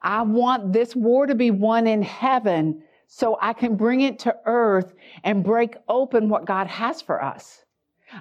I 0.02 0.22
want 0.24 0.74
this 0.74 0.95
war 0.95 1.26
to 1.28 1.36
be 1.36 1.52
won 1.52 1.88
in 1.88 2.02
heaven 2.02 2.84
so 3.08 3.38
I 3.41 3.54
can 3.54 3.76
bring 3.76 4.02
it 4.02 4.20
to 4.20 4.36
earth 4.45 4.93
and 5.24 5.43
break 5.43 5.76
open 5.88 6.30
what 6.30 6.45
God 6.45 6.68
has 6.68 7.02
for 7.02 7.24
us. 7.24 7.64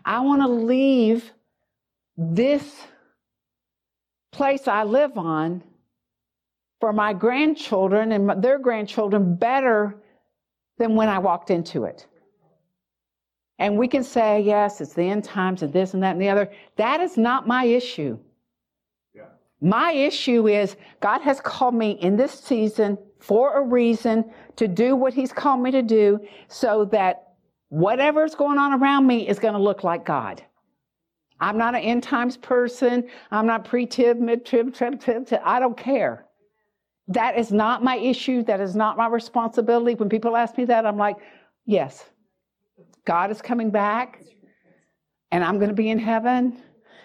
I 0.04 0.20
want 0.20 0.42
to 0.42 0.48
leave 0.48 1.30
this 2.16 2.82
place 4.32 4.68
I 4.68 4.84
live 4.84 5.16
on 5.16 5.62
for 6.80 6.92
my 6.92 7.12
grandchildren 7.12 8.12
and 8.12 8.42
their 8.42 8.58
grandchildren 8.58 9.36
better 9.36 9.96
than 10.78 10.94
when 10.94 11.08
I 11.08 11.18
walked 11.18 11.50
into 11.50 11.84
it. 11.84 12.06
And 13.58 13.76
we 13.76 13.88
can 13.88 14.02
say, 14.02 14.40
yes, 14.40 14.80
it's 14.80 14.94
the 14.94 15.02
end 15.02 15.24
times 15.24 15.62
and 15.62 15.72
this 15.72 15.92
and 15.92 16.02
that 16.02 16.12
and 16.12 16.20
the 16.20 16.30
other. 16.30 16.50
That 16.76 17.00
is 17.00 17.18
not 17.18 17.46
my 17.46 17.64
issue. 17.64 18.18
My 19.60 19.92
issue 19.92 20.48
is 20.48 20.76
God 21.00 21.20
has 21.20 21.40
called 21.40 21.74
me 21.74 21.92
in 21.92 22.16
this 22.16 22.32
season 22.32 22.96
for 23.18 23.58
a 23.58 23.62
reason 23.62 24.30
to 24.56 24.66
do 24.66 24.96
what 24.96 25.12
He's 25.12 25.32
called 25.32 25.60
me 25.60 25.70
to 25.70 25.82
do 25.82 26.20
so 26.48 26.86
that 26.86 27.34
whatever's 27.68 28.34
going 28.34 28.58
on 28.58 28.80
around 28.80 29.06
me 29.06 29.28
is 29.28 29.38
going 29.38 29.54
to 29.54 29.60
look 29.60 29.84
like 29.84 30.04
God. 30.04 30.42
I'm 31.40 31.56
not 31.56 31.74
an 31.74 31.82
end 31.82 32.02
times 32.02 32.36
person. 32.36 33.08
I'm 33.30 33.46
not 33.46 33.64
pre 33.64 33.86
trib, 33.86 34.18
mid 34.18 34.44
trib, 34.44 34.74
trib, 34.74 35.00
trib. 35.00 35.26
I 35.44 35.58
don't 35.60 35.76
care. 35.76 36.26
That 37.08 37.38
is 37.38 37.50
not 37.50 37.82
my 37.82 37.96
issue. 37.96 38.42
That 38.44 38.60
is 38.60 38.76
not 38.76 38.96
my 38.96 39.08
responsibility. 39.08 39.94
When 39.94 40.08
people 40.08 40.36
ask 40.36 40.56
me 40.56 40.64
that, 40.66 40.86
I'm 40.86 40.98
like, 40.98 41.16
yes, 41.66 42.04
God 43.04 43.30
is 43.30 43.42
coming 43.42 43.70
back 43.70 44.22
and 45.32 45.42
I'm 45.42 45.56
going 45.56 45.70
to 45.70 45.74
be 45.74 45.90
in 45.90 45.98
heaven 45.98 46.62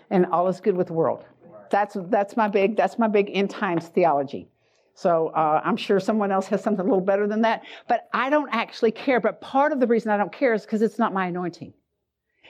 and 0.10 0.26
all 0.28 0.48
is 0.48 0.60
good 0.60 0.76
with 0.76 0.88
the 0.88 0.94
world. 0.94 1.26
That's, 1.70 1.98
that's 2.10 2.36
my 2.38 2.48
big, 2.48 2.76
that's 2.76 2.98
my 2.98 3.08
big 3.08 3.30
end 3.34 3.50
times 3.50 3.88
theology. 3.88 4.50
So 4.96 5.28
uh, 5.30 5.62
I'm 5.64 5.76
sure 5.76 6.00
someone 6.00 6.32
else 6.32 6.48
has 6.48 6.64
something 6.64 6.86
a 6.86 6.88
little 6.88 7.02
better 7.02 7.28
than 7.28 7.42
that. 7.42 7.64
But 7.88 8.08
I 8.14 8.30
don't 8.30 8.50
actually 8.54 8.92
care. 8.92 9.20
But 9.20 9.42
part 9.42 9.74
of 9.74 9.80
the 9.80 9.88
reason 9.88 10.10
I 10.10 10.18
don't 10.18 10.32
care 10.32 10.54
is 10.54 10.64
because 10.64 10.82
it's 10.82 10.98
not 10.98 11.14
my 11.14 11.28
anointing. 11.28 11.74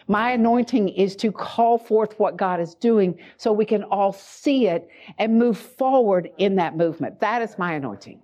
My 0.07 0.33
anointing 0.33 0.89
is 0.89 1.15
to 1.17 1.31
call 1.31 1.79
forth 1.79 2.19
what 2.19 2.37
God 2.37 2.59
is 2.59 2.75
doing 2.75 3.17
so 3.37 3.51
we 3.51 3.65
can 3.65 3.83
all 3.83 4.13
see 4.13 4.67
it 4.67 4.87
and 5.17 5.39
move 5.39 5.57
forward 5.57 6.29
in 6.37 6.55
that 6.57 6.77
movement. 6.77 7.19
That 7.21 7.41
is 7.41 7.57
my 7.57 7.73
anointing. 7.73 8.21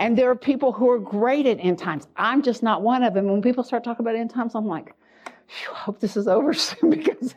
And 0.00 0.18
there 0.18 0.28
are 0.30 0.34
people 0.34 0.72
who 0.72 0.90
are 0.90 0.98
great 0.98 1.46
at 1.46 1.58
end 1.60 1.78
times. 1.78 2.08
I'm 2.16 2.42
just 2.42 2.64
not 2.64 2.82
one 2.82 3.04
of 3.04 3.14
them. 3.14 3.26
When 3.26 3.40
people 3.40 3.62
start 3.62 3.84
talking 3.84 4.04
about 4.04 4.16
end 4.16 4.30
times, 4.30 4.56
I'm 4.56 4.66
like, 4.66 4.94
I 5.28 5.74
hope 5.74 6.00
this 6.00 6.16
is 6.16 6.26
over 6.26 6.52
soon 6.54 6.90
because 6.90 7.36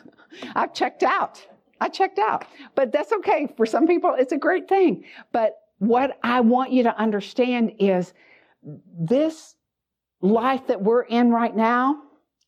I've 0.54 0.72
checked 0.72 1.02
out. 1.02 1.46
I 1.80 1.88
checked 1.88 2.18
out. 2.18 2.44
But 2.74 2.92
that's 2.92 3.12
okay. 3.12 3.52
For 3.56 3.66
some 3.66 3.86
people, 3.86 4.14
it's 4.18 4.32
a 4.32 4.38
great 4.38 4.68
thing. 4.68 5.04
But 5.32 5.58
what 5.78 6.18
I 6.22 6.40
want 6.40 6.72
you 6.72 6.82
to 6.84 6.98
understand 6.98 7.72
is 7.78 8.14
this 8.98 9.54
life 10.20 10.66
that 10.68 10.82
we're 10.82 11.02
in 11.02 11.30
right 11.30 11.54
now, 11.54 12.02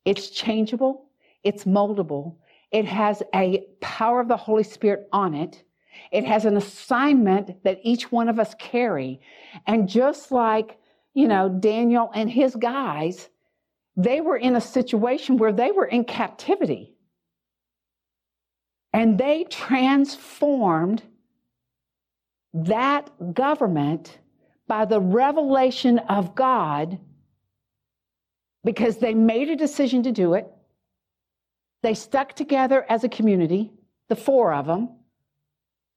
it's 0.05 0.31
changeable, 0.31 1.11
it's 1.45 1.65
moldable, 1.65 2.37
it 2.71 2.85
has 2.87 3.23
a 3.35 3.67
power 3.81 4.21
of 4.21 4.29
the 4.29 4.37
Holy 4.37 4.63
Spirit 4.63 5.09
on 5.13 5.35
it. 5.35 5.63
It 6.13 6.25
has 6.25 6.45
an 6.45 6.57
assignment 6.57 7.65
that 7.65 7.81
each 7.83 8.13
one 8.13 8.29
of 8.29 8.39
us 8.39 8.55
carry. 8.59 9.21
And 9.67 9.89
just 9.89 10.31
like, 10.31 10.79
you 11.15 11.27
know, 11.27 11.49
Daniel 11.49 12.11
and 12.15 12.31
his 12.31 12.55
guys, 12.55 13.29
they 13.97 14.21
were 14.21 14.37
in 14.37 14.55
a 14.55 14.61
situation 14.61 15.39
where 15.39 15.53
they 15.53 15.73
were 15.73 15.87
in 15.87 16.05
captivity. 16.05 16.95
And 18.93 19.19
they 19.19 19.45
transformed 19.45 21.03
that 22.55 23.35
government 23.35 24.19
by 24.67 24.85
the 24.85 25.01
revelation 25.01 25.99
of 25.99 26.35
God 26.35 26.99
because 28.65 28.99
they 28.99 29.15
made 29.15 29.49
a 29.49 29.57
decision 29.57 30.03
to 30.03 30.13
do 30.13 30.35
it. 30.35 30.47
They 31.83 31.95
stuck 31.95 32.35
together 32.35 32.85
as 32.89 33.05
a 33.05 33.09
community, 33.09 33.73
the 34.09 34.17
four 34.17 34.53
of 34.53 34.67
them. 34.67 34.91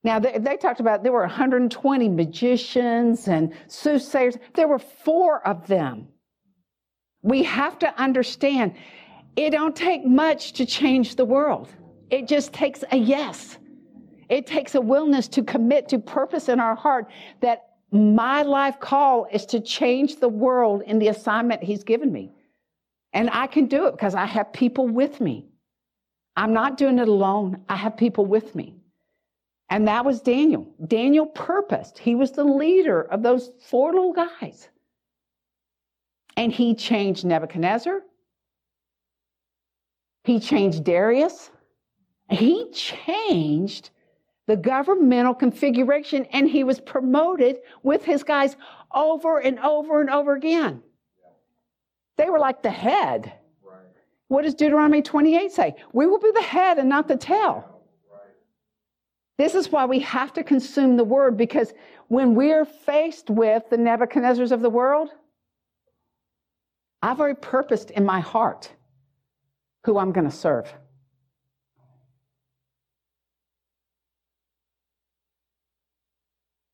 Now, 0.04 0.18
they, 0.18 0.38
they, 0.38 0.56
talked 0.56 0.80
about 0.80 1.02
there 1.02 1.12
were 1.12 1.20
120 1.20 2.08
magicians 2.08 3.28
and 3.28 3.52
soothsayers. 3.68 4.36
There 4.54 4.68
were 4.68 4.78
four 4.78 5.46
of 5.46 5.66
them. 5.66 6.08
We 7.22 7.44
have 7.44 7.78
to 7.80 8.00
understand 8.00 8.74
it 9.36 9.50
don't 9.50 9.76
take 9.76 10.04
much 10.04 10.54
to 10.54 10.66
change 10.66 11.16
the 11.16 11.24
world. 11.24 11.68
It 12.12 12.28
just 12.28 12.52
takes 12.52 12.84
a 12.92 12.96
yes. 12.96 13.56
It 14.28 14.46
takes 14.46 14.74
a 14.74 14.80
willingness 14.80 15.28
to 15.28 15.42
commit 15.42 15.88
to 15.88 15.98
purpose 15.98 16.50
in 16.50 16.60
our 16.60 16.74
heart 16.74 17.10
that 17.40 17.70
my 17.90 18.42
life 18.42 18.78
call 18.78 19.26
is 19.32 19.46
to 19.46 19.60
change 19.60 20.16
the 20.16 20.28
world 20.28 20.82
in 20.82 20.98
the 20.98 21.08
assignment 21.08 21.62
He's 21.62 21.82
given 21.82 22.12
me. 22.12 22.30
And 23.14 23.30
I 23.32 23.46
can 23.46 23.66
do 23.66 23.86
it 23.86 23.92
because 23.92 24.14
I 24.14 24.26
have 24.26 24.52
people 24.52 24.86
with 24.88 25.20
me. 25.22 25.46
I'm 26.36 26.52
not 26.52 26.76
doing 26.76 26.98
it 26.98 27.08
alone. 27.08 27.62
I 27.68 27.76
have 27.76 27.96
people 27.96 28.26
with 28.26 28.54
me. 28.54 28.76
And 29.70 29.88
that 29.88 30.04
was 30.04 30.20
Daniel. 30.20 30.66
Daniel 30.86 31.26
purposed. 31.26 31.98
He 31.98 32.14
was 32.14 32.32
the 32.32 32.44
leader 32.44 33.02
of 33.02 33.22
those 33.22 33.50
four 33.60 33.92
little 33.92 34.12
guys. 34.12 34.68
And 36.36 36.52
he 36.52 36.74
changed 36.74 37.24
Nebuchadnezzar. 37.24 38.02
He 40.24 40.40
changed 40.40 40.84
Darius. 40.84 41.50
He 42.32 42.70
changed 42.70 43.90
the 44.46 44.56
governmental 44.56 45.34
configuration 45.34 46.26
and 46.32 46.48
he 46.48 46.64
was 46.64 46.80
promoted 46.80 47.58
with 47.82 48.04
his 48.04 48.22
guys 48.22 48.56
over 48.92 49.38
and 49.38 49.58
over 49.60 50.00
and 50.00 50.10
over 50.10 50.34
again. 50.34 50.82
They 52.16 52.28
were 52.28 52.38
like 52.38 52.62
the 52.62 52.70
head. 52.70 53.32
Right. 53.62 53.76
What 54.28 54.42
does 54.42 54.54
Deuteronomy 54.54 55.02
28 55.02 55.52
say? 55.52 55.76
We 55.92 56.06
will 56.06 56.18
be 56.18 56.32
the 56.32 56.42
head 56.42 56.78
and 56.78 56.88
not 56.88 57.08
the 57.08 57.16
tail. 57.16 57.68
This 59.38 59.54
is 59.54 59.70
why 59.70 59.86
we 59.86 60.00
have 60.00 60.32
to 60.34 60.44
consume 60.44 60.96
the 60.96 61.04
word 61.04 61.36
because 61.36 61.72
when 62.08 62.34
we're 62.34 62.64
faced 62.64 63.30
with 63.30 63.68
the 63.70 63.76
Nebuchadnezzars 63.76 64.52
of 64.52 64.60
the 64.60 64.70
world, 64.70 65.10
I've 67.02 67.18
already 67.18 67.38
purposed 67.40 67.90
in 67.90 68.04
my 68.04 68.20
heart 68.20 68.72
who 69.84 69.98
I'm 69.98 70.12
going 70.12 70.30
to 70.30 70.36
serve. 70.36 70.72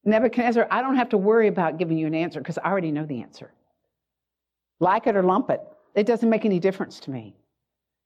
Nebuchadnezzar, 0.09 0.67
I 0.71 0.83
don't 0.83 0.97
have 0.97 1.11
to 1.11 1.19
worry 1.19 1.49
about 1.49 1.79
giving 1.79 1.99
you 1.99 2.07
an 2.07 2.15
answer 2.15 2.41
because 2.41 2.59
I 2.59 2.71
already 2.71 2.91
know 2.91 3.07
the 3.07 3.21
answer. 3.23 3.53
Like 4.81 5.07
it 5.07 5.17
or 5.17 5.23
lump 5.23 5.51
it, 5.51 5.61
it 5.95 6.07
doesn't 6.07 6.31
make 6.31 6.45
any 6.45 6.59
difference 6.59 7.01
to 7.01 7.11
me 7.11 7.37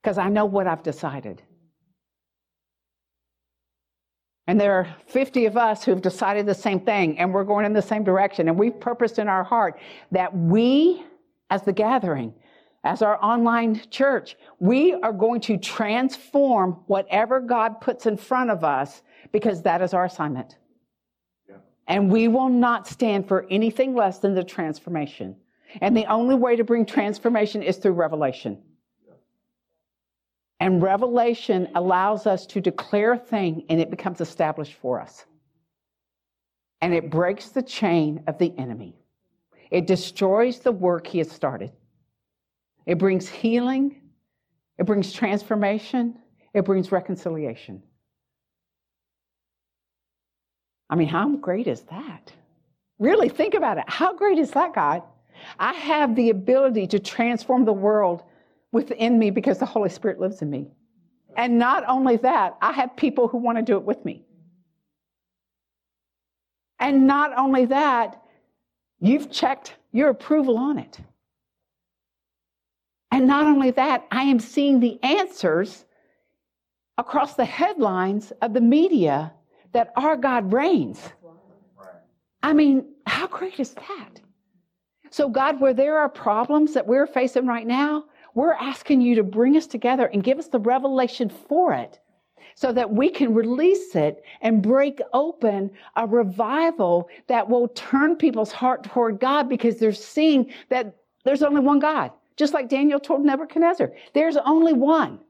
because 0.03 0.19
I 0.19 0.29
know 0.29 0.45
what 0.45 0.67
I've 0.67 0.83
decided. 0.83 1.43
And 4.47 4.61
there 4.61 4.73
are 4.75 4.97
50 5.07 5.47
of 5.47 5.57
us 5.57 5.85
who've 5.85 6.03
decided 6.03 6.47
the 6.47 6.55
same 6.55 6.81
thing, 6.81 7.19
and 7.19 7.33
we're 7.33 7.45
going 7.45 7.65
in 7.65 7.73
the 7.73 7.83
same 7.83 8.03
direction. 8.03 8.49
And 8.49 8.59
we've 8.59 8.79
purposed 8.79 9.19
in 9.19 9.29
our 9.29 9.45
heart 9.45 9.79
that 10.11 10.37
we, 10.37 11.05
as 11.51 11.63
the 11.63 11.73
gathering, 11.73 12.35
as 12.83 13.03
our 13.03 13.23
online 13.23 13.81
church, 13.91 14.37
we 14.59 14.95
are 14.95 15.13
going 15.13 15.41
to 15.43 15.57
transform 15.57 16.73
whatever 16.87 17.39
God 17.39 17.81
puts 17.81 18.07
in 18.07 18.17
front 18.17 18.51
of 18.51 18.65
us 18.65 19.03
because 19.31 19.63
that 19.63 19.81
is 19.81 19.95
our 19.95 20.07
assignment. 20.07 20.57
And 21.93 22.11
we 22.11 22.27
will 22.27 22.49
not 22.49 22.89
stand 22.89 23.29
for 23.29 23.47
anything 23.51 23.95
less 23.95 24.19
than 24.19 24.35
the 24.35 24.43
transformation. 24.43 25.37
And 25.83 25.95
the 25.95 26.07
only 26.07 26.35
way 26.35 26.57
to 26.57 26.65
bring 26.65 26.87
transformation 26.87 27.63
is 27.63 27.77
through 27.77 27.93
revelation. 27.93 28.63
And 30.59 30.81
revelation 30.81 31.69
allows 31.75 32.27
us 32.27 32.47
to 32.47 32.63
declare 32.63 33.13
a 33.13 33.19
thing 33.19 33.67
and 33.69 33.79
it 33.79 33.91
becomes 33.91 34.23
established 34.23 34.73
for 34.73 35.03
us. 35.03 35.27
And 36.81 36.95
it 36.95 37.11
breaks 37.11 37.51
the 37.51 37.63
chain 37.63 38.25
of 38.27 38.39
the 38.39 38.55
enemy. 38.57 38.97
It 39.71 39.87
destroys 39.87 40.61
the 40.61 40.73
work 40.73 41.07
he 41.07 41.19
has 41.19 41.31
started. 41.31 41.73
It 42.87 42.97
brings 42.97 43.29
healing. 43.29 44.01
It 44.79 44.87
brings 44.87 45.13
transformation. 45.13 46.19
It 46.55 46.65
brings 46.65 46.91
reconciliation. 46.91 47.83
I 50.93 50.95
mean, 50.95 51.09
how 51.09 51.27
great 51.37 51.69
is 51.69 51.81
that? 51.85 52.35
Really 52.99 53.31
think 53.31 53.55
about 53.55 53.79
it. 53.79 53.85
How 53.89 54.15
great 54.15 54.39
is 54.39 54.51
that, 54.51 54.75
God? 54.75 55.03
I 55.59 55.73
have 55.73 56.15
the 56.15 56.29
ability 56.29 56.87
to 56.89 56.99
transform 56.99 57.65
the 57.65 57.73
world 57.73 58.23
within 58.73 59.19
me 59.19 59.31
because 59.31 59.59
the 59.59 59.65
Holy 59.65 59.89
Spirit 59.89 60.21
lives 60.21 60.43
in 60.43 60.51
me. 60.51 60.69
And 61.35 61.59
not 61.59 61.85
only 61.89 62.19
that, 62.19 62.59
I 62.61 62.73
have 62.73 62.95
people 62.95 63.27
who 63.27 63.39
want 63.39 63.57
to 63.57 63.63
do 63.63 63.79
it 63.79 63.85
with 63.85 64.05
me. 64.05 64.27
And 66.79 67.07
not 67.07 67.39
only 67.39 67.65
that, 67.65 68.23
you've 69.01 69.31
checked 69.31 69.75
your 69.93 70.11
approval 70.11 70.59
on 70.59 70.79
it. 70.79 70.99
And 73.11 73.27
not 73.27 73.47
only 73.47 73.71
that, 73.71 74.07
I 74.11 74.25
am 74.25 74.41
seeing 74.41 74.81
the 74.81 75.03
answers 75.03 75.87
across 76.99 77.35
the 77.35 77.47
headlines 77.47 78.31
of 78.43 78.53
the 78.53 78.61
media 78.61 79.33
that 79.73 79.93
our 79.97 80.17
God 80.17 80.53
reigns. 80.53 81.01
I 82.43 82.53
mean, 82.53 82.87
how 83.07 83.27
great 83.27 83.61
is 83.61 83.75
that? 83.75 84.21
So, 85.11 85.29
God, 85.29 85.61
where 85.61 85.75
there 85.75 85.99
are 85.99 86.09
problems 86.09 86.75
that 86.75 86.87
we're 86.87 87.07
facing 87.07 87.47
right 87.47 87.67
now, 87.67 88.05
we're 88.35 88.55
asking 88.55 89.03
you 89.03 89.15
to 89.17 89.23
bring 89.23 89.57
us 89.57 89.67
together 89.67 90.07
and 90.07 90.25
give 90.25 90.39
us 90.39 90.49
the 90.49 90.59
revelation 90.59 91.29
for 91.29 91.75
it 91.75 92.01
so 92.55 92.73
that 92.73 92.91
we 92.91 93.09
can 93.11 93.35
release 93.35 93.95
it 93.95 94.23
and 94.41 94.63
break 94.63 95.01
open 95.13 95.71
a 95.97 96.07
revival 96.07 97.09
that 97.27 97.49
will 97.49 97.69
turn 97.69 98.17
people's 98.17 98.53
heart 98.53 98.85
toward 98.85 99.21
God 99.21 99.49
because 99.49 99.77
they're 99.77 99.93
seeing 99.93 100.53
that 100.69 100.97
there's 101.25 101.43
only 101.43 101.61
one 101.61 101.79
God. 101.79 102.11
Just 102.37 102.55
like 102.55 102.69
Daniel 102.69 102.99
told 102.99 103.25
Nebuchadnezzar, 103.25 103.93
there's 104.15 104.37
only 104.39 104.73
one. 104.73 105.21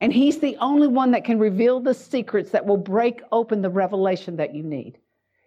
And 0.00 0.12
he's 0.12 0.38
the 0.38 0.56
only 0.58 0.88
one 0.88 1.10
that 1.12 1.24
can 1.24 1.38
reveal 1.38 1.80
the 1.80 1.94
secrets 1.94 2.50
that 2.50 2.66
will 2.66 2.76
break 2.76 3.22
open 3.32 3.62
the 3.62 3.70
revelation 3.70 4.36
that 4.36 4.54
you 4.54 4.62
need. 4.62 4.98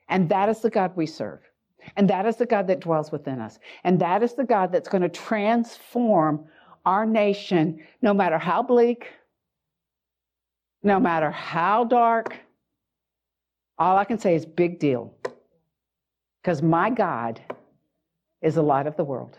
And 0.09 0.29
that 0.29 0.49
is 0.49 0.61
the 0.61 0.69
God 0.69 0.95
we 0.95 1.05
serve. 1.05 1.39
And 1.95 2.09
that 2.09 2.25
is 2.25 2.37
the 2.37 2.45
God 2.45 2.67
that 2.67 2.79
dwells 2.79 3.11
within 3.11 3.39
us. 3.39 3.59
And 3.83 3.99
that 3.99 4.23
is 4.23 4.33
the 4.33 4.43
God 4.43 4.71
that's 4.71 4.89
going 4.89 5.03
to 5.03 5.09
transform 5.09 6.45
our 6.85 7.05
nation, 7.05 7.81
no 8.01 8.13
matter 8.13 8.37
how 8.37 8.63
bleak, 8.63 9.07
no 10.83 10.99
matter 10.99 11.31
how 11.31 11.83
dark. 11.83 12.35
All 13.77 13.97
I 13.97 14.05
can 14.05 14.17
say 14.17 14.35
is 14.35 14.45
big 14.45 14.79
deal. 14.79 15.13
Because 16.41 16.61
my 16.61 16.89
God 16.89 17.41
is 18.41 18.55
the 18.55 18.63
light 18.63 18.87
of 18.87 18.95
the 18.95 19.03
world. 19.03 19.37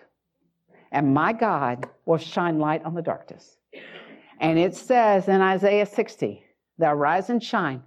And 0.92 1.12
my 1.12 1.32
God 1.32 1.88
will 2.06 2.18
shine 2.18 2.59
light 2.59 2.84
on 2.84 2.94
the 2.94 3.02
darkness. 3.02 3.57
And 4.41 4.59
it 4.59 4.74
says 4.74 5.28
in 5.28 5.41
Isaiah 5.41 5.86
60, 5.86 6.45
Thou 6.78 6.95
rise 6.95 7.30
and 7.30 7.43
shine, 7.43 7.82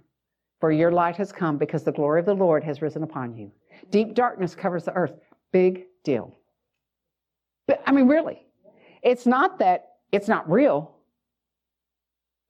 for 0.60 0.70
your 0.70 0.92
light 0.92 1.16
has 1.16 1.32
come, 1.32 1.56
because 1.56 1.82
the 1.82 1.92
glory 1.92 2.20
of 2.20 2.26
the 2.26 2.34
Lord 2.34 2.62
has 2.64 2.82
risen 2.82 3.02
upon 3.02 3.36
you. 3.36 3.50
Deep 3.90 4.14
darkness 4.14 4.54
covers 4.54 4.84
the 4.84 4.92
earth. 4.92 5.14
Big 5.50 5.86
deal. 6.04 6.36
But 7.66 7.82
I 7.86 7.92
mean, 7.92 8.08
really, 8.08 8.44
it's 9.02 9.26
not 9.26 9.58
that 9.60 9.92
it's 10.10 10.28
not 10.28 10.50
real. 10.50 10.94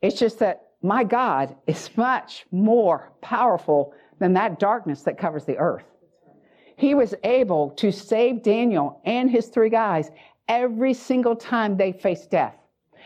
It's 0.00 0.18
just 0.18 0.40
that 0.40 0.72
my 0.82 1.04
God 1.04 1.54
is 1.66 1.90
much 1.96 2.44
more 2.50 3.12
powerful 3.20 3.94
than 4.18 4.32
that 4.32 4.58
darkness 4.58 5.02
that 5.02 5.18
covers 5.18 5.44
the 5.44 5.58
earth. 5.58 5.84
He 6.76 6.94
was 6.94 7.14
able 7.22 7.70
to 7.72 7.92
save 7.92 8.42
Daniel 8.42 9.00
and 9.04 9.30
his 9.30 9.46
three 9.46 9.70
guys 9.70 10.10
every 10.48 10.94
single 10.94 11.36
time 11.36 11.76
they 11.76 11.92
faced 11.92 12.30
death. 12.30 12.56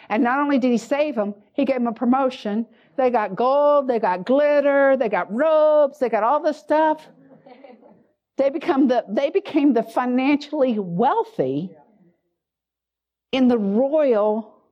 And 0.08 0.22
not 0.22 0.38
only 0.38 0.58
did 0.58 0.70
he 0.70 0.78
save 0.78 1.14
them, 1.14 1.34
he 1.52 1.64
gave 1.64 1.76
them 1.76 1.86
a 1.86 1.92
promotion. 1.92 2.66
They 2.96 3.10
got 3.10 3.34
gold, 3.34 3.88
they 3.88 3.98
got 3.98 4.24
glitter, 4.24 4.96
they 4.96 5.08
got 5.08 5.32
robes, 5.32 5.98
they 5.98 6.08
got 6.08 6.22
all 6.22 6.40
this 6.40 6.58
stuff. 6.58 7.06
They 8.36 8.50
become 8.50 8.88
the 8.88 9.04
they 9.08 9.30
became 9.30 9.72
the 9.72 9.82
financially 9.82 10.78
wealthy 10.78 11.70
in 13.32 13.48
the 13.48 13.58
royal 13.58 14.62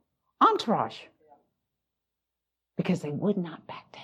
entourage 0.40 0.98
because 2.76 3.00
they 3.00 3.10
would 3.10 3.36
not 3.36 3.66
back 3.66 3.90
down. 3.92 4.02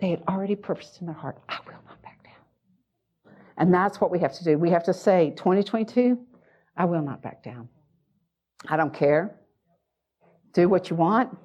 They 0.00 0.10
had 0.10 0.22
already 0.28 0.56
purposed 0.56 1.00
in 1.00 1.06
their 1.06 1.14
heart, 1.14 1.38
I 1.48 1.58
will 1.66 1.72
not 1.86 2.00
back 2.02 2.22
down. 2.22 3.34
And 3.56 3.74
that's 3.74 4.00
what 4.00 4.10
we 4.10 4.18
have 4.20 4.32
to 4.34 4.44
do. 4.44 4.56
We 4.56 4.70
have 4.70 4.84
to 4.84 4.94
say, 4.94 5.30
2022, 5.36 6.18
I 6.76 6.84
will 6.84 7.02
not 7.02 7.20
back 7.20 7.42
down. 7.42 7.68
I 8.68 8.76
don't 8.76 8.94
care. 8.94 9.38
Do 10.52 10.68
what 10.68 10.90
you 10.90 10.96
want. 10.96 11.36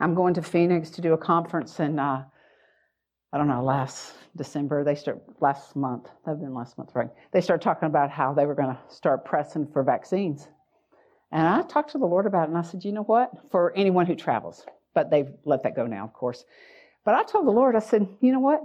I'm 0.00 0.14
going 0.14 0.34
to 0.34 0.42
Phoenix 0.42 0.90
to 0.90 1.00
do 1.00 1.12
a 1.12 1.18
conference 1.18 1.80
in, 1.80 1.98
uh, 1.98 2.24
I 3.32 3.38
don't 3.38 3.48
know, 3.48 3.64
last 3.64 4.14
December. 4.36 4.84
They 4.84 4.94
start 4.94 5.22
last 5.40 5.74
month. 5.74 6.04
That 6.24 6.32
have 6.32 6.40
been 6.40 6.54
last 6.54 6.76
month, 6.78 6.90
right? 6.94 7.08
They 7.32 7.40
start 7.40 7.62
talking 7.62 7.86
about 7.86 8.10
how 8.10 8.34
they 8.34 8.46
were 8.46 8.54
going 8.54 8.68
to 8.68 8.78
start 8.94 9.24
pressing 9.24 9.66
for 9.72 9.82
vaccines. 9.82 10.48
And 11.32 11.46
I 11.46 11.62
talked 11.62 11.92
to 11.92 11.98
the 11.98 12.06
Lord 12.06 12.26
about 12.26 12.44
it, 12.44 12.50
and 12.50 12.58
I 12.58 12.62
said, 12.62 12.84
you 12.84 12.92
know 12.92 13.02
what? 13.02 13.30
For 13.50 13.72
anyone 13.74 14.06
who 14.06 14.14
travels, 14.14 14.64
but 14.94 15.10
they've 15.10 15.30
let 15.44 15.62
that 15.64 15.74
go 15.74 15.86
now, 15.86 16.04
of 16.04 16.12
course. 16.12 16.44
But 17.04 17.14
I 17.14 17.24
told 17.24 17.46
the 17.46 17.52
Lord, 17.52 17.74
I 17.74 17.80
said, 17.80 18.06
you 18.20 18.32
know 18.32 18.40
what? 18.40 18.62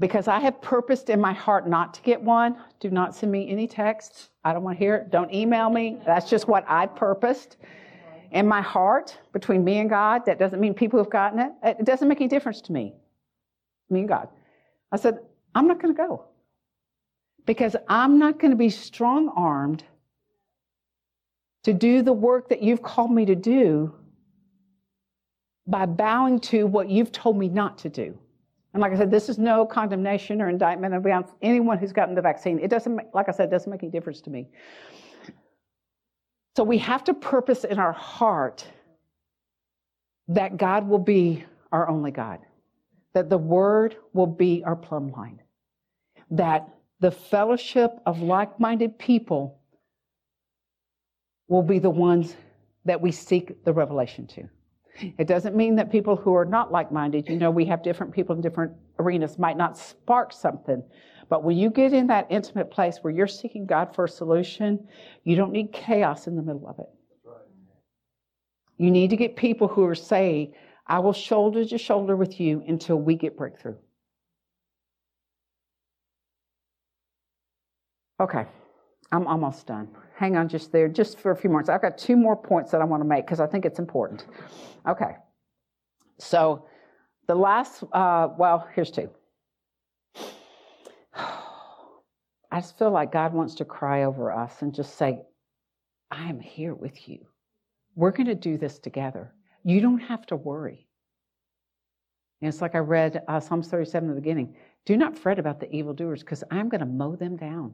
Because 0.00 0.28
I 0.28 0.40
have 0.40 0.60
purposed 0.62 1.10
in 1.10 1.20
my 1.20 1.34
heart 1.34 1.68
not 1.68 1.94
to 1.94 2.02
get 2.02 2.20
one, 2.20 2.56
do 2.80 2.90
not 2.90 3.14
send 3.14 3.30
me 3.30 3.48
any 3.50 3.68
text. 3.68 4.30
I 4.42 4.52
don't 4.52 4.62
want 4.64 4.78
to 4.78 4.84
hear 4.84 4.96
it. 4.96 5.10
Don't 5.10 5.32
email 5.32 5.68
me. 5.70 5.98
That's 6.06 6.28
just 6.28 6.48
what 6.48 6.64
I 6.66 6.86
purposed 6.86 7.58
in 8.32 8.48
my 8.48 8.62
heart 8.62 9.18
between 9.32 9.62
me 9.62 9.78
and 9.78 9.90
God. 9.90 10.24
That 10.24 10.38
doesn't 10.38 10.58
mean 10.58 10.72
people 10.72 10.98
have 10.98 11.10
gotten 11.10 11.38
it. 11.38 11.52
It 11.62 11.84
doesn't 11.84 12.08
make 12.08 12.20
any 12.20 12.28
difference 12.28 12.62
to 12.62 12.72
me, 12.72 12.94
me 13.90 14.00
and 14.00 14.08
God. 14.08 14.28
I 14.90 14.96
said, 14.96 15.18
I'm 15.54 15.68
not 15.68 15.82
going 15.82 15.94
to 15.94 15.98
go 15.98 16.24
because 17.44 17.76
I'm 17.86 18.18
not 18.18 18.38
going 18.38 18.52
to 18.52 18.56
be 18.56 18.70
strong 18.70 19.28
armed 19.36 19.84
to 21.64 21.74
do 21.74 22.00
the 22.00 22.12
work 22.12 22.48
that 22.48 22.62
you've 22.62 22.82
called 22.82 23.12
me 23.12 23.26
to 23.26 23.34
do 23.34 23.94
by 25.66 25.84
bowing 25.84 26.40
to 26.40 26.66
what 26.66 26.88
you've 26.88 27.12
told 27.12 27.36
me 27.36 27.48
not 27.48 27.78
to 27.78 27.90
do. 27.90 28.18
And 28.72 28.80
like 28.80 28.92
I 28.92 28.96
said, 28.96 29.10
this 29.10 29.28
is 29.28 29.38
no 29.38 29.66
condemnation 29.66 30.40
or 30.40 30.48
indictment 30.48 30.94
of 30.94 31.06
anyone 31.42 31.78
who's 31.78 31.92
gotten 31.92 32.14
the 32.14 32.22
vaccine. 32.22 32.58
It 32.60 32.68
doesn't, 32.68 33.14
like 33.14 33.28
I 33.28 33.32
said, 33.32 33.48
it 33.48 33.50
doesn't 33.50 33.70
make 33.70 33.82
any 33.82 33.90
difference 33.90 34.20
to 34.22 34.30
me. 34.30 34.48
So 36.56 36.64
we 36.64 36.78
have 36.78 37.04
to 37.04 37.14
purpose 37.14 37.64
in 37.64 37.78
our 37.78 37.92
heart 37.92 38.64
that 40.28 40.56
God 40.56 40.88
will 40.88 40.98
be 40.98 41.44
our 41.72 41.88
only 41.88 42.10
God, 42.12 42.38
that 43.14 43.28
the 43.28 43.38
Word 43.38 43.96
will 44.12 44.26
be 44.26 44.62
our 44.64 44.76
plumb 44.76 45.10
line, 45.10 45.40
that 46.30 46.68
the 47.00 47.10
fellowship 47.10 47.90
of 48.06 48.20
like 48.20 48.60
minded 48.60 48.98
people 48.98 49.58
will 51.48 51.62
be 51.62 51.80
the 51.80 51.90
ones 51.90 52.36
that 52.84 53.00
we 53.00 53.10
seek 53.10 53.64
the 53.64 53.72
revelation 53.72 54.26
to. 54.28 54.48
It 55.18 55.26
doesn't 55.26 55.56
mean 55.56 55.76
that 55.76 55.90
people 55.90 56.16
who 56.16 56.34
are 56.34 56.44
not 56.44 56.72
like 56.72 56.92
minded, 56.92 57.28
you 57.28 57.36
know, 57.36 57.50
we 57.50 57.64
have 57.66 57.82
different 57.82 58.12
people 58.12 58.34
in 58.34 58.40
different 58.40 58.72
arenas, 58.98 59.38
might 59.38 59.56
not 59.56 59.76
spark 59.76 60.32
something. 60.32 60.82
But 61.28 61.44
when 61.44 61.56
you 61.56 61.70
get 61.70 61.92
in 61.92 62.06
that 62.08 62.26
intimate 62.28 62.70
place 62.70 62.98
where 63.02 63.12
you're 63.12 63.26
seeking 63.26 63.66
God 63.66 63.94
for 63.94 64.04
a 64.04 64.08
solution, 64.08 64.88
you 65.24 65.36
don't 65.36 65.52
need 65.52 65.72
chaos 65.72 66.26
in 66.26 66.36
the 66.36 66.42
middle 66.42 66.66
of 66.68 66.78
it. 66.78 66.88
You 68.78 68.90
need 68.90 69.10
to 69.10 69.16
get 69.16 69.36
people 69.36 69.68
who 69.68 69.84
are 69.84 69.94
saying, 69.94 70.54
I 70.86 70.98
will 70.98 71.12
shoulder 71.12 71.64
to 71.64 71.78
shoulder 71.78 72.16
with 72.16 72.40
you 72.40 72.64
until 72.66 72.96
we 72.96 73.14
get 73.14 73.36
breakthrough. 73.36 73.76
Okay, 78.18 78.44
I'm 79.12 79.26
almost 79.26 79.66
done 79.66 79.88
hang 80.20 80.36
on 80.36 80.48
just 80.48 80.70
there, 80.70 80.86
just 80.86 81.18
for 81.18 81.30
a 81.30 81.36
few 81.36 81.48
more. 81.48 81.60
I've 81.70 81.80
got 81.80 81.96
two 81.96 82.14
more 82.14 82.36
points 82.36 82.70
that 82.72 82.82
I 82.82 82.84
want 82.84 83.02
to 83.02 83.08
make 83.08 83.24
because 83.24 83.40
I 83.40 83.46
think 83.46 83.64
it's 83.64 83.78
important. 83.78 84.26
Okay. 84.86 85.16
So 86.18 86.66
the 87.26 87.34
last, 87.34 87.82
uh, 87.94 88.28
well, 88.36 88.68
here's 88.74 88.90
two. 88.90 89.08
I 92.52 92.60
just 92.60 92.78
feel 92.78 92.90
like 92.90 93.12
God 93.12 93.32
wants 93.32 93.54
to 93.56 93.64
cry 93.64 94.04
over 94.04 94.30
us 94.30 94.60
and 94.60 94.74
just 94.74 94.98
say, 94.98 95.22
I 96.10 96.28
am 96.28 96.38
here 96.38 96.74
with 96.74 97.08
you. 97.08 97.20
We're 97.94 98.10
going 98.10 98.26
to 98.26 98.34
do 98.34 98.58
this 98.58 98.78
together. 98.78 99.32
You 99.64 99.80
don't 99.80 100.00
have 100.00 100.26
to 100.26 100.36
worry. 100.36 100.86
And 102.42 102.48
it's 102.50 102.60
like 102.60 102.74
I 102.74 102.78
read 102.78 103.22
uh, 103.26 103.40
Psalms 103.40 103.68
37 103.68 104.06
in 104.06 104.14
the 104.14 104.20
beginning. 104.20 104.54
Do 104.84 104.98
not 104.98 105.16
fret 105.16 105.38
about 105.38 105.60
the 105.60 105.74
evildoers 105.74 106.20
because 106.20 106.44
I'm 106.50 106.68
going 106.68 106.80
to 106.80 106.86
mow 106.86 107.16
them 107.16 107.38
down. 107.38 107.72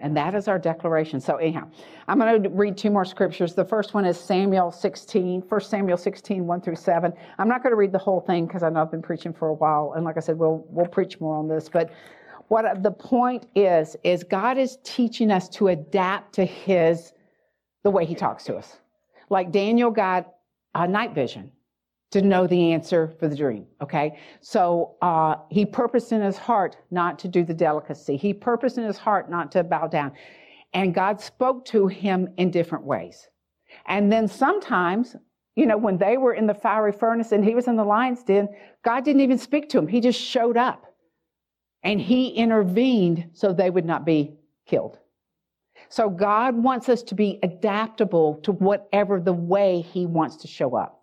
And 0.00 0.16
that 0.16 0.34
is 0.34 0.48
our 0.48 0.58
declaration. 0.58 1.20
So, 1.20 1.36
anyhow, 1.36 1.68
I'm 2.08 2.18
going 2.18 2.42
to 2.42 2.48
read 2.48 2.76
two 2.78 2.90
more 2.90 3.04
scriptures. 3.04 3.54
The 3.54 3.64
first 3.64 3.92
one 3.92 4.04
is 4.04 4.18
Samuel 4.18 4.70
16, 4.70 5.42
1 5.42 5.60
Samuel 5.60 5.96
16, 5.98 6.46
1 6.46 6.60
through 6.62 6.76
7. 6.76 7.12
I'm 7.38 7.48
not 7.48 7.62
going 7.62 7.72
to 7.72 7.76
read 7.76 7.92
the 7.92 7.98
whole 7.98 8.20
thing 8.20 8.46
because 8.46 8.62
I 8.62 8.70
know 8.70 8.80
I've 8.80 8.90
been 8.90 9.02
preaching 9.02 9.32
for 9.32 9.48
a 9.48 9.54
while. 9.54 9.92
And 9.94 10.04
like 10.04 10.16
I 10.16 10.20
said, 10.20 10.38
we'll, 10.38 10.64
we'll 10.68 10.86
preach 10.86 11.20
more 11.20 11.36
on 11.36 11.48
this. 11.48 11.68
But 11.68 11.92
what 12.48 12.82
the 12.82 12.90
point 12.90 13.46
is, 13.54 13.96
is 14.02 14.24
God 14.24 14.58
is 14.58 14.78
teaching 14.84 15.30
us 15.30 15.48
to 15.50 15.68
adapt 15.68 16.34
to 16.34 16.44
his, 16.44 17.12
the 17.84 17.90
way 17.90 18.04
he 18.04 18.14
talks 18.14 18.44
to 18.44 18.56
us. 18.56 18.78
Like 19.28 19.52
Daniel 19.52 19.90
got 19.90 20.34
a 20.74 20.88
night 20.88 21.14
vision 21.14 21.52
to 22.10 22.22
know 22.22 22.46
the 22.46 22.72
answer 22.72 23.14
for 23.18 23.28
the 23.28 23.36
dream. 23.36 23.66
Okay. 23.80 24.18
So 24.40 24.96
uh, 25.00 25.36
he 25.50 25.64
purposed 25.64 26.12
in 26.12 26.20
his 26.20 26.36
heart 26.36 26.76
not 26.90 27.18
to 27.20 27.28
do 27.28 27.44
the 27.44 27.54
delicacy. 27.54 28.16
He 28.16 28.34
purposed 28.34 28.78
in 28.78 28.84
his 28.84 28.98
heart 28.98 29.30
not 29.30 29.52
to 29.52 29.62
bow 29.62 29.86
down. 29.86 30.12
And 30.72 30.94
God 30.94 31.20
spoke 31.20 31.64
to 31.66 31.86
him 31.86 32.28
in 32.36 32.50
different 32.50 32.84
ways. 32.84 33.28
And 33.86 34.10
then 34.10 34.26
sometimes, 34.26 35.14
you 35.54 35.66
know, 35.66 35.76
when 35.76 35.98
they 35.98 36.16
were 36.16 36.34
in 36.34 36.46
the 36.46 36.54
fiery 36.54 36.92
furnace 36.92 37.32
and 37.32 37.44
he 37.44 37.54
was 37.54 37.68
in 37.68 37.76
the 37.76 37.84
lion's 37.84 38.24
den, 38.24 38.48
God 38.84 39.04
didn't 39.04 39.22
even 39.22 39.38
speak 39.38 39.68
to 39.70 39.78
him. 39.78 39.86
He 39.86 40.00
just 40.00 40.20
showed 40.20 40.56
up 40.56 40.84
and 41.82 42.00
he 42.00 42.28
intervened 42.30 43.30
so 43.32 43.52
they 43.52 43.70
would 43.70 43.84
not 43.84 44.04
be 44.04 44.34
killed. 44.66 44.98
So 45.88 46.08
God 46.08 46.62
wants 46.62 46.88
us 46.88 47.02
to 47.04 47.14
be 47.14 47.38
adaptable 47.42 48.36
to 48.42 48.52
whatever 48.52 49.20
the 49.20 49.32
way 49.32 49.80
He 49.80 50.06
wants 50.06 50.36
to 50.38 50.48
show 50.48 50.76
up. 50.76 50.99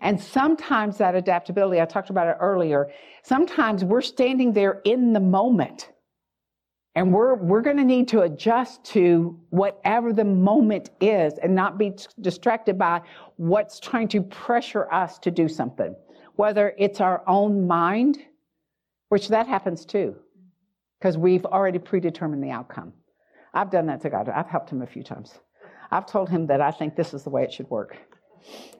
And 0.00 0.20
sometimes 0.20 0.98
that 0.98 1.14
adaptability, 1.14 1.80
I 1.80 1.84
talked 1.84 2.10
about 2.10 2.28
it 2.28 2.36
earlier, 2.40 2.90
sometimes 3.22 3.84
we're 3.84 4.02
standing 4.02 4.52
there 4.52 4.80
in 4.84 5.12
the 5.12 5.20
moment 5.20 5.90
and 6.94 7.12
we're, 7.12 7.34
we're 7.36 7.62
going 7.62 7.78
to 7.78 7.84
need 7.84 8.08
to 8.08 8.20
adjust 8.20 8.84
to 8.84 9.38
whatever 9.48 10.12
the 10.12 10.24
moment 10.24 10.90
is 11.00 11.34
and 11.38 11.54
not 11.54 11.78
be 11.78 11.94
distracted 12.20 12.78
by 12.78 13.00
what's 13.36 13.80
trying 13.80 14.08
to 14.08 14.22
pressure 14.22 14.92
us 14.92 15.18
to 15.20 15.30
do 15.30 15.48
something. 15.48 15.94
Whether 16.36 16.74
it's 16.78 17.00
our 17.00 17.22
own 17.26 17.66
mind, 17.66 18.18
which 19.08 19.28
that 19.28 19.46
happens 19.46 19.86
too, 19.86 20.16
because 20.98 21.16
we've 21.16 21.46
already 21.46 21.78
predetermined 21.78 22.42
the 22.42 22.50
outcome. 22.50 22.92
I've 23.54 23.70
done 23.70 23.86
that 23.86 24.02
to 24.02 24.10
God. 24.10 24.28
I've 24.28 24.48
helped 24.48 24.70
him 24.70 24.82
a 24.82 24.86
few 24.86 25.02
times. 25.02 25.38
I've 25.90 26.06
told 26.06 26.30
him 26.30 26.46
that 26.46 26.60
I 26.60 26.70
think 26.70 26.96
this 26.96 27.12
is 27.12 27.22
the 27.22 27.30
way 27.30 27.42
it 27.42 27.52
should 27.52 27.68
work. 27.68 27.96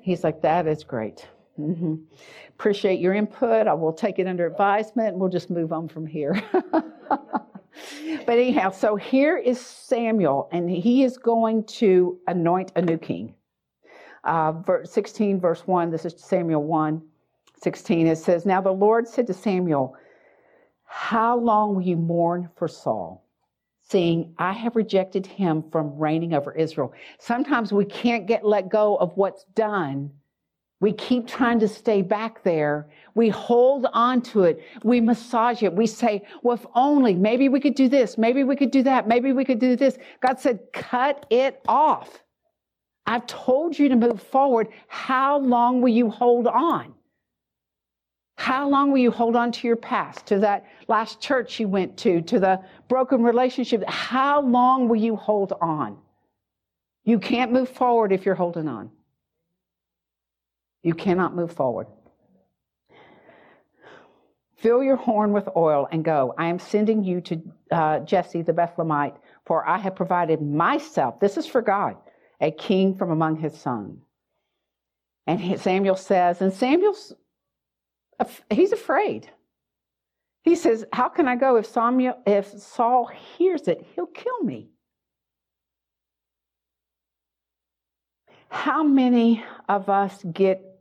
He's 0.00 0.24
like, 0.24 0.42
that 0.42 0.66
is 0.66 0.84
great. 0.84 1.26
Mm-hmm. 1.58 1.94
Appreciate 2.48 3.00
your 3.00 3.14
input. 3.14 3.66
I 3.66 3.74
will 3.74 3.92
take 3.92 4.18
it 4.18 4.26
under 4.26 4.46
advisement 4.46 5.10
and 5.10 5.20
we'll 5.20 5.30
just 5.30 5.50
move 5.50 5.72
on 5.72 5.88
from 5.88 6.06
here. 6.06 6.40
but 6.52 8.38
anyhow, 8.38 8.70
so 8.70 8.96
here 8.96 9.36
is 9.36 9.60
Samuel, 9.60 10.48
and 10.52 10.70
he 10.70 11.04
is 11.04 11.18
going 11.18 11.64
to 11.64 12.18
anoint 12.26 12.72
a 12.76 12.82
new 12.82 12.98
king. 12.98 13.34
Uh, 14.24 14.52
verse 14.52 14.90
16, 14.92 15.40
verse 15.40 15.66
1, 15.66 15.90
this 15.90 16.04
is 16.04 16.14
Samuel 16.16 16.62
1 16.62 17.02
16. 17.60 18.06
It 18.08 18.18
says, 18.18 18.44
Now 18.44 18.60
the 18.60 18.72
Lord 18.72 19.06
said 19.06 19.26
to 19.28 19.34
Samuel, 19.34 19.94
How 20.84 21.38
long 21.38 21.74
will 21.74 21.82
you 21.82 21.96
mourn 21.96 22.48
for 22.56 22.66
Saul? 22.66 23.24
Seeing 23.92 24.34
I 24.38 24.52
have 24.54 24.76
rejected 24.76 25.26
him 25.26 25.64
from 25.72 25.98
reigning 25.98 26.34
over 26.34 26.52
Israel. 26.52 26.94
Sometimes 27.20 27.72
we 27.72 27.86
can't 27.86 28.26
get 28.26 28.44
let 28.46 28.70
go 28.70 28.96
of 28.96 29.12
what's 29.16 29.44
done 29.54 30.12
we 30.80 30.92
keep 30.94 31.28
trying 31.28 31.60
to 31.60 31.68
stay 31.68 32.02
back 32.02 32.44
there. 32.44 32.88
We 33.16 33.30
hold 33.30 33.86
on 33.94 34.22
to 34.24 34.44
it. 34.44 34.64
We 34.84 35.00
massage 35.00 35.62
it. 35.64 35.74
We 35.74 35.88
say, 35.88 36.22
well, 36.42 36.56
if 36.56 36.66
only, 36.76 37.14
maybe 37.14 37.50
we 37.50 37.60
could 37.60 37.76
do 37.76 37.88
this. 37.88 38.18
Maybe 38.18 38.44
we 38.44 38.56
could 38.56 38.72
do 38.72 38.84
that. 38.84 39.08
Maybe 39.08 39.32
we 39.32 39.44
could 39.44 39.60
do 39.60 39.76
this. 39.76 39.98
God 40.22 40.40
said, 40.40 40.60
cut 40.72 41.26
it 41.30 41.62
off. 41.68 42.24
I've 43.06 43.26
told 43.26 43.78
you 43.78 43.90
to 43.90 43.96
move 43.96 44.22
forward. 44.22 44.68
How 44.88 45.38
long 45.40 45.82
will 45.82 45.90
you 45.90 46.10
hold 46.10 46.48
on? 46.48 46.94
How 48.42 48.68
long 48.68 48.90
will 48.90 48.98
you 48.98 49.12
hold 49.12 49.36
on 49.36 49.52
to 49.52 49.68
your 49.68 49.76
past, 49.76 50.26
to 50.26 50.40
that 50.40 50.66
last 50.88 51.20
church 51.20 51.60
you 51.60 51.68
went 51.68 51.96
to, 51.98 52.20
to 52.22 52.40
the 52.40 52.60
broken 52.88 53.22
relationship? 53.22 53.84
How 53.88 54.42
long 54.42 54.88
will 54.88 54.96
you 54.96 55.14
hold 55.14 55.52
on? 55.60 55.96
You 57.04 57.20
can't 57.20 57.52
move 57.52 57.68
forward 57.68 58.10
if 58.10 58.26
you're 58.26 58.34
holding 58.34 58.66
on. 58.66 58.90
You 60.82 60.92
cannot 60.92 61.36
move 61.36 61.52
forward. 61.52 61.86
Fill 64.56 64.82
your 64.82 64.96
horn 64.96 65.32
with 65.32 65.48
oil 65.54 65.86
and 65.92 66.04
go. 66.04 66.34
I 66.36 66.46
am 66.46 66.58
sending 66.58 67.04
you 67.04 67.20
to 67.20 67.42
uh, 67.70 67.98
Jesse 68.00 68.42
the 68.42 68.52
Bethlehemite, 68.52 69.18
for 69.46 69.64
I 69.68 69.78
have 69.78 69.94
provided 69.94 70.42
myself, 70.42 71.20
this 71.20 71.36
is 71.36 71.46
for 71.46 71.62
God, 71.62 71.94
a 72.40 72.50
king 72.50 72.96
from 72.96 73.12
among 73.12 73.36
his 73.36 73.56
sons. 73.56 74.02
And 75.28 75.60
Samuel 75.60 75.94
says, 75.94 76.42
and 76.42 76.52
Samuel's, 76.52 77.14
he's 78.50 78.72
afraid. 78.72 79.28
He 80.44 80.56
says, 80.56 80.84
How 80.92 81.08
can 81.08 81.28
I 81.28 81.36
go 81.36 81.56
if, 81.56 81.66
Samuel, 81.66 82.18
if 82.26 82.46
Saul 82.58 83.06
hears 83.06 83.68
it? 83.68 83.86
He'll 83.94 84.06
kill 84.06 84.40
me. 84.42 84.68
How 88.48 88.82
many 88.82 89.44
of 89.68 89.88
us 89.88 90.22
get 90.32 90.72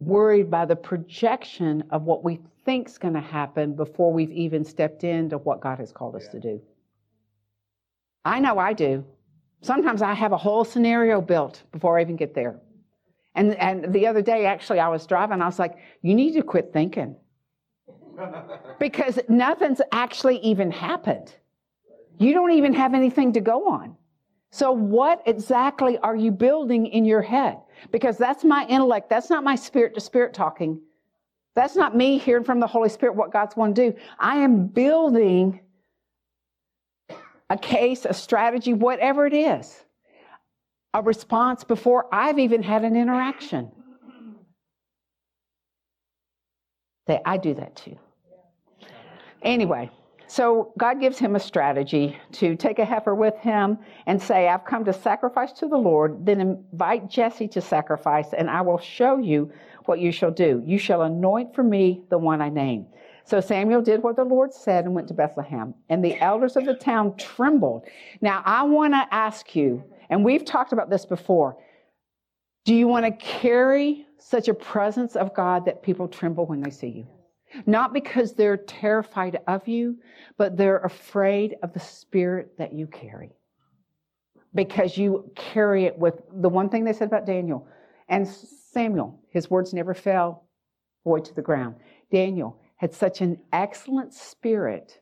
worried 0.00 0.50
by 0.50 0.64
the 0.64 0.76
projection 0.76 1.84
of 1.90 2.02
what 2.04 2.24
we 2.24 2.40
think's 2.64 2.98
going 2.98 3.14
to 3.14 3.20
happen 3.20 3.74
before 3.74 4.12
we've 4.12 4.32
even 4.32 4.64
stepped 4.64 5.04
into 5.04 5.38
what 5.38 5.60
God 5.60 5.78
has 5.78 5.92
called 5.92 6.16
us 6.16 6.26
to 6.28 6.40
do. 6.40 6.60
I 8.24 8.40
know 8.40 8.58
I 8.58 8.72
do. 8.72 9.04
Sometimes 9.62 10.02
I 10.02 10.14
have 10.14 10.32
a 10.32 10.36
whole 10.36 10.64
scenario 10.64 11.20
built 11.20 11.62
before 11.72 11.98
I 11.98 12.02
even 12.02 12.16
get 12.16 12.34
there. 12.34 12.60
And, 13.34 13.54
and 13.56 13.92
the 13.92 14.06
other 14.06 14.22
day, 14.22 14.46
actually, 14.46 14.80
I 14.80 14.88
was 14.88 15.06
driving. 15.06 15.40
I 15.40 15.46
was 15.46 15.58
like, 15.58 15.76
you 16.02 16.14
need 16.14 16.32
to 16.34 16.42
quit 16.42 16.72
thinking. 16.72 17.16
because 18.78 19.18
nothing's 19.28 19.80
actually 19.92 20.38
even 20.38 20.70
happened. 20.70 21.34
You 22.18 22.34
don't 22.34 22.52
even 22.52 22.74
have 22.74 22.94
anything 22.94 23.32
to 23.34 23.40
go 23.40 23.68
on. 23.68 23.96
So, 24.50 24.72
what 24.72 25.22
exactly 25.26 25.96
are 25.98 26.16
you 26.16 26.32
building 26.32 26.86
in 26.86 27.04
your 27.04 27.22
head? 27.22 27.58
Because 27.92 28.18
that's 28.18 28.42
my 28.42 28.66
intellect. 28.66 29.08
That's 29.08 29.30
not 29.30 29.44
my 29.44 29.54
spirit 29.54 29.94
to 29.94 30.00
spirit 30.00 30.34
talking. 30.34 30.80
That's 31.54 31.76
not 31.76 31.96
me 31.96 32.18
hearing 32.18 32.44
from 32.44 32.60
the 32.60 32.66
Holy 32.66 32.88
Spirit 32.88 33.14
what 33.14 33.32
God's 33.32 33.56
want 33.56 33.76
to 33.76 33.90
do. 33.92 33.98
I 34.18 34.38
am 34.38 34.66
building 34.66 35.60
a 37.48 37.58
case, 37.58 38.04
a 38.04 38.14
strategy, 38.14 38.72
whatever 38.72 39.26
it 39.26 39.34
is, 39.34 39.84
a 40.92 41.02
response 41.02 41.64
before 41.64 42.06
I've 42.12 42.38
even 42.38 42.62
had 42.62 42.84
an 42.84 42.96
interaction. 42.96 43.70
Say, 47.06 47.20
I 47.24 47.36
do 47.36 47.54
that 47.54 47.76
too. 47.76 47.96
Anyway. 49.42 49.90
So 50.26 50.72
God 50.78 51.00
gives 51.00 51.18
him 51.18 51.34
a 51.34 51.40
strategy 51.40 52.16
to 52.34 52.54
take 52.54 52.78
a 52.78 52.84
heifer 52.84 53.16
with 53.16 53.36
him 53.38 53.78
and 54.06 54.22
say, 54.22 54.46
I've 54.46 54.64
come 54.64 54.84
to 54.84 54.92
sacrifice 54.92 55.50
to 55.54 55.66
the 55.66 55.76
Lord. 55.76 56.24
Then 56.24 56.40
invite 56.40 57.10
Jesse 57.10 57.48
to 57.48 57.60
sacrifice, 57.60 58.32
and 58.32 58.48
I 58.48 58.60
will 58.60 58.78
show 58.78 59.18
you 59.18 59.50
what 59.86 59.98
you 59.98 60.12
shall 60.12 60.30
do. 60.30 60.62
You 60.64 60.78
shall 60.78 61.02
anoint 61.02 61.52
for 61.52 61.64
me 61.64 62.02
the 62.10 62.18
one 62.18 62.40
I 62.40 62.48
name. 62.48 62.86
So 63.24 63.40
Samuel 63.40 63.82
did 63.82 64.04
what 64.04 64.14
the 64.14 64.22
Lord 64.22 64.54
said 64.54 64.84
and 64.84 64.94
went 64.94 65.08
to 65.08 65.14
Bethlehem. 65.14 65.74
And 65.88 66.04
the 66.04 66.16
elders 66.20 66.56
of 66.56 66.64
the 66.64 66.74
town 66.74 67.16
trembled. 67.16 67.86
Now, 68.20 68.42
I 68.44 68.62
want 68.62 68.92
to 68.94 69.08
ask 69.10 69.56
you, 69.56 69.82
and 70.10 70.24
we've 70.24 70.44
talked 70.44 70.72
about 70.72 70.90
this 70.90 71.06
before 71.06 71.56
do 72.66 72.74
you 72.74 72.86
want 72.86 73.06
to 73.06 73.12
carry 73.24 74.06
such 74.18 74.48
a 74.48 74.54
presence 74.54 75.16
of 75.16 75.34
God 75.34 75.64
that 75.64 75.82
people 75.82 76.06
tremble 76.06 76.44
when 76.44 76.60
they 76.60 76.70
see 76.70 76.88
you? 76.88 77.06
Not 77.66 77.92
because 77.92 78.34
they're 78.34 78.58
terrified 78.58 79.40
of 79.48 79.66
you, 79.66 79.96
but 80.36 80.56
they're 80.56 80.78
afraid 80.78 81.56
of 81.62 81.72
the 81.72 81.80
spirit 81.80 82.56
that 82.58 82.72
you 82.72 82.86
carry. 82.86 83.30
Because 84.54 84.98
you 84.98 85.30
carry 85.34 85.86
it 85.86 85.98
with 85.98 86.22
the 86.32 86.48
one 86.48 86.68
thing 86.68 86.84
they 86.84 86.92
said 86.92 87.08
about 87.08 87.26
Daniel 87.26 87.66
and 88.08 88.28
Samuel, 88.28 89.18
his 89.30 89.50
words 89.50 89.72
never 89.72 89.94
fell 89.94 90.44
void 91.04 91.24
to 91.24 91.34
the 91.34 91.42
ground. 91.42 91.76
Daniel 92.12 92.60
had 92.76 92.94
such 92.94 93.20
an 93.20 93.38
excellent 93.52 94.12
spirit. 94.12 95.00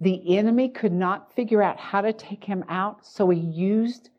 The 0.00 0.36
enemy 0.36 0.68
could 0.68 0.92
not 0.92 1.34
figure 1.34 1.62
out 1.62 1.78
how 1.78 2.02
to 2.02 2.12
take 2.12 2.44
him 2.44 2.64
out, 2.68 3.06
so 3.06 3.30
he 3.30 3.40
used 3.40 4.10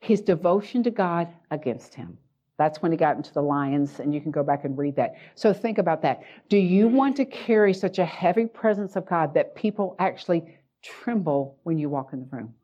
his 0.00 0.20
devotion 0.20 0.82
to 0.82 0.90
God 0.90 1.28
against 1.50 1.94
him. 1.94 2.18
That's 2.58 2.82
when 2.82 2.92
he 2.92 2.98
got 2.98 3.16
into 3.16 3.32
the 3.32 3.42
lions, 3.42 3.98
and 3.98 4.14
you 4.14 4.20
can 4.20 4.30
go 4.30 4.42
back 4.42 4.64
and 4.64 4.76
read 4.76 4.96
that. 4.96 5.14
So 5.34 5.52
think 5.52 5.78
about 5.78 6.02
that. 6.02 6.22
Do 6.48 6.58
you 6.58 6.86
want 6.88 7.16
to 7.16 7.24
carry 7.24 7.72
such 7.72 7.98
a 7.98 8.04
heavy 8.04 8.46
presence 8.46 8.94
of 8.94 9.06
God 9.06 9.32
that 9.34 9.54
people 9.54 9.96
actually 9.98 10.58
tremble 10.82 11.58
when 11.62 11.78
you 11.78 11.88
walk 11.88 12.12
in 12.12 12.20
the 12.20 12.36
room? 12.36 12.54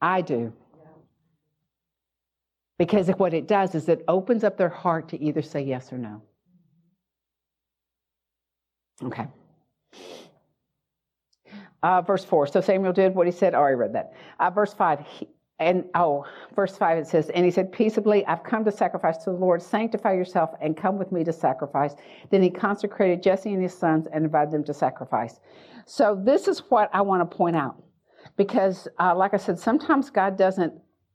I 0.00 0.20
do. 0.20 0.52
Because 2.78 3.08
what 3.10 3.32
it 3.32 3.46
does 3.46 3.76
is 3.76 3.88
it 3.88 4.04
opens 4.08 4.42
up 4.42 4.56
their 4.56 4.68
heart 4.68 5.08
to 5.10 5.22
either 5.22 5.42
say 5.42 5.62
yes 5.62 5.92
or 5.92 5.98
no. 5.98 6.22
Okay. 9.04 9.26
Uh, 11.82 12.00
verse 12.00 12.24
4. 12.24 12.46
So 12.46 12.60
Samuel 12.60 12.92
did 12.92 13.14
what 13.14 13.26
he 13.26 13.32
said. 13.32 13.54
I 13.54 13.58
already 13.58 13.76
read 13.76 13.94
that. 13.94 14.12
Uh, 14.38 14.50
verse 14.50 14.72
5. 14.72 15.00
He, 15.00 15.28
and 15.58 15.84
oh, 15.94 16.24
verse 16.54 16.76
5 16.76 16.98
it 16.98 17.06
says, 17.06 17.28
And 17.30 17.44
he 17.44 17.50
said, 17.50 17.72
Peaceably, 17.72 18.26
I've 18.26 18.42
come 18.42 18.64
to 18.64 18.72
sacrifice 18.72 19.18
to 19.18 19.30
the 19.30 19.36
Lord. 19.36 19.62
Sanctify 19.62 20.12
yourself 20.14 20.50
and 20.60 20.76
come 20.76 20.98
with 20.98 21.12
me 21.12 21.24
to 21.24 21.32
sacrifice. 21.32 21.94
Then 22.30 22.42
he 22.42 22.50
consecrated 22.50 23.22
Jesse 23.22 23.52
and 23.52 23.62
his 23.62 23.76
sons 23.76 24.06
and 24.12 24.24
invited 24.24 24.52
them 24.52 24.64
to 24.64 24.74
sacrifice. 24.74 25.40
So, 25.86 26.20
this 26.20 26.48
is 26.48 26.60
what 26.70 26.90
I 26.92 27.02
want 27.02 27.28
to 27.28 27.36
point 27.36 27.56
out. 27.56 27.80
Because, 28.36 28.88
uh, 28.98 29.14
like 29.14 29.34
I 29.34 29.36
said, 29.36 29.58
sometimes 29.58 30.10
God 30.10 30.36
doesn't 30.36 30.72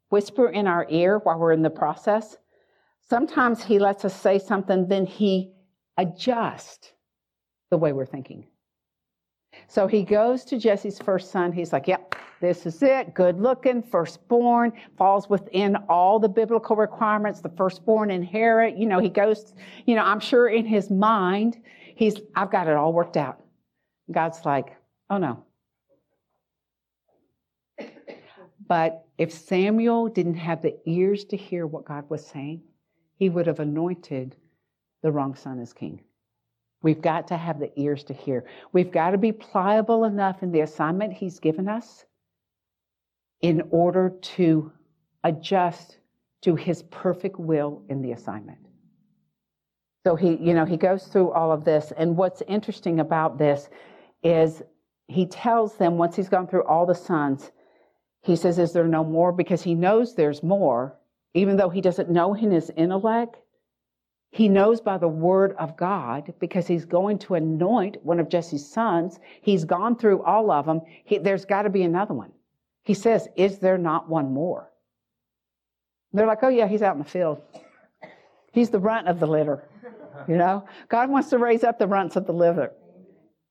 whisper 0.10 0.50
in 0.50 0.68
our 0.68 0.86
ear 0.90 1.20
while 1.20 1.40
we're 1.40 1.52
in 1.52 1.62
the 1.62 1.70
process. 1.70 2.38
Sometimes 3.10 3.64
he 3.64 3.80
lets 3.80 4.06
us 4.06 4.16
say 4.20 4.40
something, 4.40 4.88
then 4.88 5.06
he 5.06 5.52
adjusts 5.98 6.92
the 7.70 7.78
way 7.78 7.94
we're 7.94 8.06
thinking. 8.06 8.46
So 9.68 9.86
he 9.86 10.04
goes 10.04 10.44
to 10.46 10.58
Jesse's 10.58 10.98
first 11.00 11.32
son. 11.32 11.52
He's 11.52 11.74
like, 11.74 11.88
Yep, 11.88 12.16
this 12.40 12.66
is 12.66 12.82
it. 12.82 13.14
Good 13.14 13.40
looking, 13.40 13.84
firstborn, 13.84 14.72
falls 14.98 15.30
within 15.30 15.76
all 15.90 16.20
the 16.20 16.30
biblical 16.30 16.76
requirements. 16.76 17.42
The 17.42 17.50
firstborn 17.50 18.10
inherit. 18.10 18.78
You 18.78 18.86
know, 18.86 19.00
he 19.00 19.10
goes, 19.10 19.54
you 19.86 19.96
know, 19.96 20.04
I'm 20.04 20.20
sure 20.20 20.48
in 20.48 20.66
his 20.66 20.90
mind, 20.90 21.58
he's, 21.96 22.16
I've 22.36 22.52
got 22.52 22.68
it 22.68 22.76
all 22.76 22.94
worked 22.94 23.18
out. 23.18 23.42
God's 24.12 24.46
like, 24.46 24.76
Oh 25.10 25.18
no. 25.18 25.44
But 28.68 29.06
if 29.18 29.32
Samuel 29.32 30.10
didn't 30.10 30.36
have 30.36 30.62
the 30.62 30.78
ears 30.86 31.24
to 31.26 31.38
hear 31.38 31.66
what 31.66 31.86
God 31.86 32.10
was 32.10 32.26
saying, 32.26 32.64
he 33.16 33.30
would 33.30 33.48
have 33.48 33.60
anointed 33.60 34.36
the 35.02 35.12
wrong 35.12 35.36
son 35.36 35.60
as 35.60 35.74
king. 35.74 36.02
We've 36.88 37.02
got 37.02 37.28
to 37.28 37.36
have 37.36 37.60
the 37.60 37.70
ears 37.78 38.06
to 38.06 38.14
hear. 38.14 38.46
We've 38.72 38.94
got 38.94 39.10
to 39.10 39.18
be 39.18 39.34
pliable 39.34 40.06
enough 40.06 40.42
in 40.42 40.54
the 40.54 40.62
assignment 40.62 41.12
he's 41.12 41.38
given 41.38 41.68
us 41.68 42.06
in 43.42 43.68
order 43.72 44.12
to 44.38 44.72
adjust 45.26 45.98
to 46.44 46.56
his 46.56 46.84
perfect 46.84 47.38
will 47.38 47.84
in 47.90 48.02
the 48.02 48.14
assignment. 48.14 48.60
So 50.06 50.16
he, 50.16 50.38
you 50.38 50.54
know, 50.54 50.64
he 50.64 50.78
goes 50.78 51.08
through 51.08 51.32
all 51.32 51.52
of 51.52 51.66
this. 51.66 51.92
And 51.98 52.16
what's 52.16 52.42
interesting 52.48 53.02
about 53.02 53.38
this 53.38 53.68
is 54.24 54.64
he 55.10 55.26
tells 55.26 55.76
them 55.76 55.98
once 55.98 56.16
he's 56.16 56.30
gone 56.30 56.48
through 56.48 56.64
all 56.64 56.86
the 56.86 56.96
sons, 56.96 57.52
he 58.22 58.38
says, 58.38 58.60
Is 58.60 58.72
there 58.72 58.88
no 58.88 59.04
more? 59.04 59.34
Because 59.34 59.62
he 59.62 59.76
knows 59.76 60.16
there's 60.16 60.42
more, 60.42 60.98
even 61.34 61.58
though 61.58 61.68
he 61.68 61.82
doesn't 61.82 62.10
know 62.10 62.34
in 62.34 62.50
his 62.50 62.72
intellect. 62.78 63.36
He 64.32 64.50
knows 64.50 64.82
by 64.82 64.98
the 64.98 65.08
word 65.08 65.56
of 65.58 65.78
God 65.78 66.34
because 66.40 66.68
he's 66.68 66.86
going 66.86 67.18
to 67.20 67.36
anoint 67.36 68.04
one 68.04 68.20
of 68.20 68.30
Jesse's 68.30 68.70
sons. 68.70 69.20
He's 69.42 69.64
gone 69.64 69.96
through 69.96 70.22
all 70.24 70.52
of 70.52 70.66
them. 70.66 70.82
He, 71.06 71.18
there's 71.18 71.46
got 71.46 71.64
to 71.64 71.70
be 71.70 71.84
another 71.84 72.14
one. 72.14 72.32
He 72.84 72.94
says, 72.94 73.28
Is 73.36 73.60
there 73.60 73.78
not 73.78 74.10
one 74.10 74.34
more? 74.34 74.70
They're 76.14 76.28
like, 76.28 76.44
Oh, 76.44 76.50
yeah, 76.50 76.68
he's 76.68 76.82
out 76.82 76.96
in 76.96 77.04
the 77.04 77.10
field. 77.10 77.42
He's 78.52 78.70
the 78.70 78.80
runt 78.80 79.08
of 79.08 79.20
the 79.20 79.28
litter. 79.28 79.64
You 80.28 80.36
know, 80.36 80.66
God 80.90 81.10
wants 81.10 81.30
to 81.30 81.38
raise 81.38 81.64
up 81.64 81.80
the 81.80 81.88
runts 81.88 82.16
of 82.16 82.26
the 82.26 82.34
litter. 82.34 82.72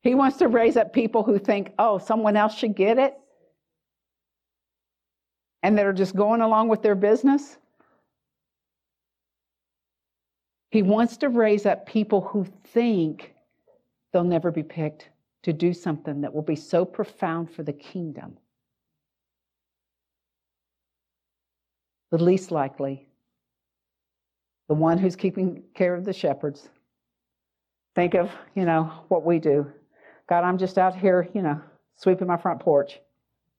He 0.03 0.15
wants 0.15 0.37
to 0.39 0.49
raise 0.49 0.77
up 0.77 0.93
people 0.93 1.23
who 1.23 1.39
think, 1.39 1.73
Oh, 1.79 1.99
someone 1.99 2.37
else 2.37 2.55
should 2.55 2.77
get 2.77 2.99
it. 2.99 3.15
And 5.63 5.79
that 5.79 5.87
are 5.87 5.93
just 5.93 6.15
going 6.15 6.43
along 6.43 6.69
with 6.69 6.83
their 6.83 6.95
business. 6.95 7.57
He 10.71 10.83
wants 10.83 11.17
to 11.19 11.29
raise 11.29 11.67
up 11.67 11.87
people 11.87 12.21
who 12.21 12.47
think 12.73 13.35
they'll 14.13 14.25
never 14.25 14.51
be 14.51 14.63
picked 14.63 15.09
to 15.43 15.53
do 15.53 15.73
something 15.73 16.23
that 16.23 16.35
will 16.35 16.43
be 16.43 16.57
so 16.57 16.85
profound 16.85 17.51
for 17.51 17.63
the 17.63 17.73
kingdom. 17.73 18.37
The 22.11 22.23
least 22.23 22.51
likely, 22.51 23.07
the 24.69 24.75
one 24.75 24.99
who's 24.99 25.17
keeping 25.17 25.63
care 25.75 25.95
of 25.95 26.05
the 26.05 26.13
shepherds. 26.13 26.69
Think 27.95 28.15
of, 28.15 28.31
you 28.55 28.65
know, 28.65 28.93
what 29.09 29.25
we 29.25 29.39
do. 29.39 29.71
God, 30.29 30.45
I'm 30.45 30.59
just 30.59 30.79
out 30.79 30.97
here, 30.97 31.29
you 31.35 31.43
know, 31.43 31.61
sweeping 31.95 32.27
my 32.27 32.37
front 32.37 32.61
porch. 32.61 33.01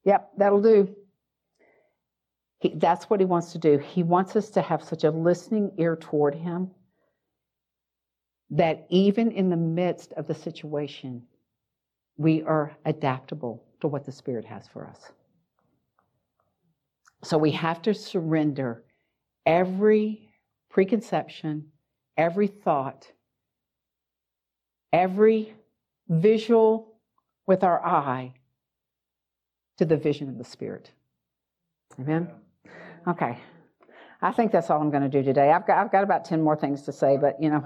Yep, 0.04 0.30
that'll 0.36 0.62
do. 0.62 0.94
He, 2.60 2.74
that's 2.74 3.08
what 3.08 3.20
he 3.20 3.26
wants 3.26 3.52
to 3.52 3.58
do. 3.58 3.78
He 3.78 4.02
wants 4.02 4.36
us 4.36 4.50
to 4.50 4.62
have 4.62 4.82
such 4.82 5.04
a 5.04 5.10
listening 5.10 5.72
ear 5.78 5.96
toward 5.96 6.34
him 6.34 6.70
that 8.50 8.86
even 8.88 9.30
in 9.30 9.50
the 9.50 9.56
midst 9.56 10.12
of 10.14 10.26
the 10.26 10.34
situation, 10.34 11.22
we 12.16 12.42
are 12.42 12.76
adaptable 12.84 13.62
to 13.80 13.88
what 13.88 14.04
the 14.04 14.12
Spirit 14.12 14.44
has 14.44 14.66
for 14.66 14.86
us. 14.86 15.12
So 17.22 17.36
we 17.36 17.50
have 17.52 17.82
to 17.82 17.94
surrender 17.94 18.84
every 19.44 20.30
preconception, 20.70 21.66
every 22.16 22.46
thought, 22.46 23.10
every 24.92 25.54
visual 26.08 26.94
with 27.46 27.64
our 27.64 27.84
eye 27.84 28.32
to 29.78 29.84
the 29.84 29.96
vision 29.96 30.28
of 30.28 30.38
the 30.38 30.44
Spirit. 30.44 30.90
Amen? 31.98 32.30
Okay. 33.06 33.38
I 34.20 34.32
think 34.32 34.50
that's 34.50 34.68
all 34.68 34.80
I'm 34.80 34.90
going 34.90 35.04
to 35.04 35.08
do 35.08 35.22
today. 35.22 35.52
I've 35.52 35.66
got, 35.66 35.78
I've 35.78 35.92
got 35.92 36.02
about 36.02 36.24
10 36.24 36.42
more 36.42 36.56
things 36.56 36.82
to 36.82 36.92
say, 36.92 37.16
but 37.16 37.40
you 37.40 37.50
know, 37.50 37.64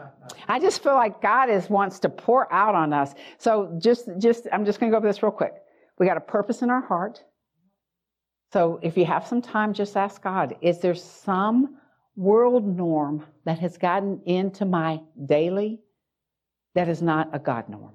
I 0.49 0.59
just 0.59 0.83
feel 0.83 0.95
like 0.95 1.23
God 1.23 1.49
is 1.49 1.71
wants 1.71 1.99
to 2.01 2.11
pour 2.11 2.53
out 2.53 2.75
on 2.75 2.93
us. 2.93 3.15
So 3.39 3.75
just, 3.79 4.09
just, 4.19 4.47
I'm 4.53 4.67
just 4.67 4.79
going 4.79 4.91
to 4.91 4.95
go 4.95 4.99
over 4.99 5.07
this 5.07 5.23
real 5.23 5.33
quick. 5.33 5.55
We 5.99 6.07
got 6.07 6.19
a 6.19 6.21
purpose 6.23 6.61
in 6.61 6.69
our 6.69 6.83
heart. 6.83 7.23
So 8.53 8.81
if 8.83 8.99
you 8.99 9.07
have 9.07 9.27
some 9.27 9.41
time, 9.41 9.73
just 9.73 9.97
ask 9.97 10.23
God, 10.23 10.57
is 10.61 10.81
there 10.81 10.95
some 10.95 11.79
world 12.17 12.67
norm 12.77 13.25
that 13.47 13.59
has 13.61 13.79
gotten 13.79 14.21
into 14.27 14.67
my 14.67 15.01
daily 15.25 15.81
that 16.75 16.89
is 16.89 17.01
not 17.01 17.31
a 17.33 17.39
God 17.39 17.71
norm? 17.71 17.93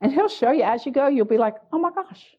And 0.00 0.12
He'll 0.12 0.28
show 0.28 0.50
you 0.50 0.64
as 0.64 0.84
you 0.84 0.90
go, 0.90 1.06
you'll 1.06 1.26
be 1.26 1.38
like, 1.38 1.54
oh 1.72 1.78
my 1.78 1.92
gosh, 1.92 2.36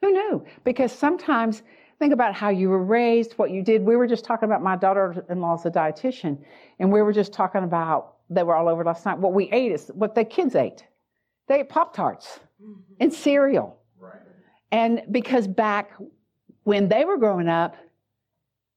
who 0.00 0.10
knew? 0.10 0.46
Because 0.64 0.90
sometimes 0.90 1.62
Think 1.98 2.12
about 2.12 2.34
how 2.34 2.48
you 2.48 2.68
were 2.68 2.82
raised, 2.82 3.34
what 3.34 3.50
you 3.50 3.62
did. 3.62 3.82
We 3.82 3.96
were 3.96 4.06
just 4.06 4.24
talking 4.24 4.46
about 4.46 4.62
my 4.62 4.76
daughter 4.76 5.24
in 5.28 5.40
law's 5.40 5.64
a 5.64 5.70
dietitian, 5.70 6.38
and 6.78 6.92
we 6.92 7.02
were 7.02 7.12
just 7.12 7.32
talking 7.32 7.62
about, 7.62 8.16
they 8.30 8.42
were 8.42 8.54
all 8.54 8.68
over 8.68 8.84
last 8.84 9.06
night, 9.06 9.18
what 9.18 9.32
we 9.32 9.50
ate 9.52 9.72
is 9.72 9.90
what 9.94 10.14
the 10.14 10.24
kids 10.24 10.54
ate. 10.54 10.84
They 11.46 11.60
ate 11.60 11.68
Pop 11.68 11.94
Tarts 11.94 12.40
mm-hmm. 12.62 12.80
and 13.00 13.12
cereal. 13.12 13.78
Right. 13.98 14.20
And 14.72 15.02
because 15.10 15.46
back 15.46 15.92
when 16.64 16.88
they 16.88 17.04
were 17.04 17.16
growing 17.16 17.48
up, 17.48 17.76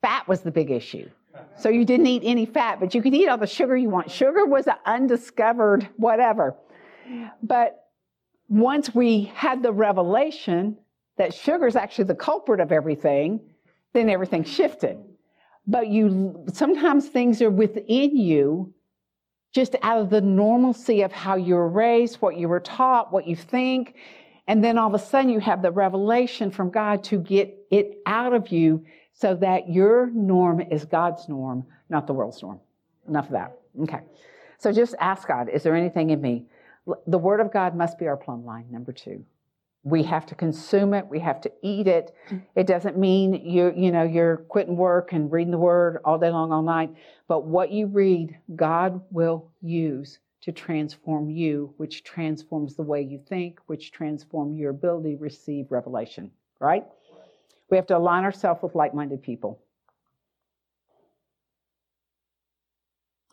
fat 0.02 0.28
was 0.28 0.42
the 0.42 0.52
big 0.52 0.72
issue. 0.72 1.10
So 1.56 1.70
you 1.70 1.86
didn't 1.86 2.08
eat 2.08 2.24
any 2.26 2.48
fat, 2.48 2.80
but 2.80 2.96
you 2.96 3.02
could 3.04 3.14
eat 3.14 3.28
all 3.28 3.38
the 3.38 3.46
sugar 3.46 3.78
you 3.78 3.90
want. 3.90 4.10
Sugar 4.10 4.46
was 4.46 4.66
an 4.66 4.74
undiscovered 4.88 5.88
whatever. 5.96 6.56
But 7.44 7.88
once 8.50 8.94
we 8.96 9.32
had 9.36 9.62
the 9.62 9.72
revelation 9.72 10.78
that 11.18 11.34
sugar 11.34 11.68
is 11.68 11.76
actually 11.76 12.06
the 12.06 12.16
culprit 12.16 12.60
of 12.60 12.72
everything, 12.72 13.40
then 13.94 14.10
everything 14.10 14.44
shifted. 14.44 14.98
But 15.66 15.88
you 15.88 16.46
sometimes 16.54 17.10
things 17.10 17.42
are 17.42 17.50
within 17.50 18.16
you 18.16 18.74
just 19.54 19.76
out 19.82 20.00
of 20.00 20.10
the 20.10 20.22
normalcy 20.22 21.02
of 21.02 21.12
how 21.12 21.36
you 21.36 21.56
were 21.56 21.70
raised, 21.70 22.18
what 22.18 22.38
you 22.38 22.48
were 22.48 22.60
taught, 22.60 23.12
what 23.12 23.28
you 23.28 23.36
think. 23.36 23.96
And 24.48 24.64
then 24.64 24.78
all 24.78 24.88
of 24.88 24.94
a 24.94 25.04
sudden 25.04 25.30
you 25.30 25.40
have 25.40 25.62
the 25.62 25.72
revelation 25.72 26.52
from 26.52 26.70
God 26.70 27.04
to 27.06 27.20
get 27.20 27.58
it 27.72 27.98
out 28.06 28.34
of 28.34 28.50
you 28.50 28.86
so 29.14 29.36
that 29.36 29.70
your 29.70 30.12
norm 30.12 30.62
is 30.62 30.86
God's 30.86 31.28
norm, 31.28 31.66
not 31.90 32.08
the 32.08 32.14
world's 32.14 32.42
norm. 32.42 32.60
Enough 33.08 33.26
of 33.26 33.32
that. 33.32 33.60
Okay. 33.82 34.02
So 34.60 34.72
just 34.72 34.96
ask 35.00 35.28
God, 35.28 35.50
is 35.50 35.64
there 35.64 35.76
anything 35.76 36.12
in 36.12 36.22
me? 36.22 36.46
The 37.08 37.18
Word 37.18 37.40
of 37.40 37.52
God 37.52 37.76
must 37.76 37.98
be 37.98 38.08
our 38.08 38.16
plumb 38.16 38.46
line, 38.46 38.66
number 38.70 38.94
two 38.94 39.26
we 39.90 40.04
have 40.04 40.26
to 40.28 40.36
consume 40.36 40.94
it. 40.94 41.08
We 41.08 41.20
have 41.20 41.40
to 41.42 41.52
eat 41.62 41.88
it. 41.88 42.14
Mm. 42.30 42.44
It 42.56 42.68
doesn't 42.68 42.98
mean 42.98 43.34
you 43.34 43.74
you 43.76 43.92
know 43.92 44.04
you're 44.04 44.38
quitting 44.38 44.78
work 44.78 45.14
and 45.14 45.32
reading 45.32 45.52
the 45.52 45.58
word 45.58 46.00
all 46.04 46.18
day 46.18 46.30
long 46.30 46.52
all 46.52 46.62
night 46.62 46.94
but 47.28 47.46
what 47.46 47.72
you 47.72 47.88
read 47.88 48.38
god 48.56 49.02
will 49.12 49.52
use 49.62 50.20
to 50.42 50.52
transform 50.52 51.30
you 51.30 51.74
which 51.78 52.04
transforms 52.04 52.76
the 52.76 52.82
way 52.82 53.02
you 53.02 53.20
think 53.30 53.60
which 53.68 53.92
transform 53.92 54.54
your 54.54 54.72
ability 54.72 55.16
to 55.16 55.22
receive 55.22 55.72
revelation 55.72 56.32
right? 56.60 56.86
We 57.70 57.78
have 57.78 57.88
to 57.88 57.98
align 57.98 58.24
ourselves 58.24 58.62
with 58.64 58.76
like-minded 58.76 59.22
people. 59.22 59.60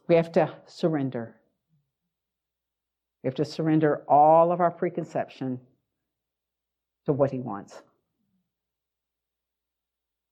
We 0.08 0.16
have 0.16 0.32
to 0.32 0.52
surrender. 0.66 1.36
We 3.22 3.28
have 3.28 3.34
to 3.36 3.44
surrender 3.44 4.02
all 4.08 4.52
of 4.52 4.60
our 4.60 4.70
preconception 4.70 5.60
to 7.06 7.12
what 7.12 7.30
he 7.30 7.40
wants. 7.40 7.82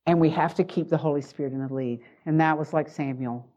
And 0.06 0.20
we 0.20 0.30
have 0.30 0.54
to 0.56 0.64
keep 0.64 0.88
the 0.88 0.96
Holy 0.96 1.20
Spirit 1.20 1.52
in 1.52 1.60
the 1.60 1.72
lead. 1.72 2.00
And 2.26 2.40
that 2.40 2.58
was 2.58 2.72
like 2.72 2.88
Samuel. 2.88 3.48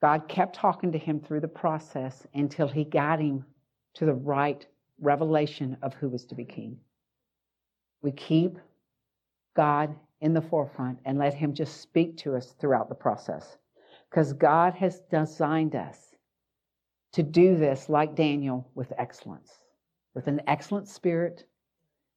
God 0.00 0.28
kept 0.28 0.54
talking 0.56 0.92
to 0.92 0.98
him 0.98 1.20
through 1.20 1.40
the 1.40 1.48
process 1.48 2.26
until 2.34 2.68
he 2.68 2.84
got 2.84 3.20
him 3.20 3.44
to 3.94 4.06
the 4.06 4.14
right 4.14 4.64
revelation 5.00 5.76
of 5.82 5.94
who 5.94 6.08
was 6.08 6.24
to 6.26 6.34
be 6.34 6.44
king. 6.44 6.78
We 8.02 8.12
keep 8.12 8.58
God 9.56 9.94
in 10.20 10.32
the 10.32 10.40
forefront 10.40 11.00
and 11.04 11.18
let 11.18 11.34
him 11.34 11.52
just 11.52 11.80
speak 11.80 12.16
to 12.18 12.36
us 12.36 12.54
throughout 12.60 12.88
the 12.88 12.94
process. 12.94 13.58
Because 14.08 14.32
God 14.32 14.74
has 14.74 15.00
designed 15.10 15.74
us 15.74 15.98
to 17.12 17.22
do 17.22 17.56
this 17.56 17.88
like 17.88 18.14
Daniel 18.14 18.70
with 18.74 18.92
excellence 18.96 19.59
with 20.14 20.26
an 20.26 20.40
excellent 20.46 20.88
spirit, 20.88 21.44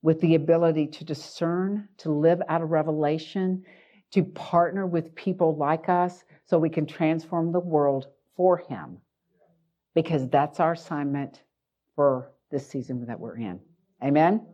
with 0.02 0.20
the 0.22 0.36
ability 0.36 0.88
to 0.88 1.06
discern, 1.06 1.88
to 1.98 2.12
live 2.12 2.42
out 2.50 2.62
of 2.62 2.72
revelation, 2.72 3.64
to 4.12 4.24
partner 4.24 4.86
with 4.86 5.16
people 5.16 5.56
like 5.56 5.90
us 5.90 6.24
so 6.46 6.58
we 6.58 6.70
can 6.70 6.86
transform 6.86 7.52
the 7.52 7.60
world 7.60 8.08
for 8.36 8.58
Him. 8.58 8.98
Because 9.96 10.28
that's 10.30 10.60
our 10.60 10.74
assignment 10.74 11.44
for 11.96 12.32
this 12.52 12.68
season 12.68 13.06
that 13.06 13.20
we're 13.20 13.38
in. 13.38 13.60
Amen? 14.04 14.46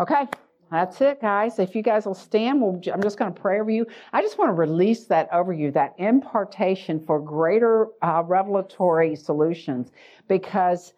Okay. 0.00 0.26
That's 0.70 1.00
it, 1.00 1.22
guys. 1.22 1.58
If 1.58 1.74
you 1.74 1.82
guys 1.82 2.04
will 2.04 2.14
stand, 2.14 2.60
we'll, 2.60 2.80
I'm 2.92 3.02
just 3.02 3.18
going 3.18 3.32
to 3.32 3.40
pray 3.40 3.58
over 3.58 3.70
you. 3.70 3.86
I 4.12 4.20
just 4.20 4.36
want 4.36 4.50
to 4.50 4.52
release 4.52 5.06
that 5.06 5.28
over 5.32 5.52
you, 5.52 5.70
that 5.70 5.94
impartation 5.96 7.00
for 7.00 7.18
greater 7.18 7.88
uh, 8.02 8.22
revelatory 8.26 9.16
solutions, 9.16 9.90
because 10.28 10.92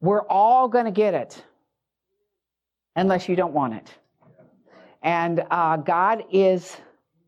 we're 0.00 0.26
all 0.28 0.68
going 0.68 0.84
to 0.84 0.90
get 0.90 1.14
it 1.14 1.42
unless 2.96 3.28
you 3.28 3.36
don't 3.36 3.52
want 3.52 3.74
it. 3.74 3.94
And 5.02 5.44
uh, 5.50 5.76
God 5.76 6.24
is 6.32 6.76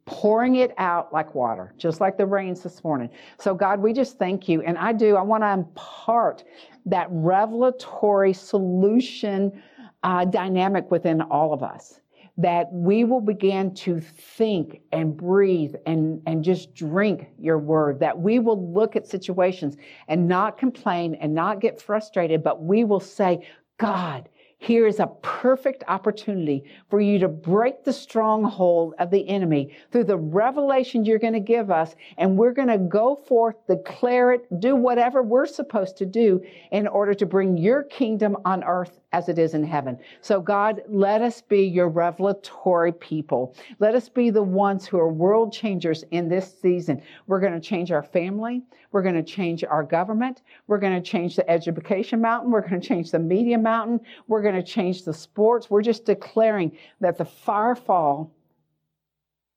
pouring 0.05 0.57
it 0.57 0.75
out 0.77 1.13
like 1.13 1.35
water, 1.35 1.73
just 1.77 2.01
like 2.01 2.19
the 2.19 2.27
rains 2.27 2.63
this 2.63 2.83
morning. 2.83 3.09
So, 3.39 3.55
God, 3.55 3.81
we 3.81 3.93
just 3.93 4.19
thank 4.19 4.49
you. 4.49 4.61
And 4.63 4.77
I 4.77 4.93
do, 4.93 5.17
I 5.17 5.23
want 5.23 5.45
to 5.45 5.53
impart 5.53 6.43
that 6.87 7.07
revelatory 7.11 8.33
solution 8.33 9.63
uh, 10.03 10.25
dynamic 10.25 10.91
within 10.91 11.21
all 11.23 11.53
of 11.53 11.63
us. 11.63 12.01
That 12.41 12.73
we 12.73 13.05
will 13.05 13.21
begin 13.21 13.75
to 13.75 14.01
think 14.01 14.81
and 14.93 15.17
breathe 15.17 15.75
and, 15.87 16.23
and 16.27 16.43
just 16.43 16.75
drink 16.75 17.29
your 17.39 17.59
word. 17.59 18.01
That 18.01 18.19
we 18.19 18.39
will 18.39 18.73
look 18.73 18.97
at 18.97 19.07
situations 19.07 19.77
and 20.09 20.29
not 20.29 20.59
complain 20.59 21.15
and 21.17 21.35
not 21.35 21.61
get 21.61 21.81
frustrated, 21.81 22.43
but 22.43 22.63
we 22.63 22.85
will 22.85 23.01
say, 23.01 23.47
God, 23.79 24.29
here 24.63 24.87
is 24.87 25.01
a 25.01 25.07
perfect 25.23 25.85
opportunity 25.89 26.65
for 26.91 27.01
you 27.01 27.19
to 27.21 27.29
break 27.29 27.83
the 27.83 27.95
stronghold 27.95 28.93
of 28.99 29.11
the 29.11 29.27
enemy 29.27 29.75
through 29.91 30.05
the 30.05 30.19
revelation 30.19 31.03
you're 31.03 31.19
going 31.19 31.33
to 31.33 31.41
give 31.41 31.71
us. 31.71 31.97
And 32.19 32.37
we're 32.37 32.53
going 32.53 32.69
to 32.69 32.77
go 32.77 33.17
forth, 33.27 33.57
declare 33.67 34.33
it, 34.33 34.61
do 34.61 34.77
whatever 34.77 35.23
we're 35.23 35.47
supposed 35.47 35.97
to 35.97 36.07
do 36.07 36.45
in 36.73 36.87
order 36.87 37.15
to 37.15 37.25
bring 37.25 37.57
your 37.57 37.85
kingdom 37.85 38.37
on 38.45 38.63
earth 38.63 39.01
as 39.13 39.29
it 39.29 39.39
is 39.39 39.55
in 39.55 39.65
heaven. 39.65 39.99
So, 40.21 40.41
God, 40.41 40.83
let 40.89 41.21
us 41.21 41.41
be 41.41 41.63
your 41.63 41.89
revelatory 41.89 42.93
people. 42.93 43.57
Let 43.81 43.95
us 43.95 44.09
be 44.09 44.31
the 44.31 44.43
ones 44.43 44.87
who 44.87 44.99
are 44.99 45.13
world 45.13 45.53
changers 45.53 46.05
in 46.13 46.29
this 46.29 46.61
season. 46.61 47.03
We're 47.27 47.41
going 47.41 47.53
to 47.53 47.61
change 47.61 47.91
our 47.91 48.03
family. 48.03 48.63
We're 48.93 49.03
going 49.03 49.17
to 49.17 49.23
change 49.23 49.65
our 49.65 49.83
government. 49.83 50.43
We're 50.69 50.79
going 50.79 51.01
to 51.01 51.11
change 51.11 51.37
the 51.37 51.49
education 51.51 52.21
mountain. 52.21 52.53
We're 52.53 52.67
going 52.67 52.81
to 52.81 52.87
change 52.87 53.11
the 53.11 53.19
media 53.19 53.59
mountain. 53.59 54.01
We're 54.29 54.43
going 54.43 54.55
to 54.55 54.63
change 54.63 55.05
the 55.05 55.15
sports. 55.15 55.69
We're 55.69 55.83
just 55.83 56.05
declaring 56.05 56.77
that 57.01 57.19
the 57.19 57.25
firefall, 57.25 58.31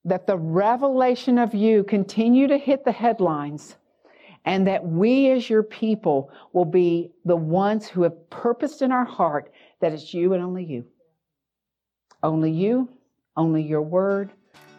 that 0.06 0.26
the 0.26 0.38
revelation 0.38 1.38
of 1.38 1.54
you 1.54 1.84
continue 1.84 2.48
to 2.48 2.58
hit 2.58 2.84
the 2.84 2.92
headlines 2.92 3.76
and 4.46 4.68
that 4.68 4.86
we 4.86 5.32
as 5.32 5.50
your 5.50 5.64
people 5.64 6.32
will 6.52 6.66
be 6.66 7.12
the 7.26 7.36
ones 7.36 7.88
who 7.88 8.04
have 8.04 8.30
purposed 8.30 8.82
in 8.82 8.92
our 8.92 9.06
heart 9.06 9.52
that 9.80 9.94
it's 9.94 10.14
you 10.14 10.34
and 10.34 10.44
only 10.44 10.64
you. 10.64 10.86
Only 12.22 12.52
you, 12.52 12.90
only 13.36 13.62
your 13.62 13.82
word, 13.82 14.32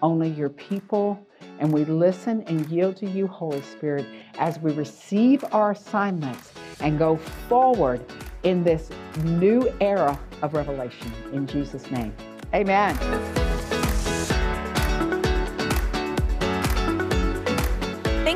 only 0.03 0.31
your 0.31 0.49
people. 0.49 1.19
And 1.59 1.73
we 1.73 1.85
listen 1.85 2.43
and 2.47 2.67
yield 2.69 2.97
to 2.97 3.07
you, 3.09 3.27
Holy 3.27 3.63
Spirit, 3.63 4.07
as 4.39 4.59
we 4.59 4.73
receive 4.73 5.45
our 5.53 5.73
assignments 5.73 6.53
and 6.81 6.99
go 6.99 7.17
forward 7.49 8.05
in 8.43 8.65
this 8.65 8.91
new 9.25 9.73
era 9.81 10.19
of 10.43 10.55
revelation. 10.55 11.13
In 11.33 11.47
Jesus' 11.47 11.91
name, 11.91 12.15
amen. 12.53 13.44